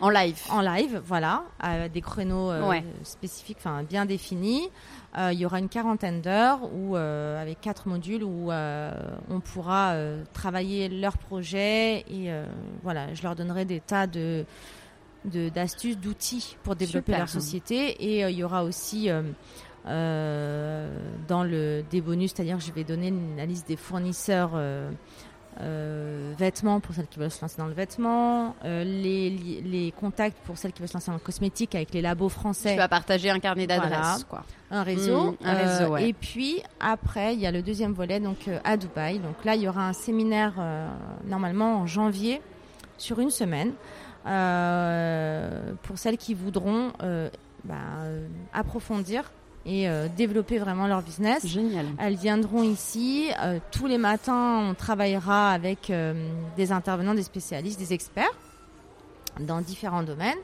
en 0.00 0.10
live. 0.10 0.38
en 0.50 0.60
live, 0.60 1.00
voilà, 1.04 1.44
à 1.60 1.88
des 1.88 2.00
créneaux 2.00 2.50
Ouais. 2.68 2.84
spécifiques, 3.02 3.58
enfin 3.60 3.82
bien 3.82 4.04
définis. 4.04 4.68
Euh, 5.16 5.32
il 5.32 5.38
y 5.38 5.46
aura 5.46 5.58
une 5.60 5.68
quarantaine 5.70 6.20
d'heures 6.20 6.60
où, 6.74 6.94
euh, 6.96 7.40
avec 7.40 7.60
quatre 7.62 7.88
modules 7.88 8.22
où 8.22 8.50
euh, 8.52 8.92
on 9.30 9.40
pourra 9.40 9.94
travailler 10.34 10.88
leur 10.90 11.16
projet 11.16 12.00
et 12.10 12.30
voilà, 12.82 13.14
je 13.14 13.22
leur 13.22 13.34
donnerai 13.34 13.64
des 13.64 13.80
tas 13.80 14.06
de 14.06 14.44
d'astuces, 15.24 15.98
d'outils 15.98 16.56
pour 16.62 16.76
développer 16.76 17.12
Super. 17.12 17.18
leur 17.18 17.28
société 17.28 17.88
et 18.00 18.20
il 18.30 18.36
y 18.36 18.44
aura 18.44 18.62
aussi 18.62 19.08
dans 19.84 21.44
le 21.44 21.82
des 21.90 22.00
bonus, 22.00 22.32
c'est-à-dire 22.34 22.58
que 22.58 22.62
je 22.62 22.72
vais 22.72 22.84
donner 22.84 23.08
une- 23.08 23.36
la 23.36 23.46
liste 23.46 23.66
des 23.68 23.76
fournisseurs 23.76 24.52
euh, 25.60 26.32
euh, 26.32 26.34
vêtements 26.38 26.80
pour 26.80 26.94
celles 26.94 27.06
qui 27.06 27.18
veulent 27.18 27.30
se 27.30 27.40
lancer 27.40 27.56
dans 27.58 27.66
le 27.66 27.72
vêtement, 27.72 28.54
euh, 28.64 28.84
les, 28.84 29.30
les 29.30 29.92
contacts 29.92 30.36
pour 30.44 30.58
celles 30.58 30.72
qui 30.72 30.80
veulent 30.80 30.88
se 30.88 30.94
lancer 30.94 31.06
dans 31.10 31.14
le 31.14 31.18
cosmétique 31.20 31.74
avec 31.74 31.92
les 31.94 32.02
labos 32.02 32.28
Tu 32.28 32.34
français, 32.34 32.76
vas 32.76 32.88
partager 32.88 33.30
un 33.30 33.38
carnet 33.38 33.66
d'adresses, 33.66 33.90
Voilà. 33.90 34.16
quoi. 34.28 34.44
un 34.70 34.82
réseau. 34.82 35.32
Mm, 35.32 35.36
un 35.44 35.54
réseau, 35.54 35.92
ouais. 35.92 36.08
Et 36.08 36.12
puis 36.12 36.62
après, 36.80 37.34
il 37.34 37.40
y 37.40 37.46
a 37.46 37.50
le 37.52 37.62
deuxième 37.62 37.92
volet 37.92 38.20
donc 38.20 38.48
euh, 38.48 38.58
à 38.64 38.76
Dubaï. 38.76 39.18
Donc 39.18 39.44
là, 39.44 39.54
il 39.54 39.62
y 39.62 39.68
aura 39.68 39.88
un 39.88 39.92
séminaire 39.92 40.54
euh, 40.58 40.88
normalement 41.26 41.76
en 41.80 41.86
janvier 41.86 42.40
sur 42.98 43.18
une 43.20 43.30
semaine 43.30 43.72
euh, 44.26 45.72
pour 45.82 45.98
celles 45.98 46.16
qui 46.18 46.34
voudront 46.34 46.92
euh, 47.02 47.28
bah, 47.64 47.74
euh, 48.00 48.26
approfondir 48.52 49.30
et 49.66 49.88
euh, 49.88 50.06
développer 50.16 50.58
vraiment 50.58 50.86
leur 50.86 51.02
business. 51.02 51.44
Génial. 51.46 51.86
Elles 51.98 52.14
viendront 52.14 52.62
ici. 52.62 53.28
euh, 53.42 53.58
tous 53.72 53.86
les 53.86 53.98
matins, 53.98 54.60
on 54.70 54.74
travaillera 54.74 55.50
avec 55.50 55.90
euh, 55.90 56.14
des 56.56 56.70
intervenants, 56.72 57.14
des 57.14 57.24
spécialistes, 57.24 57.78
des 57.78 57.92
experts 57.92 58.30
dans 59.40 59.60
différents 59.60 60.02
domaines. 60.04 60.38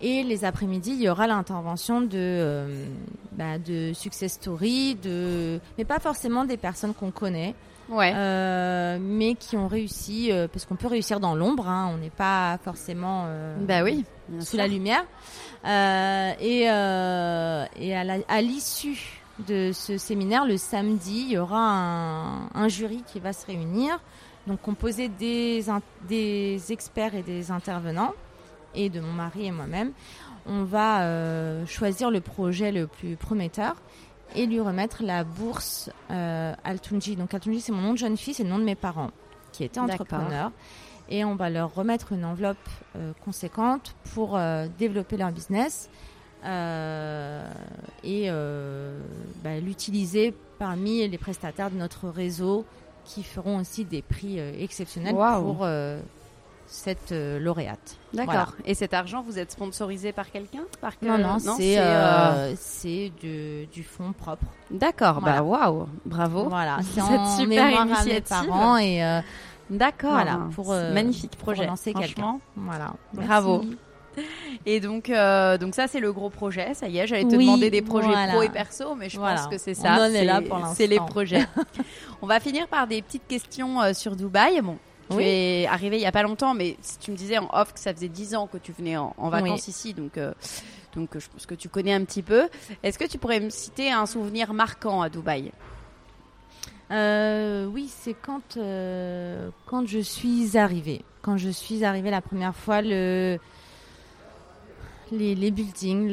Et 0.00 0.22
les 0.24 0.44
après-midi, 0.44 0.92
il 0.92 1.02
y 1.02 1.08
aura 1.08 1.26
l'intervention 1.26 2.00
de, 2.00 2.08
euh, 2.14 2.86
bah, 3.32 3.58
de 3.58 3.92
success 3.94 4.32
story, 4.32 4.96
de, 4.96 5.60
mais 5.78 5.84
pas 5.84 6.00
forcément 6.00 6.44
des 6.44 6.56
personnes 6.56 6.92
qu'on 6.94 7.10
connaît, 7.12 7.54
Ouais. 7.88 8.12
euh, 8.14 8.98
mais 9.00 9.34
qui 9.34 9.56
ont 9.56 9.68
réussi, 9.68 10.32
euh, 10.32 10.48
parce 10.48 10.64
qu'on 10.66 10.74
peut 10.76 10.88
réussir 10.88 11.20
dans 11.20 11.34
l'ombre, 11.36 11.68
hein, 11.68 11.90
on 11.94 11.98
n'est 11.98 12.10
pas 12.10 12.58
forcément 12.64 13.26
bah 13.60 13.82
oui. 13.84 14.04
sous 14.40 14.46
sûr. 14.46 14.58
la 14.58 14.66
lumière. 14.66 15.04
Euh, 15.64 16.32
et 16.40 16.70
euh, 16.70 17.64
et 17.76 17.94
à 17.96 18.42
l'issue 18.42 19.20
de 19.48 19.70
ce 19.72 19.96
séminaire, 19.96 20.44
le 20.44 20.56
samedi, 20.56 21.24
il 21.26 21.32
y 21.32 21.38
aura 21.38 21.58
un, 21.58 22.48
un 22.54 22.68
jury 22.68 23.02
qui 23.06 23.20
va 23.20 23.32
se 23.32 23.46
réunir, 23.46 23.98
donc 24.46 24.60
composé 24.60 25.08
des, 25.08 25.64
des 26.08 26.72
experts 26.72 27.14
et 27.14 27.22
des 27.22 27.50
intervenants, 27.50 28.12
et 28.74 28.90
de 28.90 29.00
mon 29.00 29.12
mari 29.12 29.46
et 29.46 29.50
moi-même. 29.50 29.92
On 30.46 30.64
va 30.64 31.02
euh, 31.02 31.64
choisir 31.66 32.10
le 32.10 32.20
projet 32.20 32.72
le 32.72 32.86
plus 32.86 33.16
prometteur 33.16 33.76
et 34.34 34.46
lui 34.46 34.60
remettre 34.60 35.02
la 35.02 35.24
bourse 35.24 35.90
euh, 36.10 36.54
Altunji. 36.64 37.16
Donc 37.16 37.32
Altunji, 37.34 37.60
c'est 37.60 37.72
mon 37.72 37.82
nom 37.82 37.92
de 37.92 37.98
jeune 37.98 38.16
fille, 38.16 38.34
c'est 38.34 38.42
le 38.42 38.50
nom 38.50 38.58
de 38.58 38.64
mes 38.64 38.74
parents 38.74 39.10
qui 39.52 39.64
étaient 39.64 39.80
entrepreneurs. 39.80 40.50
Et 41.12 41.24
on 41.26 41.34
va 41.34 41.50
leur 41.50 41.74
remettre 41.74 42.12
une 42.12 42.24
enveloppe 42.24 42.56
euh, 42.96 43.12
conséquente 43.22 43.94
pour 44.14 44.36
euh, 44.36 44.66
développer 44.78 45.18
leur 45.18 45.30
business 45.30 45.90
euh, 46.44 47.44
et 48.02 48.28
bah, 49.44 49.60
l'utiliser 49.60 50.34
parmi 50.58 51.06
les 51.06 51.18
prestataires 51.18 51.70
de 51.70 51.76
notre 51.76 52.08
réseau 52.08 52.64
qui 53.04 53.22
feront 53.22 53.58
aussi 53.58 53.84
des 53.84 54.00
prix 54.00 54.38
exceptionnels 54.38 55.14
pour 55.14 55.66
cette 56.72 57.12
euh, 57.12 57.38
lauréate. 57.38 57.96
D'accord. 58.12 58.32
Voilà. 58.32 58.48
Et 58.64 58.74
cet 58.74 58.94
argent, 58.94 59.22
vous 59.22 59.38
êtes 59.38 59.52
sponsorisé 59.52 60.12
par 60.12 60.30
quelqu'un? 60.30 60.62
Par 60.80 60.98
que- 60.98 61.04
Non, 61.06 61.18
non, 61.18 61.38
c'est 61.38 61.78
euh, 61.78 62.54
euh, 62.84 63.66
du, 63.72 63.82
fonds 63.82 64.12
propre. 64.12 64.46
D'accord. 64.70 65.20
Voilà. 65.20 65.42
Bah 65.42 65.42
waouh. 65.42 65.86
Bravo. 66.06 66.48
Voilà, 66.48 66.78
c'est 66.94 67.02
en 67.02 67.36
super 67.36 67.66
mémoire 67.66 67.82
à 67.82 67.84
mes 67.84 67.90
initiative. 67.92 68.28
parents 68.28 68.76
et 68.78 69.02
D'accord. 69.70 70.12
Voilà, 70.12 70.40
pour, 70.54 70.72
euh, 70.72 70.92
magnifique 70.92 71.32
pour 71.32 71.40
projet. 71.44 71.66
lancer 71.66 71.92
quelqu'un. 71.94 72.12
Franchement. 72.14 72.40
voilà. 72.56 72.92
Bravo. 73.14 73.64
Et 74.66 74.80
donc, 74.80 75.08
euh, 75.08 75.56
donc 75.56 75.74
ça 75.74 75.88
c'est 75.88 76.00
le 76.00 76.12
gros 76.12 76.28
projet. 76.28 76.74
Ça 76.74 76.86
y 76.88 76.98
est, 76.98 77.06
j'allais 77.06 77.22
te 77.24 77.34
Oui, 77.34 77.46
demander 77.46 77.70
des 77.70 77.80
projets 77.80 78.08
voilà. 78.08 78.32
pro 78.34 78.42
et 78.42 78.50
perso, 78.50 78.94
mais 78.94 79.08
je 79.08 79.16
Voilà. 79.18 79.36
pense 79.40 79.46
que 79.48 79.56
c'est 79.58 79.78
On 79.78 79.82
ça. 79.82 80.00
en 80.02 80.04
est 80.12 80.24
là 80.24 80.42
pour 80.42 80.58
C'est 80.74 80.86
les 80.86 80.96
l'instant. 80.96 81.06
projets. 81.10 81.46
On 82.22 82.26
va 82.26 82.38
finir 82.38 82.68
par 82.68 82.86
des 82.86 83.00
petites 83.00 83.26
questions 83.26 83.80
euh, 83.80 83.94
sur 83.94 84.14
Dubaï. 84.14 84.60
Bon, 84.60 84.76
tu 85.08 85.16
Oui. 85.16 85.24
es 85.24 85.66
arrivé 85.66 85.96
il 85.96 86.02
y 86.02 86.06
a 86.06 86.12
pas 86.12 86.22
longtemps, 86.22 86.52
mais 86.52 86.76
si 86.82 86.98
tu 86.98 87.10
me 87.10 87.16
disais 87.16 87.38
en 87.38 87.48
off 87.54 87.72
que 87.72 87.80
ça 87.80 87.94
faisait 87.94 88.08
10 88.08 88.34
ans 88.34 88.46
que 88.46 88.58
tu 88.58 88.72
venais 88.72 88.98
en, 88.98 89.14
en 89.16 89.30
vacances 89.30 89.64
Oui. 89.66 89.70
ici, 89.70 89.94
donc 89.94 90.18
euh, 90.18 90.32
donc 90.94 91.08
je 91.18 91.26
pense 91.30 91.46
que 91.46 91.54
tu 91.54 91.70
connais 91.70 91.94
un 91.94 92.04
petit 92.04 92.22
peu. 92.22 92.48
Est-ce 92.82 92.98
que 92.98 93.06
tu 93.06 93.16
pourrais 93.16 93.40
me 93.40 93.48
citer 93.48 93.90
un 93.90 94.04
souvenir 94.04 94.52
marquant 94.52 95.00
à 95.00 95.08
Dubaï? 95.08 95.52
Euh, 96.92 97.66
oui, 97.66 97.88
c'est 97.90 98.14
quand 98.14 98.56
euh, 98.56 99.48
quand 99.66 99.86
je 99.86 99.98
suis 99.98 100.58
arrivée. 100.58 101.04
Quand 101.22 101.38
je 101.38 101.48
suis 101.48 101.84
arrivée 101.84 102.10
la 102.10 102.20
première 102.20 102.54
fois, 102.54 102.82
le 102.82 103.38
les, 105.10 105.50
buildings, 105.50 106.08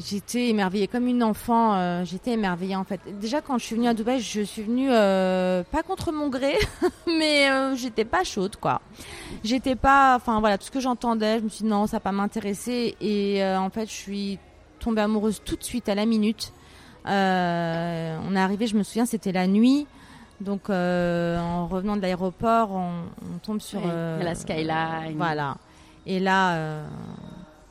j'étais 0.00 0.50
émerveillée 0.50 0.86
comme 0.86 1.08
une 1.08 1.24
enfant. 1.24 1.74
euh, 1.74 2.04
j'étais 2.04 2.32
émerveillée 2.32 2.76
en 2.76 2.84
fait. 2.84 3.00
Déjà 3.20 3.40
quand 3.40 3.58
je 3.58 3.64
suis 3.64 3.74
venue 3.74 3.88
à 3.88 3.94
Dubaï, 3.94 4.20
je 4.20 4.42
suis 4.42 4.62
venue 4.62 4.88
pas 4.88 5.82
contre 5.82 6.12
mon 6.12 6.28
gré, 6.28 6.54
mais 7.06 7.48
j'étais 7.76 8.04
pas 8.04 8.22
chaude 8.22 8.56
quoi. 8.56 8.80
J'étais 9.42 9.74
pas, 9.74 10.14
enfin 10.16 10.38
voilà, 10.38 10.58
tout 10.58 10.66
ce 10.66 10.70
que 10.70 10.80
j'entendais, 10.80 11.40
je 11.40 11.44
me 11.44 11.48
suis 11.48 11.64
dit 11.64 11.70
non, 11.70 11.86
ça 11.88 11.96
va 11.96 12.00
pas 12.00 12.12
m'intéresser. 12.12 12.96
Et 13.00 13.44
en 13.44 13.70
fait, 13.70 13.86
je 13.86 13.94
suis 13.94 14.38
tombée 14.78 15.02
amoureuse 15.02 15.42
tout 15.44 15.56
de 15.56 15.64
suite 15.64 15.88
à 15.88 15.96
la 15.96 16.06
minute. 16.06 16.52
On 17.04 17.10
est 17.10 18.40
arrivé, 18.40 18.68
je 18.68 18.76
me 18.76 18.84
souviens, 18.84 19.06
c'était 19.06 19.32
la 19.32 19.48
nuit. 19.48 19.88
Donc, 20.40 20.68
euh, 20.68 21.38
en 21.40 21.66
revenant 21.66 21.96
de 21.96 22.02
l'aéroport, 22.02 22.70
on, 22.72 22.90
on 23.34 23.38
tombe 23.38 23.60
sur 23.60 23.80
Oui, 23.80 23.90
euh, 23.90 24.22
la 24.22 24.34
skyline. 24.34 25.16
Voilà. 25.16 25.56
Et 26.04 26.20
là, 26.20 26.54
euh, 26.56 26.86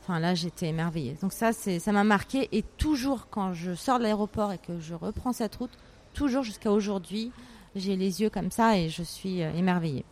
enfin 0.04 0.20
là, 0.20 0.34
j'étais 0.36 0.68
émerveillée. 0.68 1.16
Donc 1.22 1.32
ça, 1.32 1.54
c'est, 1.54 1.80
ça 1.80 1.92
m'a 1.92 2.04
marqué. 2.04 2.50
Et 2.52 2.64
toujours 2.78 3.28
quand 3.30 3.54
je 3.54 3.76
sors 3.76 3.98
de 4.00 4.04
l'aéroport 4.04 4.52
et 4.52 4.58
que 4.58 4.80
je 4.80 4.94
reprends 4.96 5.32
cette 5.32 5.56
route, 5.56 5.72
toujours 6.14 6.44
jusqu'à 6.44 6.72
aujourd'hui, 6.72 7.32
j'ai 7.76 7.96
les 7.96 8.22
yeux 8.22 8.30
comme 8.30 8.52
ça 8.52 8.78
et 8.78 8.90
je 8.90 9.04
suis 9.04 9.44
euh, 9.44 9.52
émerveillée. 9.56 10.06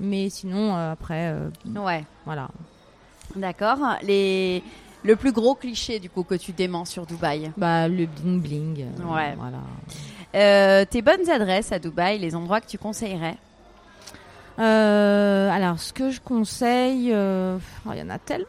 Mais 0.00 0.28
sinon, 0.30 0.74
euh, 0.76 0.92
après, 0.92 1.30
euh, 1.32 1.48
Ouais, 1.76 2.04
voilà. 2.26 2.48
d'accord. 3.36 3.78
Les... 4.02 4.62
Le 5.04 5.16
plus 5.16 5.32
gros 5.32 5.54
cliché 5.54 6.00
du 6.00 6.08
coup 6.08 6.22
que 6.22 6.34
tu 6.34 6.52
déments 6.52 6.86
sur 6.86 7.04
Dubaï? 7.04 7.52
Bah, 7.58 7.88
le 7.88 8.06
bling 8.06 8.40
bling. 8.40 8.86
Ouais. 9.06 9.34
Voilà. 9.36 9.58
Euh, 10.34 10.84
tes 10.84 11.00
bonnes 11.00 11.30
adresses 11.30 11.70
à 11.70 11.78
Dubaï, 11.78 12.18
les 12.18 12.34
endroits 12.34 12.60
que 12.60 12.66
tu 12.66 12.78
conseillerais 12.78 13.36
Euh, 14.58 15.50
alors, 15.50 15.80
ce 15.80 15.92
que 15.92 16.10
je 16.10 16.20
conseille, 16.20 17.10
euh, 17.12 17.58
oh, 17.86 17.90
il 17.92 17.98
y 17.98 18.02
en 18.02 18.10
a 18.10 18.18
tellement. 18.18 18.46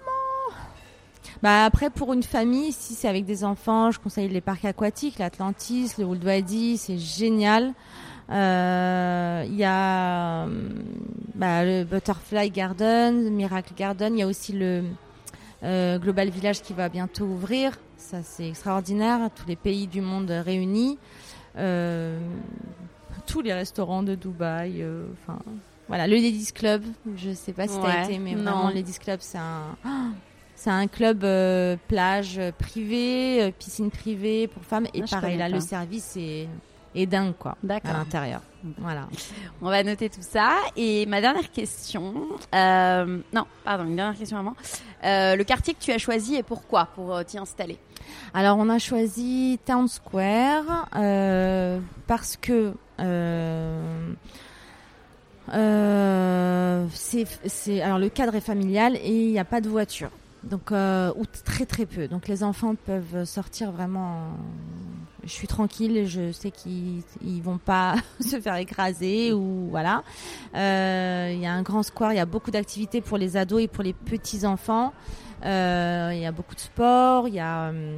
Bah 1.41 1.65
après, 1.65 1.89
pour 1.89 2.13
une 2.13 2.23
famille, 2.23 2.71
si 2.71 2.93
c'est 2.93 3.07
avec 3.07 3.25
des 3.25 3.43
enfants, 3.43 3.91
je 3.91 3.99
conseille 3.99 4.29
les 4.29 4.41
parcs 4.41 4.65
aquatiques, 4.65 5.19
l'Atlantis, 5.19 5.93
le 5.97 6.05
Wadi, 6.05 6.77
c'est 6.77 6.97
génial. 6.97 7.73
Il 8.29 9.55
y 9.55 9.63
a 9.63 10.43
hum, 10.43 10.69
bah, 11.35 11.63
le 11.63 11.83
Butterfly 11.83 12.49
Garden, 12.51 13.29
Miracle 13.31 13.73
Garden. 13.75 14.15
Il 14.15 14.19
y 14.19 14.23
a 14.23 14.27
aussi 14.27 14.53
le 14.53 14.83
Global 15.63 16.29
Village 16.29 16.61
qui 16.61 16.73
va 16.73 16.89
bientôt 16.89 17.25
ouvrir. 17.25 17.77
Ça, 17.97 18.17
c'est 18.23 18.47
extraordinaire. 18.47 19.29
Tous 19.35 19.47
les 19.47 19.55
pays 19.55 19.87
du 19.87 20.01
monde 20.01 20.29
réunis. 20.29 20.97
Euh, 21.57 22.19
tous 23.27 23.41
les 23.41 23.53
restaurants 23.53 24.03
de 24.03 24.15
Dubaï. 24.15 24.81
euh, 24.81 25.05
Enfin, 25.13 25.39
voilà, 25.87 26.07
le 26.07 26.15
Ladies 26.15 26.51
Club. 26.53 26.83
Je 27.17 27.31
sais 27.31 27.53
pas 27.53 27.67
si 27.67 27.75
Ouais, 27.77 27.81
t'as 27.83 28.03
été, 28.05 28.19
mais 28.19 28.33
non. 28.33 28.43
vraiment, 28.43 28.69
le 28.69 28.75
Ladies 28.75 28.97
Club, 28.99 29.19
c'est 29.21 29.37
un. 29.37 29.75
C'est 30.57 30.69
un 30.69 30.87
club 30.87 31.25
euh, 31.25 31.75
plage 31.89 32.39
privé, 32.57 33.53
piscine 33.59 33.91
privée 33.91 34.47
pour 34.47 34.63
femmes. 34.63 34.87
Et 34.93 35.01
Ah, 35.03 35.05
pareil, 35.11 35.37
là, 35.37 35.49
pas. 35.49 35.55
le 35.55 35.59
service 35.59 36.15
est, 36.15 36.47
est 36.95 37.05
dingue, 37.05 37.33
quoi, 37.37 37.57
D'accord. 37.63 37.91
à 37.91 37.93
l'intérieur. 37.97 38.41
Voilà. 38.77 39.07
On 39.61 39.69
va 39.69 39.83
noter 39.83 40.09
tout 40.09 40.21
ça. 40.21 40.53
Et 40.75 41.05
ma 41.05 41.21
dernière 41.21 41.51
question, 41.51 42.13
euh, 42.53 43.19
non, 43.33 43.45
pardon, 43.63 43.85
une 43.85 43.95
dernière 43.95 44.17
question 44.17 44.37
avant. 44.37 44.55
Euh, 45.03 45.35
le 45.35 45.43
quartier 45.43 45.73
que 45.73 45.79
tu 45.79 45.91
as 45.91 45.97
choisi 45.97 46.35
et 46.35 46.43
pourquoi 46.43 46.87
pour 46.95 47.15
euh, 47.15 47.23
t'y 47.23 47.37
installer? 47.37 47.77
Alors, 48.33 48.57
on 48.57 48.69
a 48.69 48.79
choisi 48.79 49.59
Town 49.65 49.87
Square 49.87 50.87
euh, 50.95 51.79
parce 52.07 52.37
que 52.37 52.73
c'est, 56.91 57.25
c'est, 57.45 57.81
alors 57.81 57.99
le 57.99 58.09
cadre 58.09 58.35
est 58.35 58.41
familial 58.41 58.95
et 58.95 59.25
il 59.25 59.31
n'y 59.31 59.39
a 59.39 59.45
pas 59.45 59.61
de 59.61 59.69
voiture. 59.69 60.09
Donc, 60.45 60.71
euh, 60.71 61.11
ou 61.17 61.25
très 61.25 61.65
très 61.65 61.85
peu. 61.85 62.07
Donc, 62.07 62.27
les 62.27 62.43
enfants 62.43 62.75
peuvent 62.75 63.25
sortir 63.25 63.71
vraiment. 63.71 64.29
Je 65.25 65.31
suis 65.31 65.47
tranquille, 65.47 66.05
je 66.07 66.31
sais 66.31 66.51
qu'ils 66.51 67.01
ils 67.23 67.41
vont 67.41 67.57
pas 67.57 67.95
se 68.19 68.39
faire 68.39 68.55
écraser 68.55 69.33
ou 69.33 69.67
voilà. 69.71 70.03
Euh, 70.55 71.31
Il 71.33 71.39
y 71.39 71.47
a 71.47 71.51
un 71.51 71.63
grand 71.63 71.83
square, 71.83 72.13
il 72.13 72.17
y 72.17 72.19
a 72.19 72.25
beaucoup 72.25 72.51
d'activités 72.51 73.01
pour 73.01 73.17
les 73.17 73.35
ados 73.35 73.61
et 73.61 73.67
pour 73.67 73.83
les 73.83 73.93
petits 73.93 74.45
enfants. 74.45 74.93
Euh, 75.43 76.11
Il 76.13 76.19
y 76.19 76.25
a 76.25 76.31
beaucoup 76.31 76.55
de 76.55 76.59
sport, 76.59 77.27
il 77.27 77.33
y 77.35 77.39
a 77.39 77.69
hum, 77.69 77.95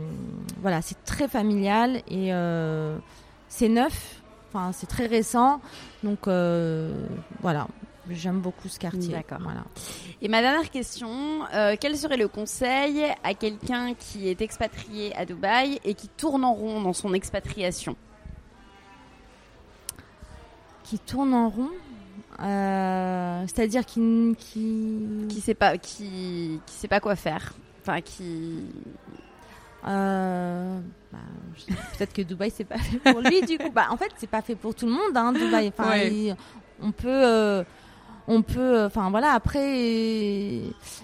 voilà, 0.62 0.82
c'est 0.82 1.04
très 1.04 1.28
familial 1.28 1.98
et 2.08 2.34
euh, 2.34 2.98
c'est 3.50 3.70
neuf. 3.70 4.22
Enfin, 4.50 4.72
c'est 4.72 4.88
très 4.88 5.08
récent, 5.08 5.60
donc 6.04 6.30
voilà. 7.42 7.68
J'aime 8.12 8.40
beaucoup 8.40 8.68
ce 8.70 8.80
quartier. 8.80 9.14
D'accord. 9.14 9.40
Voilà. 9.42 9.64
Et 10.22 10.28
ma 10.28 10.42
dernière 10.42 10.70
question, 10.70 11.44
euh, 11.54 11.76
quel 11.80 11.98
serait 11.98 12.18
le 12.18 12.28
conseil 12.28 13.04
à 13.24 13.34
quelqu'un 13.34 13.94
qui 13.94 14.30
est 14.30 14.42
expatrié 14.42 15.16
à 15.16 15.26
Dubaï 15.26 15.80
et 15.84 15.94
qui 15.94 16.08
tourne 16.08 16.44
en 16.46 16.54
rond 16.54 16.82
dans 16.82 16.94
son 16.94 17.14
expatriation? 17.14 17.96
Qui 20.84 21.00
tourne 21.00 21.34
en 21.34 21.50
rond, 21.50 21.70
euh, 22.40 23.44
c'est-à-dire 23.48 23.86
qui, 23.86 24.36
qui, 24.40 25.00
Qui 25.28 25.42
sait 25.42 25.54
pas, 25.54 25.78
qui, 25.78 26.62
qui 26.66 26.74
sait 26.76 26.88
pas 26.88 27.02
quoi 27.02 27.16
faire 27.18 27.54
Enfin, 27.82 28.00
qui. 28.02 28.64
Euh, 29.88 30.80
bah, 31.12 31.18
peut-être 31.98 32.14
que 32.14 32.22
Dubaï 32.22 32.52
c'est 32.52 32.64
pas 32.66 32.78
fait 32.78 32.98
pour 33.00 33.22
lui 33.22 33.42
du 33.42 33.58
coup. 33.58 33.70
Bah, 33.72 33.88
en 33.90 33.98
fait 33.98 34.12
c'est 34.18 34.30
pas 34.30 34.42
fait 34.42 34.56
pour 34.56 34.76
tout 34.76 34.86
le 34.86 34.92
monde 34.94 35.16
hein, 35.16 35.34
Dubaï. 35.34 35.68
Enfin, 35.78 35.90
Ouais. 35.90 36.14
il- 36.14 36.36
on 36.82 36.92
peut, 36.92 37.08
euh, 37.10 37.64
on 38.28 38.42
peut. 38.42 38.84
Enfin 38.86 39.10
voilà. 39.10 39.32
Après, 39.32 39.64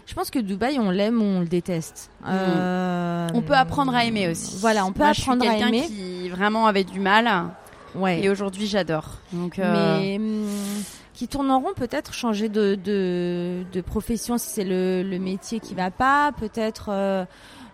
je 0.06 0.14
pense 0.16 0.30
que 0.30 0.40
Dubaï 0.40 0.80
on 0.80 0.90
l'aime 0.90 1.22
on 1.22 1.40
le 1.42 1.48
déteste. 1.48 2.10
Euh, 2.28 3.28
On 3.34 3.42
peut 3.42 3.54
apprendre 3.54 3.96
à 3.96 4.06
aimer 4.06 4.28
aussi. 4.30 4.58
Voilà, 4.60 4.86
on 4.86 4.92
peut 4.92 5.00
Moi, 5.00 5.10
apprendre 5.10 5.44
je 5.44 5.50
à 5.50 5.52
suis 5.54 5.62
quelqu'un 5.62 5.78
aimer. 5.78 5.88
qui 5.88 6.30
vraiment 6.30 6.68
avait 6.68 6.84
du 6.84 7.00
mal 7.00 7.46
Ouais. 7.96 8.22
et 8.24 8.30
aujourd'hui 8.30 8.66
j'adore. 8.68 9.20
Donc, 9.34 9.60
euh, 9.60 10.00
Mais 10.00 10.16
hum, 10.18 10.48
qui 11.14 11.28
tourne 11.28 11.52
en 11.52 11.60
rond, 11.60 11.74
peut-être 11.76 12.12
changer 12.14 12.50
de, 12.50 12.74
de, 12.76 13.64
de 13.72 13.82
profession 13.82 14.38
si 14.40 14.50
c'est 14.50 14.64
le, 14.64 15.04
le 15.04 15.20
métier 15.20 15.60
qui 15.60 15.76
va 15.76 15.92
pas, 15.92 16.32
peut-être 16.40 16.88
euh, 16.90 17.24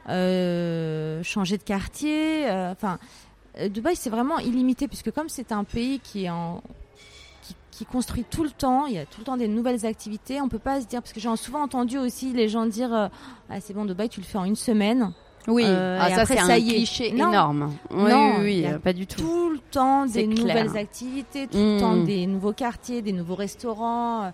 euh, 0.10 1.24
changer 1.24 1.58
de 1.58 1.64
quartier. 1.64 2.46
Enfin, 2.50 3.00
Dubaï 3.70 3.96
c'est 3.96 4.10
vraiment 4.10 4.40
illimité 4.40 4.88
puisque 4.88 5.12
comme 5.12 5.30
c'est 5.30 5.52
un 5.52 5.64
pays 5.64 6.00
qui 6.00 6.26
est 6.26 6.30
en 6.30 6.62
qui, 7.80 7.86
construit 7.86 8.26
tout 8.30 8.44
le 8.44 8.50
temps, 8.52 8.86
il 8.88 8.94
y 8.94 8.98
a 8.98 9.06
tout 9.06 9.20
le 9.20 9.24
temps 9.26 9.38
des 9.38 9.48
nouvelles 9.48 9.86
activités. 9.86 10.42
On 10.42 10.50
peut 10.50 10.60
pas 10.60 10.82
se 10.82 10.86
dire 10.88 11.02
parce 11.02 11.14
que 11.14 11.20
j'ai 11.20 11.34
souvent 11.38 11.62
entendu 11.64 11.98
aussi 11.98 12.34
les 12.34 12.50
gens 12.50 12.66
dire 12.66 12.94
euh, 12.94 13.08
ah 13.50 13.60
c'est 13.62 13.74
bon 13.74 13.86
Dubaï 13.86 14.10
tu 14.10 14.20
le 14.20 14.26
fais 14.26 14.38
en 14.38 14.44
une 14.44 14.56
semaine. 14.56 15.12
oui, 15.48 15.64
Euh, 15.66 15.98
Ah, 16.02 16.10
ça 16.14 16.26
c'est 16.26 16.36
ça 16.38 16.44
un 16.54 16.58
y 16.58 16.70
est. 16.72 16.74
cliché 16.76 17.12
Non. 17.14 17.30
énorme. 17.30 17.74
Oui, 17.92 18.10
Non, 18.12 18.34
oui, 18.42 18.66
pas 18.84 18.92
du 18.94 19.08
tout. 19.08 19.22
tout 19.22 19.50
le 19.52 19.60
temps 19.60 20.06
des 20.06 20.28
clair. 20.28 20.46
nouvelles 20.46 20.78
activités, 20.78 21.48
tout 21.48 21.58
Mm. 21.58 21.74
le 21.76 21.80
temps 21.80 21.96
des 22.04 22.28
nouveaux 22.28 22.54
quartiers, 22.54 23.02
des 23.02 23.14
nouveaux 23.14 23.36
restaurants. 23.36 24.32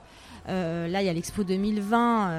Euh, 0.49 0.87
là, 0.87 1.01
il 1.01 1.05
y 1.05 1.09
a 1.09 1.13
l'Expo 1.13 1.43
2020. 1.43 2.29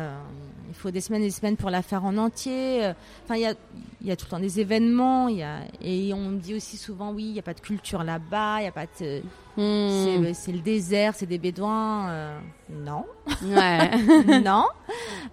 Il 0.77 0.81
faut 0.81 0.91
des 0.91 1.01
semaines 1.01 1.23
et 1.23 1.27
des 1.27 1.31
semaines 1.33 1.57
pour 1.57 1.71
la 1.71 1.83
faire 1.83 2.05
en 2.05 2.17
entier. 2.19 2.85
Euh, 2.85 2.93
Enfin, 3.25 3.35
il 3.37 3.41
y 3.43 3.47
a, 3.47 3.55
il 4.03 4.07
y 4.07 4.11
a 4.13 4.17
tout 4.17 4.27
le 4.27 4.31
temps 4.31 4.39
des 4.39 4.61
événements. 4.61 5.27
Il 5.29 5.39
y 5.39 5.43
a, 5.43 5.61
et 5.81 6.13
on 6.15 6.29
me 6.29 6.39
dit 6.39 6.55
aussi 6.55 6.77
souvent, 6.77 7.13
oui, 7.13 7.25
il 7.25 7.33
n'y 7.33 7.39
a 7.39 7.43
pas 7.43 7.55
de 7.55 7.61
culture 7.61 8.05
là-bas. 8.05 8.61
Il 8.61 8.65
y 8.65 8.69
a 8.69 8.73
pas 8.73 8.87
de, 9.01 9.23
Hmm. 9.59 10.35
c'est, 10.35 10.53
le 10.53 10.59
désert, 10.59 11.15
c'est 11.17 11.25
des 11.25 11.39
bédouins. 11.39 12.11
Euh, 12.11 12.39
non, 12.85 13.07
Ouais. 13.43 13.91
non. 14.45 14.67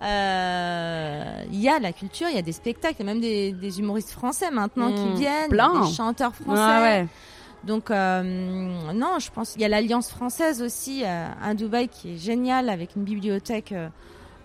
Euh, 0.01 1.43
Il 1.51 1.59
y 1.61 1.67
a 1.69 1.79
la 1.79 1.91
culture, 1.93 2.27
il 2.29 2.35
y 2.35 2.39
a 2.39 2.41
des 2.41 2.51
spectacles, 2.53 2.95
il 2.99 3.05
y 3.05 3.09
a 3.09 3.13
même 3.13 3.21
des, 3.21 3.51
des 3.51 3.79
humoristes 3.79 4.11
français 4.11 4.49
maintenant 4.51 4.91
qui 4.93 5.19
viennent, 5.19 5.49
Plein. 5.49 5.81
des 5.81 5.91
chanteurs 5.91 6.33
français. 6.35 6.61
Ouais. 7.01 7.07
Donc 7.65 7.91
euh, 7.91 8.21
non, 8.93 9.19
je 9.19 9.31
pense 9.31 9.55
il 9.55 9.61
y 9.61 9.65
a 9.65 9.69
l'Alliance 9.69 10.09
française 10.09 10.61
aussi 10.61 11.03
à 11.05 11.53
Dubaï 11.53 11.87
qui 11.87 12.13
est 12.13 12.17
géniale 12.17 12.69
avec 12.69 12.95
une 12.97 13.03
bibliothèque 13.03 13.73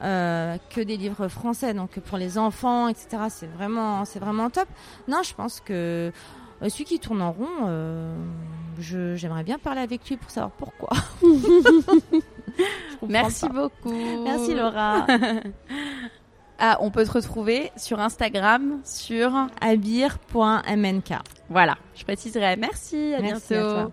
euh, 0.02 0.56
que 0.70 0.80
des 0.80 0.96
livres 0.96 1.28
français. 1.28 1.74
Donc 1.74 1.98
pour 2.00 2.18
les 2.18 2.38
enfants, 2.38 2.88
etc. 2.88 3.24
C'est 3.28 3.46
vraiment 3.50 4.04
c'est 4.04 4.18
vraiment 4.18 4.50
top. 4.50 4.68
Non, 5.08 5.22
je 5.22 5.34
pense 5.34 5.60
que 5.60 6.12
euh, 6.62 6.68
celui 6.68 6.84
qui 6.84 6.98
tourne 6.98 7.22
en 7.22 7.32
rond, 7.32 7.48
euh, 7.66 8.16
je 8.78 9.14
j'aimerais 9.16 9.44
bien 9.44 9.58
parler 9.58 9.80
avec 9.80 10.08
lui 10.08 10.16
pour 10.16 10.30
savoir 10.30 10.50
pourquoi. 10.52 10.90
Merci 13.08 13.48
pas. 13.48 13.54
beaucoup. 13.54 14.22
Merci 14.24 14.54
Laura. 14.54 15.06
Ah, 16.60 16.76
on 16.80 16.90
peut 16.90 17.04
te 17.04 17.12
retrouver 17.12 17.70
sur 17.76 18.00
Instagram, 18.00 18.80
sur 18.84 19.30
Abir.mnk. 19.60 21.12
voilà. 21.48 21.78
Je 21.94 22.02
préciserai. 22.02 22.56
Merci. 22.56 23.14
À 23.14 23.20
Merci 23.20 23.54
à 23.54 23.60
bientôt. 23.60 23.74